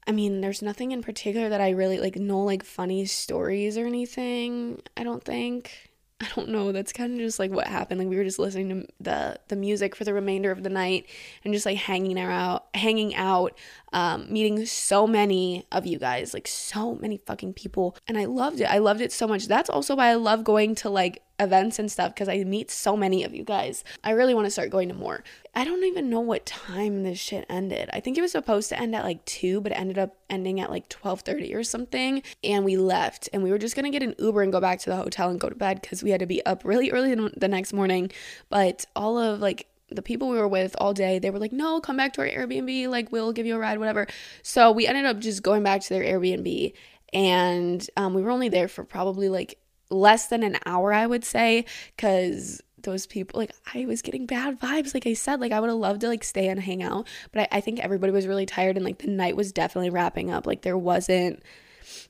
I 0.06 0.12
mean, 0.12 0.40
there's 0.40 0.62
nothing 0.62 0.92
in 0.92 1.02
particular 1.02 1.48
that 1.48 1.60
I 1.60 1.70
really 1.70 1.98
like, 1.98 2.16
no 2.16 2.40
like 2.40 2.64
funny 2.64 3.06
stories 3.06 3.78
or 3.78 3.86
anything. 3.86 4.82
I 4.96 5.04
don't 5.04 5.24
think. 5.24 5.90
I 6.20 6.28
don't 6.34 6.48
know. 6.48 6.72
That's 6.72 6.94
kind 6.94 7.12
of 7.12 7.18
just 7.18 7.38
like 7.38 7.50
what 7.50 7.66
happened. 7.66 8.00
Like 8.00 8.08
we 8.08 8.16
were 8.16 8.24
just 8.24 8.38
listening 8.38 8.70
to 8.70 8.88
the 8.98 9.38
the 9.48 9.56
music 9.56 9.94
for 9.94 10.04
the 10.04 10.14
remainder 10.14 10.50
of 10.50 10.62
the 10.62 10.70
night 10.70 11.04
and 11.44 11.52
just 11.52 11.66
like 11.66 11.76
hanging 11.76 12.18
out, 12.18 12.68
hanging 12.74 13.14
out, 13.14 13.56
um, 13.92 14.32
meeting 14.32 14.64
so 14.64 15.06
many 15.06 15.66
of 15.70 15.84
you 15.84 15.98
guys, 15.98 16.32
like 16.32 16.48
so 16.48 16.94
many 16.94 17.18
fucking 17.18 17.52
people, 17.52 17.98
and 18.08 18.16
I 18.16 18.24
loved 18.24 18.62
it. 18.62 18.64
I 18.64 18.78
loved 18.78 19.02
it 19.02 19.12
so 19.12 19.28
much. 19.28 19.46
That's 19.46 19.68
also 19.68 19.94
why 19.94 20.06
I 20.08 20.14
love 20.14 20.42
going 20.42 20.74
to 20.76 20.88
like 20.88 21.22
events 21.38 21.78
and 21.78 21.90
stuff 21.90 22.14
because 22.14 22.28
I 22.28 22.42
meet 22.44 22.70
so 22.70 22.96
many 22.96 23.24
of 23.24 23.34
you 23.34 23.44
guys. 23.44 23.84
I 24.02 24.10
really 24.10 24.34
want 24.34 24.46
to 24.46 24.50
start 24.50 24.70
going 24.70 24.88
to 24.88 24.94
more. 24.94 25.22
I 25.54 25.64
don't 25.64 25.84
even 25.84 26.10
know 26.10 26.20
what 26.20 26.46
time 26.46 27.02
this 27.02 27.18
shit 27.18 27.46
ended. 27.48 27.90
I 27.92 28.00
think 28.00 28.16
it 28.18 28.22
was 28.22 28.32
supposed 28.32 28.68
to 28.70 28.80
end 28.80 28.94
at 28.94 29.04
like 29.04 29.24
2, 29.24 29.60
but 29.60 29.72
it 29.72 29.76
ended 29.76 29.98
up 29.98 30.16
ending 30.28 30.60
at 30.60 30.70
like 30.70 30.88
12:30 30.88 31.54
or 31.54 31.62
something, 31.62 32.22
and 32.42 32.64
we 32.64 32.76
left 32.76 33.28
and 33.32 33.42
we 33.42 33.50
were 33.50 33.58
just 33.58 33.74
going 33.74 33.90
to 33.90 33.96
get 33.96 34.06
an 34.06 34.14
Uber 34.18 34.42
and 34.42 34.52
go 34.52 34.60
back 34.60 34.80
to 34.80 34.90
the 34.90 34.96
hotel 34.96 35.30
and 35.30 35.40
go 35.40 35.48
to 35.48 35.54
bed 35.54 35.82
cuz 35.82 36.02
we 36.02 36.10
had 36.10 36.20
to 36.20 36.26
be 36.26 36.44
up 36.46 36.64
really 36.64 36.90
early 36.90 37.14
the 37.14 37.48
next 37.48 37.72
morning. 37.72 38.10
But 38.48 38.86
all 38.94 39.18
of 39.18 39.40
like 39.40 39.66
the 39.88 40.02
people 40.02 40.28
we 40.28 40.38
were 40.38 40.48
with 40.48 40.74
all 40.78 40.92
day, 40.92 41.18
they 41.18 41.30
were 41.30 41.38
like, 41.38 41.52
no, 41.52 41.80
come 41.80 41.96
back 41.96 42.12
to 42.14 42.20
our 42.20 42.26
Airbnb. 42.26 42.88
Like, 42.88 43.12
we'll 43.12 43.32
give 43.32 43.46
you 43.46 43.54
a 43.54 43.58
ride, 43.58 43.78
whatever. 43.78 44.06
So 44.42 44.72
we 44.72 44.86
ended 44.86 45.06
up 45.06 45.20
just 45.20 45.42
going 45.42 45.62
back 45.62 45.80
to 45.82 45.88
their 45.90 46.02
Airbnb. 46.02 46.72
And 47.12 47.88
um, 47.96 48.14
we 48.14 48.22
were 48.22 48.30
only 48.30 48.48
there 48.48 48.68
for 48.68 48.84
probably 48.84 49.28
like 49.28 49.58
less 49.90 50.26
than 50.26 50.42
an 50.42 50.56
hour, 50.66 50.92
I 50.92 51.06
would 51.06 51.24
say, 51.24 51.64
because 51.96 52.62
those 52.78 53.06
people, 53.06 53.40
like, 53.40 53.52
I 53.74 53.86
was 53.86 54.02
getting 54.02 54.26
bad 54.26 54.60
vibes. 54.60 54.94
Like 54.94 55.06
I 55.06 55.14
said, 55.14 55.40
like, 55.40 55.52
I 55.52 55.60
would 55.60 55.70
have 55.70 55.78
loved 55.78 56.02
to 56.02 56.08
like 56.08 56.24
stay 56.24 56.48
and 56.48 56.60
hang 56.60 56.82
out. 56.82 57.08
But 57.32 57.42
I, 57.42 57.58
I 57.58 57.60
think 57.60 57.80
everybody 57.80 58.12
was 58.12 58.26
really 58.26 58.46
tired 58.46 58.76
and 58.76 58.84
like 58.84 58.98
the 58.98 59.08
night 59.08 59.36
was 59.36 59.52
definitely 59.52 59.90
wrapping 59.90 60.30
up. 60.30 60.46
Like, 60.46 60.62
there 60.62 60.78
wasn't, 60.78 61.42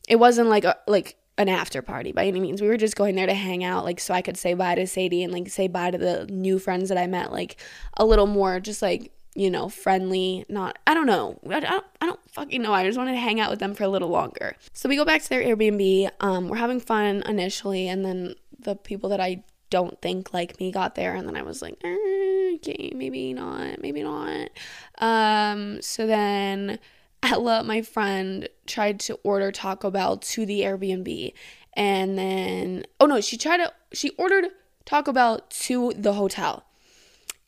it 0.08 0.16
wasn't 0.16 0.48
like, 0.48 0.64
a, 0.64 0.76
like, 0.86 1.16
an 1.38 1.48
after 1.48 1.82
party 1.82 2.12
by 2.12 2.24
any 2.24 2.40
means. 2.40 2.62
We 2.62 2.68
were 2.68 2.78
just 2.78 2.96
going 2.96 3.14
there 3.14 3.26
to 3.26 3.34
hang 3.34 3.62
out, 3.62 3.84
like 3.84 4.00
so 4.00 4.14
I 4.14 4.22
could 4.22 4.38
say 4.38 4.54
bye 4.54 4.74
to 4.74 4.86
Sadie 4.86 5.22
and 5.22 5.32
like 5.32 5.50
say 5.50 5.68
bye 5.68 5.90
to 5.90 5.98
the 5.98 6.24
new 6.30 6.58
friends 6.58 6.88
that 6.88 6.96
I 6.96 7.06
met, 7.06 7.30
like 7.30 7.60
a 7.98 8.06
little 8.06 8.26
more 8.26 8.58
just 8.58 8.80
like, 8.80 9.12
you 9.36 9.50
know, 9.50 9.68
friendly, 9.68 10.44
not 10.48 10.78
I 10.86 10.94
don't 10.94 11.06
know. 11.06 11.38
I 11.48 11.60
don't, 11.60 11.84
I 12.00 12.06
don't 12.06 12.30
fucking 12.30 12.62
know. 12.62 12.72
I 12.72 12.84
just 12.84 12.98
wanted 12.98 13.12
to 13.12 13.18
hang 13.18 13.38
out 13.38 13.50
with 13.50 13.58
them 13.58 13.74
for 13.74 13.84
a 13.84 13.88
little 13.88 14.08
longer. 14.08 14.56
So 14.72 14.88
we 14.88 14.96
go 14.96 15.04
back 15.04 15.22
to 15.22 15.28
their 15.28 15.42
Airbnb. 15.42 16.10
Um, 16.20 16.48
we're 16.48 16.56
having 16.56 16.80
fun 16.80 17.22
initially, 17.26 17.86
and 17.88 18.04
then 18.04 18.34
the 18.58 18.74
people 18.74 19.10
that 19.10 19.20
I 19.20 19.44
don't 19.68 20.00
think 20.00 20.32
like 20.32 20.58
me 20.58 20.72
got 20.72 20.94
there, 20.94 21.14
and 21.14 21.28
then 21.28 21.36
I 21.36 21.42
was 21.42 21.60
like, 21.60 21.76
eh, 21.84 22.54
okay, 22.56 22.92
maybe 22.94 23.34
not, 23.34 23.82
maybe 23.82 24.02
not. 24.02 24.48
Um, 24.98 25.82
so 25.82 26.06
then 26.06 26.78
Ella, 27.22 27.62
my 27.64 27.82
friend, 27.82 28.48
tried 28.66 29.00
to 29.00 29.18
order 29.22 29.52
Taco 29.52 29.90
Bell 29.90 30.16
to 30.16 30.46
the 30.46 30.60
Airbnb. 30.60 31.32
And 31.74 32.16
then, 32.16 32.84
oh 33.00 33.06
no, 33.06 33.20
she 33.20 33.36
tried 33.36 33.58
to, 33.58 33.72
she 33.92 34.10
ordered 34.10 34.46
Taco 34.84 35.12
Bell 35.12 35.40
to 35.48 35.92
the 35.96 36.14
hotel. 36.14 36.64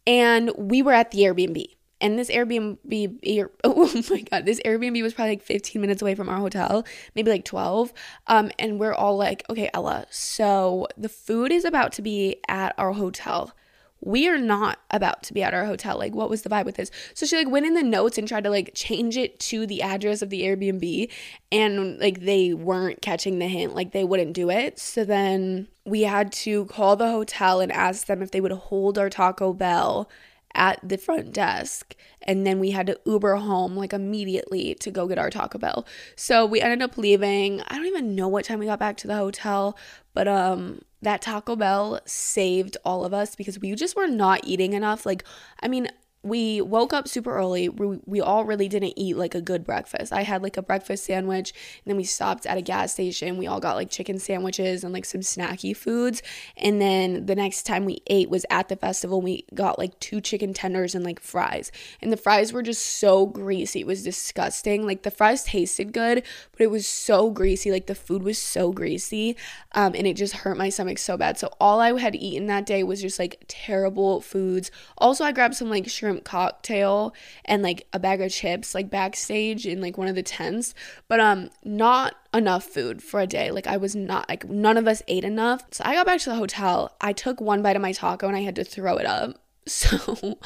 And 0.06 0.50
we 0.56 0.82
were 0.82 0.92
at 0.92 1.10
the 1.10 1.20
Airbnb. 1.20 1.64
And 2.00 2.18
this 2.18 2.30
Airbnb, 2.30 3.48
oh 3.64 4.02
my 4.10 4.20
God, 4.22 4.46
this 4.46 4.60
Airbnb 4.64 5.02
was 5.02 5.14
probably 5.14 5.32
like 5.32 5.42
15 5.42 5.80
minutes 5.80 6.02
away 6.02 6.14
from 6.14 6.28
our 6.28 6.38
hotel, 6.38 6.84
maybe 7.14 7.30
like 7.30 7.44
12. 7.44 7.92
Um, 8.26 8.50
and 8.58 8.78
we're 8.78 8.94
all 8.94 9.16
like, 9.16 9.44
okay, 9.50 9.70
Ella, 9.74 10.06
so 10.10 10.86
the 10.96 11.08
food 11.08 11.52
is 11.52 11.64
about 11.64 11.92
to 11.92 12.02
be 12.02 12.36
at 12.48 12.74
our 12.78 12.92
hotel 12.92 13.52
we 14.00 14.28
are 14.28 14.38
not 14.38 14.78
about 14.90 15.22
to 15.24 15.34
be 15.34 15.42
at 15.42 15.54
our 15.54 15.64
hotel. 15.64 15.98
Like, 15.98 16.14
what 16.14 16.30
was 16.30 16.42
the 16.42 16.48
vibe 16.48 16.66
with 16.66 16.76
this? 16.76 16.90
So 17.14 17.26
she 17.26 17.36
like 17.36 17.50
went 17.50 17.66
in 17.66 17.74
the 17.74 17.82
notes 17.82 18.16
and 18.16 18.28
tried 18.28 18.44
to 18.44 18.50
like 18.50 18.72
change 18.74 19.16
it 19.16 19.38
to 19.40 19.66
the 19.66 19.82
address 19.82 20.22
of 20.22 20.30
the 20.30 20.42
Airbnb, 20.42 21.10
and 21.50 21.98
like 21.98 22.20
they 22.20 22.54
weren't 22.54 23.02
catching 23.02 23.38
the 23.38 23.48
hint. 23.48 23.74
Like 23.74 23.92
they 23.92 24.04
wouldn't 24.04 24.34
do 24.34 24.50
it. 24.50 24.78
So 24.78 25.04
then 25.04 25.68
we 25.84 26.02
had 26.02 26.30
to 26.32 26.66
call 26.66 26.96
the 26.96 27.10
hotel 27.10 27.60
and 27.60 27.72
ask 27.72 28.06
them 28.06 28.22
if 28.22 28.30
they 28.30 28.40
would 28.40 28.52
hold 28.52 28.98
our 28.98 29.10
Taco 29.10 29.52
Bell 29.52 30.08
at 30.54 30.80
the 30.82 30.96
front 30.96 31.32
desk 31.32 31.94
and 32.22 32.46
then 32.46 32.58
we 32.58 32.70
had 32.70 32.86
to 32.86 32.98
uber 33.04 33.36
home 33.36 33.76
like 33.76 33.92
immediately 33.92 34.74
to 34.74 34.90
go 34.90 35.06
get 35.06 35.18
our 35.18 35.30
taco 35.30 35.58
bell 35.58 35.86
so 36.16 36.44
we 36.44 36.60
ended 36.60 36.82
up 36.82 36.96
leaving 36.96 37.60
i 37.68 37.76
don't 37.76 37.86
even 37.86 38.14
know 38.14 38.28
what 38.28 38.44
time 38.44 38.58
we 38.58 38.66
got 38.66 38.78
back 38.78 38.96
to 38.96 39.06
the 39.06 39.16
hotel 39.16 39.76
but 40.14 40.26
um 40.26 40.80
that 41.00 41.22
Taco 41.22 41.54
Bell 41.54 42.00
saved 42.06 42.76
all 42.84 43.04
of 43.04 43.14
us 43.14 43.36
because 43.36 43.58
we 43.58 43.74
just 43.74 43.96
were 43.96 44.08
not 44.08 44.40
eating 44.44 44.72
enough. 44.72 45.06
Like, 45.06 45.22
I 45.62 45.68
mean, 45.68 45.88
we 46.22 46.60
woke 46.60 46.92
up 46.92 47.06
super 47.06 47.34
early. 47.34 47.68
We, 47.68 48.00
we 48.04 48.20
all 48.20 48.44
really 48.44 48.68
didn't 48.68 48.94
eat 48.96 49.16
like 49.16 49.34
a 49.34 49.40
good 49.40 49.64
breakfast. 49.64 50.12
I 50.12 50.22
had 50.22 50.42
like 50.42 50.56
a 50.56 50.62
breakfast 50.62 51.04
sandwich, 51.04 51.52
and 51.84 51.90
then 51.90 51.96
we 51.96 52.04
stopped 52.04 52.44
at 52.44 52.58
a 52.58 52.62
gas 52.62 52.92
station. 52.92 53.36
We 53.36 53.46
all 53.46 53.60
got 53.60 53.76
like 53.76 53.90
chicken 53.90 54.18
sandwiches 54.18 54.82
and 54.82 54.92
like 54.92 55.04
some 55.04 55.20
snacky 55.20 55.76
foods. 55.76 56.22
And 56.56 56.80
then 56.80 57.26
the 57.26 57.36
next 57.36 57.62
time 57.64 57.84
we 57.84 57.98
ate 58.08 58.30
was 58.30 58.44
at 58.50 58.68
the 58.68 58.76
festival. 58.76 59.20
We 59.20 59.44
got 59.54 59.78
like 59.78 59.98
two 60.00 60.20
chicken 60.20 60.52
tenders 60.52 60.94
and 60.94 61.04
like 61.04 61.20
fries. 61.20 61.70
And 62.02 62.12
the 62.12 62.16
fries 62.16 62.52
were 62.52 62.62
just 62.62 62.84
so 62.84 63.26
greasy. 63.26 63.80
It 63.80 63.86
was 63.86 64.02
disgusting. 64.02 64.86
Like 64.86 65.02
the 65.02 65.10
fries 65.12 65.44
tasted 65.44 65.92
good, 65.92 66.24
but 66.52 66.60
it 66.60 66.70
was 66.70 66.86
so 66.86 67.30
greasy. 67.30 67.70
Like 67.70 67.86
the 67.86 67.94
food 67.94 68.22
was 68.22 68.38
so 68.38 68.72
greasy. 68.72 69.36
Um, 69.72 69.94
and 69.94 70.06
it 70.06 70.14
just 70.14 70.34
hurt 70.34 70.58
my 70.58 70.68
stomach 70.68 70.98
so 70.98 71.16
bad. 71.16 71.38
So 71.38 71.52
all 71.60 71.80
I 71.80 71.98
had 71.98 72.16
eaten 72.16 72.46
that 72.48 72.66
day 72.66 72.82
was 72.82 73.00
just 73.00 73.18
like 73.18 73.44
terrible 73.46 74.20
foods. 74.20 74.72
Also, 74.96 75.24
I 75.24 75.32
grabbed 75.32 75.54
some 75.54 75.70
like 75.70 75.88
shrimp 75.88 76.07
cocktail 76.16 77.14
and 77.44 77.62
like 77.62 77.86
a 77.92 77.98
bag 77.98 78.20
of 78.20 78.30
chips 78.30 78.74
like 78.74 78.90
backstage 78.90 79.66
in 79.66 79.80
like 79.80 79.98
one 79.98 80.08
of 80.08 80.14
the 80.14 80.22
tents 80.22 80.74
but 81.08 81.20
um 81.20 81.50
not 81.64 82.14
enough 82.34 82.64
food 82.64 83.02
for 83.02 83.20
a 83.20 83.26
day. 83.26 83.50
Like 83.50 83.66
i 83.66 83.76
was 83.76 83.96
not 83.96 84.28
like 84.28 84.48
none 84.48 84.76
of 84.76 84.86
us 84.86 85.02
ate 85.08 85.24
enough. 85.24 85.64
So 85.70 85.82
i 85.86 85.94
got 85.94 86.06
back 86.06 86.20
to 86.20 86.30
the 86.30 86.36
hotel. 86.36 86.94
I 87.00 87.12
took 87.12 87.40
one 87.40 87.62
bite 87.62 87.76
of 87.76 87.82
my 87.82 87.92
taco 87.92 88.26
and 88.28 88.36
i 88.36 88.40
had 88.40 88.56
to 88.56 88.64
throw 88.64 88.96
it 88.96 89.06
up. 89.06 89.38
So 89.68 90.38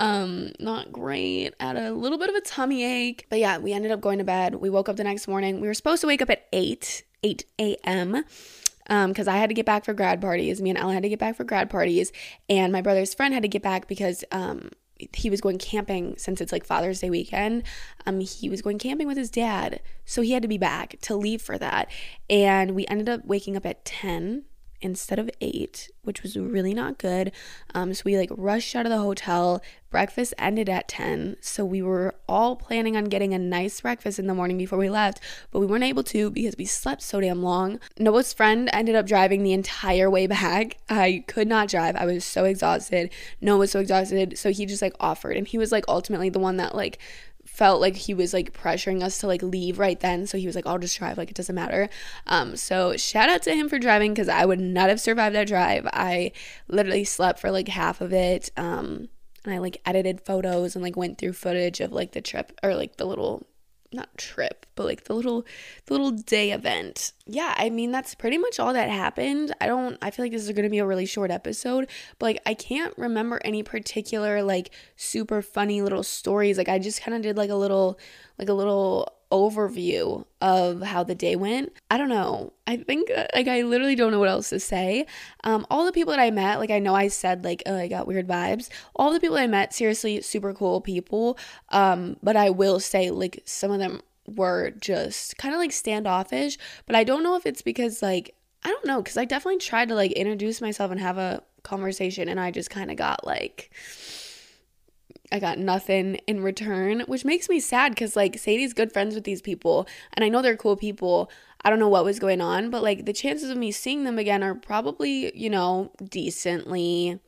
um 0.00 0.50
not 0.58 0.90
great. 0.90 1.54
Had 1.60 1.76
a 1.76 1.92
little 1.92 2.18
bit 2.18 2.28
of 2.28 2.34
a 2.34 2.40
tummy 2.40 2.84
ache. 2.84 3.26
But 3.30 3.38
yeah 3.38 3.58
we 3.58 3.72
ended 3.72 3.92
up 3.92 4.00
going 4.00 4.18
to 4.18 4.24
bed. 4.24 4.56
We 4.56 4.68
woke 4.68 4.88
up 4.88 4.96
the 4.96 5.04
next 5.04 5.28
morning. 5.28 5.60
We 5.60 5.68
were 5.68 5.74
supposed 5.74 6.00
to 6.00 6.08
wake 6.08 6.22
up 6.22 6.30
at 6.30 6.46
8 6.52 7.04
8 7.22 7.44
a.m 7.60 8.24
Um, 8.88 9.10
because 9.10 9.28
I 9.28 9.36
had 9.36 9.48
to 9.48 9.54
get 9.54 9.64
back 9.64 9.84
for 9.84 9.94
grad 9.94 10.20
parties. 10.20 10.60
Me 10.60 10.70
and 10.70 10.78
Ella 10.78 10.92
had 10.92 11.04
to 11.04 11.08
get 11.08 11.18
back 11.18 11.36
for 11.36 11.44
grad 11.44 11.70
parties, 11.70 12.12
and 12.50 12.72
my 12.72 12.82
brother's 12.82 13.14
friend 13.14 13.32
had 13.32 13.42
to 13.42 13.48
get 13.48 13.62
back 13.62 13.88
because 13.88 14.24
um, 14.30 14.70
he 15.12 15.30
was 15.30 15.40
going 15.40 15.58
camping 15.58 16.16
since 16.16 16.40
it's 16.40 16.52
like 16.52 16.64
Father's 16.64 17.00
Day 17.00 17.10
weekend. 17.10 17.64
Um, 18.06 18.20
he 18.20 18.48
was 18.48 18.62
going 18.62 18.78
camping 18.78 19.06
with 19.06 19.16
his 19.16 19.30
dad, 19.30 19.80
so 20.04 20.22
he 20.22 20.32
had 20.32 20.42
to 20.42 20.48
be 20.48 20.58
back 20.58 20.96
to 21.02 21.16
leave 21.16 21.42
for 21.42 21.58
that. 21.58 21.90
And 22.28 22.74
we 22.74 22.86
ended 22.86 23.08
up 23.08 23.24
waking 23.24 23.56
up 23.56 23.66
at 23.66 23.84
10 23.84 24.44
instead 24.80 25.18
of 25.18 25.30
eight, 25.40 25.90
which 26.02 26.22
was 26.22 26.36
really 26.36 26.74
not 26.74 26.98
good. 26.98 27.32
Um, 27.74 27.94
so 27.94 28.02
we 28.04 28.18
like 28.18 28.30
rushed 28.36 28.76
out 28.76 28.86
of 28.86 28.90
the 28.90 28.98
hotel. 28.98 29.62
Breakfast 29.90 30.34
ended 30.38 30.68
at 30.68 30.88
10. 30.88 31.36
So 31.40 31.64
we 31.64 31.80
were 31.80 32.14
all 32.28 32.56
planning 32.56 32.96
on 32.96 33.04
getting 33.04 33.32
a 33.32 33.38
nice 33.38 33.80
breakfast 33.80 34.18
in 34.18 34.26
the 34.26 34.34
morning 34.34 34.58
before 34.58 34.78
we 34.78 34.90
left, 34.90 35.20
but 35.50 35.60
we 35.60 35.66
weren't 35.66 35.84
able 35.84 36.02
to 36.04 36.30
because 36.30 36.56
we 36.58 36.64
slept 36.64 37.02
so 37.02 37.20
damn 37.20 37.42
long. 37.42 37.80
Noah's 37.98 38.32
friend 38.32 38.68
ended 38.72 38.94
up 38.94 39.06
driving 39.06 39.42
the 39.42 39.52
entire 39.52 40.10
way 40.10 40.26
back. 40.26 40.78
I 40.88 41.24
could 41.26 41.48
not 41.48 41.68
drive. 41.68 41.96
I 41.96 42.06
was 42.06 42.24
so 42.24 42.44
exhausted. 42.44 43.10
Noah 43.40 43.58
was 43.58 43.70
so 43.70 43.80
exhausted. 43.80 44.36
So 44.38 44.50
he 44.50 44.66
just 44.66 44.82
like 44.82 44.94
offered, 45.00 45.36
and 45.36 45.46
he 45.46 45.58
was 45.58 45.72
like 45.72 45.84
ultimately 45.88 46.28
the 46.28 46.38
one 46.40 46.56
that 46.58 46.74
like 46.74 46.98
felt 47.44 47.80
like 47.80 47.96
he 47.96 48.14
was 48.14 48.32
like 48.32 48.52
pressuring 48.52 49.02
us 49.02 49.18
to 49.18 49.26
like 49.26 49.42
leave 49.42 49.78
right 49.78 50.00
then 50.00 50.26
so 50.26 50.36
he 50.38 50.46
was 50.46 50.56
like 50.56 50.66
i'll 50.66 50.78
just 50.78 50.98
drive 50.98 51.18
like 51.18 51.30
it 51.30 51.36
doesn't 51.36 51.54
matter. 51.54 51.88
Um 52.26 52.56
so 52.56 52.96
shout 52.96 53.28
out 53.28 53.42
to 53.42 53.54
him 53.54 53.68
for 53.68 53.78
driving 53.78 54.12
because 54.12 54.28
i 54.28 54.44
would 54.44 54.60
not 54.60 54.88
have 54.88 55.00
survived 55.00 55.34
that 55.34 55.48
drive. 55.48 55.86
I 55.92 56.32
literally 56.68 57.04
slept 57.04 57.38
for 57.38 57.50
like 57.50 57.68
half 57.68 58.00
of 58.00 58.12
it 58.12 58.50
um 58.56 59.08
and 59.44 59.54
i 59.54 59.58
like 59.58 59.80
edited 59.84 60.20
photos 60.20 60.74
and 60.74 60.82
like 60.82 60.96
went 60.96 61.18
through 61.18 61.32
footage 61.34 61.80
of 61.80 61.92
like 61.92 62.12
the 62.12 62.20
trip 62.20 62.58
or 62.62 62.74
like 62.74 62.96
the 62.96 63.04
little 63.04 63.46
not 63.94 64.16
trip, 64.18 64.66
but 64.74 64.84
like 64.84 65.04
the 65.04 65.14
little 65.14 65.44
the 65.86 65.94
little 65.94 66.10
day 66.10 66.50
event. 66.50 67.12
Yeah, 67.26 67.54
I 67.56 67.70
mean 67.70 67.92
that's 67.92 68.14
pretty 68.14 68.38
much 68.38 68.60
all 68.60 68.72
that 68.72 68.90
happened. 68.90 69.54
I 69.60 69.66
don't 69.66 69.96
I 70.02 70.10
feel 70.10 70.24
like 70.24 70.32
this 70.32 70.42
is 70.42 70.52
going 70.52 70.64
to 70.64 70.70
be 70.70 70.78
a 70.78 70.86
really 70.86 71.06
short 71.06 71.30
episode, 71.30 71.88
but 72.18 72.26
like 72.26 72.42
I 72.44 72.54
can't 72.54 72.92
remember 72.98 73.40
any 73.44 73.62
particular 73.62 74.42
like 74.42 74.70
super 74.96 75.40
funny 75.40 75.80
little 75.80 76.02
stories. 76.02 76.58
Like 76.58 76.68
I 76.68 76.78
just 76.78 77.02
kind 77.02 77.14
of 77.16 77.22
did 77.22 77.36
like 77.36 77.50
a 77.50 77.54
little 77.54 77.98
like 78.38 78.48
a 78.48 78.54
little 78.54 79.13
overview 79.30 80.24
of 80.40 80.82
how 80.82 81.02
the 81.02 81.14
day 81.14 81.36
went. 81.36 81.72
I 81.90 81.98
don't 81.98 82.08
know. 82.08 82.52
I 82.66 82.76
think 82.76 83.10
uh, 83.10 83.26
like 83.34 83.48
I 83.48 83.62
literally 83.62 83.94
don't 83.94 84.12
know 84.12 84.18
what 84.18 84.28
else 84.28 84.50
to 84.50 84.60
say. 84.60 85.06
Um, 85.42 85.66
all 85.70 85.84
the 85.84 85.92
people 85.92 86.12
that 86.12 86.20
I 86.20 86.30
met, 86.30 86.58
like 86.58 86.70
I 86.70 86.78
know 86.78 86.94
I 86.94 87.08
said 87.08 87.44
like 87.44 87.62
oh, 87.66 87.76
I 87.76 87.88
got 87.88 88.06
weird 88.06 88.28
vibes. 88.28 88.68
All 88.96 89.12
the 89.12 89.20
people 89.20 89.36
I 89.36 89.46
met, 89.46 89.74
seriously, 89.74 90.20
super 90.22 90.52
cool 90.52 90.80
people. 90.80 91.38
Um, 91.70 92.16
but 92.22 92.36
I 92.36 92.50
will 92.50 92.80
say 92.80 93.10
like 93.10 93.42
some 93.44 93.70
of 93.70 93.78
them 93.78 94.00
were 94.26 94.70
just 94.80 95.36
kind 95.36 95.54
of 95.54 95.60
like 95.60 95.72
standoffish. 95.72 96.58
But 96.86 96.96
I 96.96 97.04
don't 97.04 97.22
know 97.22 97.36
if 97.36 97.46
it's 97.46 97.62
because 97.62 98.02
like 98.02 98.34
I 98.64 98.70
don't 98.70 98.86
know 98.86 99.02
because 99.02 99.16
I 99.16 99.24
definitely 99.24 99.58
tried 99.58 99.88
to 99.88 99.94
like 99.94 100.12
introduce 100.12 100.60
myself 100.60 100.90
and 100.90 101.00
have 101.00 101.18
a 101.18 101.42
conversation, 101.62 102.28
and 102.28 102.40
I 102.40 102.50
just 102.50 102.70
kind 102.70 102.90
of 102.90 102.96
got 102.96 103.26
like 103.26 103.70
I 105.34 105.40
got 105.40 105.58
nothing 105.58 106.14
in 106.28 106.44
return, 106.44 107.00
which 107.08 107.24
makes 107.24 107.48
me 107.48 107.58
sad 107.58 107.90
because 107.90 108.14
like 108.14 108.38
Sadie's 108.38 108.72
good 108.72 108.92
friends 108.92 109.16
with 109.16 109.24
these 109.24 109.42
people 109.42 109.88
and 110.12 110.24
I 110.24 110.28
know 110.28 110.40
they're 110.42 110.56
cool 110.56 110.76
people. 110.76 111.28
I 111.64 111.70
don't 111.70 111.80
know 111.80 111.88
what 111.88 112.04
was 112.04 112.20
going 112.20 112.40
on, 112.40 112.70
but 112.70 112.84
like 112.84 113.04
the 113.04 113.12
chances 113.12 113.50
of 113.50 113.56
me 113.56 113.72
seeing 113.72 114.04
them 114.04 114.16
again 114.16 114.44
are 114.44 114.54
probably, 114.54 115.36
you 115.36 115.50
know, 115.50 115.90
decently 116.08 117.18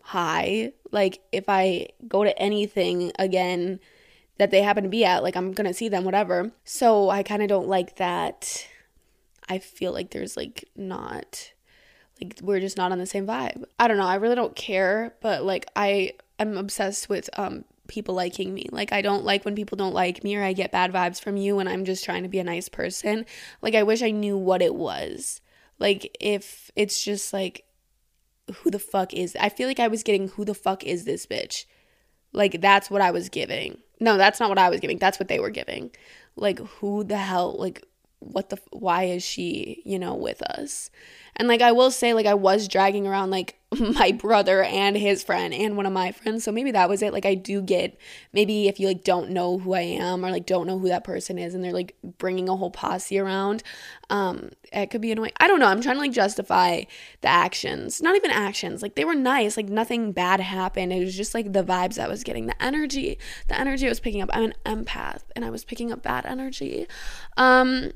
high. 0.00 0.72
Like 0.90 1.20
if 1.32 1.50
I 1.50 1.88
go 2.08 2.24
to 2.24 2.36
anything 2.38 3.12
again 3.18 3.78
that 4.38 4.50
they 4.50 4.62
happen 4.62 4.84
to 4.84 4.88
be 4.88 5.04
at, 5.04 5.22
like 5.22 5.36
I'm 5.36 5.52
to 5.52 5.74
see 5.74 5.90
them 5.90 6.04
whatever. 6.04 6.52
So 6.64 7.10
I 7.10 7.22
kind 7.22 7.42
of 7.42 7.48
don't 7.50 7.68
like 7.68 7.96
that 7.96 8.66
I 9.50 9.58
feel 9.58 9.92
like 9.92 10.12
there's 10.12 10.34
like 10.34 10.64
not 10.74 11.52
Like 12.22 12.40
we're 12.42 12.60
just 12.60 12.78
not 12.78 12.90
on 12.90 12.98
the 12.98 13.04
same 13.04 13.26
vibe. 13.26 13.64
I 13.78 13.86
don't 13.86 13.98
know. 13.98 14.06
I 14.06 14.14
really 14.14 14.34
don't 14.34 14.56
care, 14.56 15.14
but 15.20 15.44
like 15.44 15.66
I 15.76 16.14
am 16.42 16.56
obsessed 16.56 17.08
with 17.08 17.30
um 17.38 17.64
people 17.90 18.14
liking 18.14 18.54
me. 18.54 18.66
Like 18.70 18.92
I 18.92 19.02
don't 19.02 19.24
like 19.24 19.44
when 19.44 19.56
people 19.56 19.76
don't 19.76 19.92
like 19.92 20.24
me 20.24 20.36
or 20.36 20.42
I 20.42 20.52
get 20.52 20.72
bad 20.72 20.92
vibes 20.92 21.20
from 21.20 21.36
you 21.36 21.56
when 21.56 21.68
I'm 21.68 21.84
just 21.84 22.04
trying 22.04 22.22
to 22.22 22.28
be 22.28 22.38
a 22.38 22.44
nice 22.44 22.68
person. 22.68 23.26
Like 23.60 23.74
I 23.74 23.82
wish 23.82 24.02
I 24.02 24.12
knew 24.12 24.38
what 24.38 24.62
it 24.62 24.74
was. 24.74 25.40
Like 25.78 26.16
if 26.20 26.70
it's 26.76 27.02
just 27.02 27.32
like 27.32 27.64
who 28.62 28.70
the 28.70 28.78
fuck 28.78 29.12
is 29.14 29.36
I 29.38 29.48
feel 29.48 29.68
like 29.68 29.80
I 29.80 29.88
was 29.88 30.02
getting 30.02 30.28
who 30.28 30.44
the 30.44 30.54
fuck 30.54 30.84
is 30.84 31.04
this 31.04 31.26
bitch? 31.26 31.66
Like 32.32 32.60
that's 32.60 32.90
what 32.90 33.02
I 33.02 33.10
was 33.10 33.28
giving. 33.28 33.78
No, 33.98 34.16
that's 34.16 34.40
not 34.40 34.48
what 34.48 34.58
I 34.58 34.70
was 34.70 34.80
giving. 34.80 34.98
That's 34.98 35.18
what 35.18 35.28
they 35.28 35.40
were 35.40 35.50
giving. 35.50 35.90
Like 36.36 36.58
who 36.58 37.04
the 37.04 37.18
hell 37.18 37.56
like 37.58 37.84
what 38.20 38.50
the 38.50 38.58
why 38.70 39.04
is 39.04 39.24
she, 39.24 39.82
you 39.84 39.98
know, 39.98 40.14
with 40.14 40.42
us? 40.42 40.90
And 41.36 41.48
like 41.48 41.60
I 41.60 41.72
will 41.72 41.90
say 41.90 42.14
like 42.14 42.26
I 42.26 42.34
was 42.34 42.68
dragging 42.68 43.06
around 43.06 43.30
like 43.30 43.59
my 43.78 44.10
brother 44.10 44.64
and 44.64 44.96
his 44.96 45.22
friend 45.22 45.54
and 45.54 45.76
one 45.76 45.86
of 45.86 45.92
my 45.92 46.10
friends. 46.10 46.42
So 46.42 46.50
maybe 46.50 46.72
that 46.72 46.88
was 46.88 47.02
it. 47.02 47.12
Like 47.12 47.24
I 47.24 47.34
do 47.34 47.62
get 47.62 47.96
maybe 48.32 48.66
if 48.66 48.80
you 48.80 48.88
like 48.88 49.04
don't 49.04 49.30
know 49.30 49.58
who 49.58 49.74
I 49.74 49.82
am 49.82 50.24
or 50.24 50.30
like 50.30 50.44
don't 50.44 50.66
know 50.66 50.78
who 50.78 50.88
that 50.88 51.04
person 51.04 51.38
is 51.38 51.54
and 51.54 51.62
they're 51.62 51.72
like 51.72 51.94
bringing 52.18 52.48
a 52.48 52.56
whole 52.56 52.72
posse 52.72 53.18
around, 53.18 53.62
um 54.08 54.50
it 54.72 54.90
could 54.90 55.00
be 55.00 55.12
annoying. 55.12 55.32
I 55.38 55.46
don't 55.46 55.60
know. 55.60 55.66
I'm 55.66 55.80
trying 55.80 55.96
to 55.96 56.00
like 56.00 56.12
justify 56.12 56.82
the 57.20 57.28
actions. 57.28 58.02
Not 58.02 58.16
even 58.16 58.32
actions. 58.32 58.82
Like 58.82 58.96
they 58.96 59.04
were 59.04 59.14
nice. 59.14 59.56
Like 59.56 59.68
nothing 59.68 60.10
bad 60.10 60.40
happened. 60.40 60.92
It 60.92 61.04
was 61.04 61.16
just 61.16 61.34
like 61.34 61.52
the 61.52 61.62
vibes 61.62 62.02
I 62.02 62.08
was 62.08 62.24
getting, 62.24 62.46
the 62.46 62.60
energy, 62.60 63.18
the 63.46 63.58
energy 63.58 63.86
I 63.86 63.90
was 63.90 64.00
picking 64.00 64.20
up. 64.20 64.30
I'm 64.32 64.44
an 64.44 64.54
empath 64.66 65.22
and 65.36 65.44
I 65.44 65.50
was 65.50 65.64
picking 65.64 65.92
up 65.92 66.02
bad 66.02 66.26
energy. 66.26 66.88
Um 67.36 67.92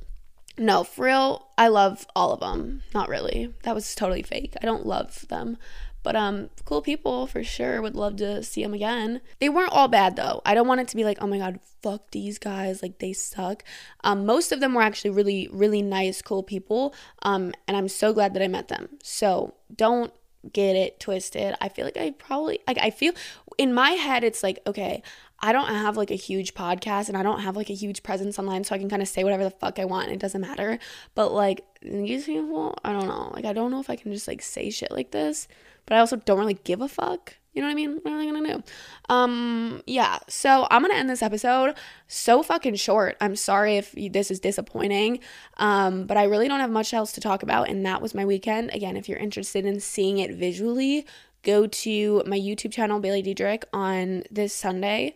no, 0.56 0.84
for 0.84 1.06
real, 1.06 1.48
I 1.58 1.68
love 1.68 2.06
all 2.14 2.32
of 2.32 2.40
them. 2.40 2.82
Not 2.94 3.08
really. 3.08 3.52
That 3.64 3.74
was 3.74 3.94
totally 3.94 4.22
fake. 4.22 4.54
I 4.62 4.66
don't 4.66 4.86
love 4.86 5.26
them. 5.28 5.56
But 6.04 6.16
um 6.16 6.50
cool 6.66 6.82
people 6.82 7.26
for 7.26 7.42
sure. 7.42 7.80
Would 7.80 7.96
love 7.96 8.16
to 8.16 8.42
see 8.42 8.62
them 8.62 8.74
again. 8.74 9.22
They 9.40 9.48
weren't 9.48 9.72
all 9.72 9.88
bad 9.88 10.16
though. 10.16 10.42
I 10.44 10.54
don't 10.54 10.68
want 10.68 10.82
it 10.82 10.88
to 10.88 10.96
be 10.96 11.04
like, 11.04 11.16
"Oh 11.20 11.26
my 11.26 11.38
god, 11.38 11.60
fuck 11.82 12.10
these 12.10 12.38
guys, 12.38 12.82
like 12.82 12.98
they 12.98 13.14
suck." 13.14 13.64
Um 14.04 14.26
most 14.26 14.52
of 14.52 14.60
them 14.60 14.74
were 14.74 14.82
actually 14.82 15.10
really 15.10 15.48
really 15.50 15.80
nice, 15.80 16.20
cool 16.20 16.42
people. 16.42 16.94
Um 17.22 17.52
and 17.66 17.74
I'm 17.76 17.88
so 17.88 18.12
glad 18.12 18.34
that 18.34 18.42
I 18.42 18.48
met 18.48 18.68
them. 18.68 18.90
So, 19.02 19.54
don't 19.74 20.12
get 20.52 20.76
it 20.76 21.00
twisted. 21.00 21.54
I 21.60 21.70
feel 21.70 21.86
like 21.86 21.96
I 21.96 22.10
probably 22.10 22.58
like 22.68 22.78
I 22.78 22.90
feel 22.90 23.14
in 23.56 23.72
my 23.72 23.90
head 23.92 24.24
it's 24.24 24.42
like, 24.42 24.58
okay, 24.66 25.02
I 25.44 25.52
don't 25.52 25.68
have 25.68 25.98
like 25.98 26.10
a 26.10 26.16
huge 26.16 26.54
podcast 26.54 27.08
and 27.08 27.18
I 27.18 27.22
don't 27.22 27.40
have 27.40 27.54
like 27.54 27.68
a 27.68 27.74
huge 27.74 28.02
presence 28.02 28.38
online, 28.38 28.64
so 28.64 28.74
I 28.74 28.78
can 28.78 28.88
kind 28.88 29.02
of 29.02 29.08
say 29.08 29.24
whatever 29.24 29.44
the 29.44 29.50
fuck 29.50 29.78
I 29.78 29.84
want 29.84 30.06
and 30.06 30.14
it 30.14 30.18
doesn't 30.18 30.40
matter. 30.40 30.78
But 31.14 31.34
like 31.34 31.62
these 31.82 32.24
people, 32.24 32.78
I 32.82 32.92
don't 32.92 33.06
know. 33.06 33.30
Like 33.34 33.44
I 33.44 33.52
don't 33.52 33.70
know 33.70 33.78
if 33.78 33.90
I 33.90 33.96
can 33.96 34.10
just 34.10 34.26
like 34.26 34.40
say 34.40 34.70
shit 34.70 34.90
like 34.90 35.10
this, 35.10 35.46
but 35.84 35.96
I 35.96 36.00
also 36.00 36.16
don't 36.16 36.38
really 36.38 36.58
give 36.64 36.80
a 36.80 36.88
fuck. 36.88 37.34
You 37.52 37.60
know 37.60 37.68
what 37.68 37.72
I 37.72 37.74
mean? 37.74 38.00
What 38.00 38.10
am 38.10 38.20
I 38.20 38.24
gonna 38.24 38.54
do? 38.54 38.62
Um, 39.10 39.82
yeah. 39.86 40.18
So 40.30 40.66
I'm 40.70 40.80
gonna 40.80 40.94
end 40.94 41.10
this 41.10 41.22
episode 41.22 41.74
so 42.08 42.42
fucking 42.42 42.76
short. 42.76 43.18
I'm 43.20 43.36
sorry 43.36 43.76
if 43.76 43.92
this 43.92 44.30
is 44.30 44.40
disappointing. 44.40 45.20
Um, 45.58 46.06
but 46.06 46.16
I 46.16 46.24
really 46.24 46.48
don't 46.48 46.60
have 46.60 46.70
much 46.70 46.94
else 46.94 47.12
to 47.12 47.20
talk 47.20 47.42
about, 47.42 47.68
and 47.68 47.84
that 47.84 48.00
was 48.00 48.14
my 48.14 48.24
weekend. 48.24 48.70
Again, 48.72 48.96
if 48.96 49.10
you're 49.10 49.18
interested 49.18 49.66
in 49.66 49.78
seeing 49.78 50.16
it 50.16 50.34
visually, 50.34 51.04
go 51.42 51.66
to 51.66 52.22
my 52.24 52.40
YouTube 52.40 52.72
channel, 52.72 52.98
Bailey 52.98 53.20
Diedrich, 53.20 53.66
on 53.74 54.22
this 54.30 54.54
Sunday 54.54 55.14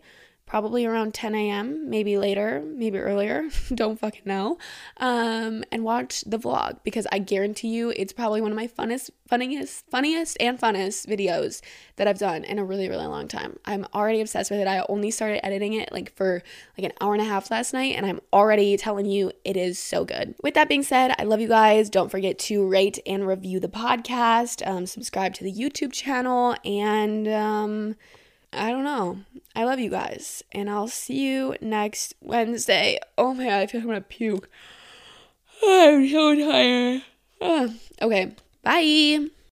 probably 0.49 0.87
around 0.87 1.13
10 1.13 1.35
a.m., 1.35 1.91
maybe 1.91 2.17
later, 2.17 2.65
maybe 2.65 2.99
earlier, 2.99 3.45
don't 3.75 4.01
fucking 4.01 4.23
know, 4.25 4.57
um, 4.97 5.63
and 5.71 5.85
watch 5.85 6.23
the 6.27 6.39
vlog 6.39 6.79
because 6.83 7.07
I 7.13 7.19
guarantee 7.19 7.69
you 7.69 7.93
it's 7.95 8.15
probably 8.15 8.41
one 8.41 8.51
of 8.51 8.57
my 8.57 8.67
funnest, 8.67 9.11
funniest, 9.29 9.85
funniest, 9.91 10.39
and 10.41 10.59
funnest 10.59 11.07
videos 11.07 11.61
that 11.97 12.09
I've 12.09 12.19
done 12.19 12.45
in 12.45 12.59
a 12.59 12.65
really, 12.65 12.89
really 12.89 13.07
long 13.07 13.29
time. 13.29 13.59
I'm 13.67 13.87
already 13.93 14.23
obsessed 14.23 14.51
with 14.51 14.59
it. 14.59 14.67
I 14.67 14.87
only 14.89 15.11
started 15.11 15.45
editing 15.45 15.75
it 15.75 15.93
like 15.93 16.17
for 16.17 16.43
like 16.79 16.87
an 16.87 16.93
hour 17.03 17.13
and 17.13 17.21
a 17.21 17.27
half 17.27 17.51
last 17.51 17.75
night, 17.75 17.95
and 17.95 18.07
I'm 18.07 18.21
already 18.33 18.79
telling 18.79 19.05
you 19.05 19.31
it 19.45 19.59
is 19.59 19.79
so 19.79 20.07
good. 20.07 20.35
With 20.43 20.55
that 20.55 20.71
being 20.71 20.83
said, 20.83 21.15
I 21.19 21.25
love 21.25 21.41
you 21.41 21.49
guys. 21.49 21.91
Don't 21.91 22.11
forget 22.11 22.39
to 22.41 22.67
rate 22.67 22.99
and 23.05 23.27
review 23.27 23.61
the 23.61 23.69
podcast, 23.69 24.67
um, 24.67 24.87
subscribe 24.87 25.35
to 25.35 25.45
the 25.45 25.53
YouTube 25.53 25.93
channel, 25.93 26.57
and 26.65 27.29
um, 27.29 27.97
I 28.53 28.71
don't 28.71 28.85
know. 28.85 29.19
I 29.55 29.65
love 29.65 29.79
you 29.79 29.91
guys, 29.91 30.43
and 30.53 30.71
I'll 30.71 30.89
see 30.89 31.21
you 31.21 31.57
next 31.61 32.15
Wednesday. 32.21 32.99
Oh 33.17 33.35
my 33.35 33.45
god, 33.45 33.53
I 33.61 33.67
feel 33.67 33.81
like 33.81 33.85
I'm 33.85 33.91
gonna 33.91 34.01
puke. 34.01 34.49
I'm 35.67 36.09
so 36.09 36.35
tired. 36.35 37.03
Okay, 38.01 38.33
bye. 38.63 39.29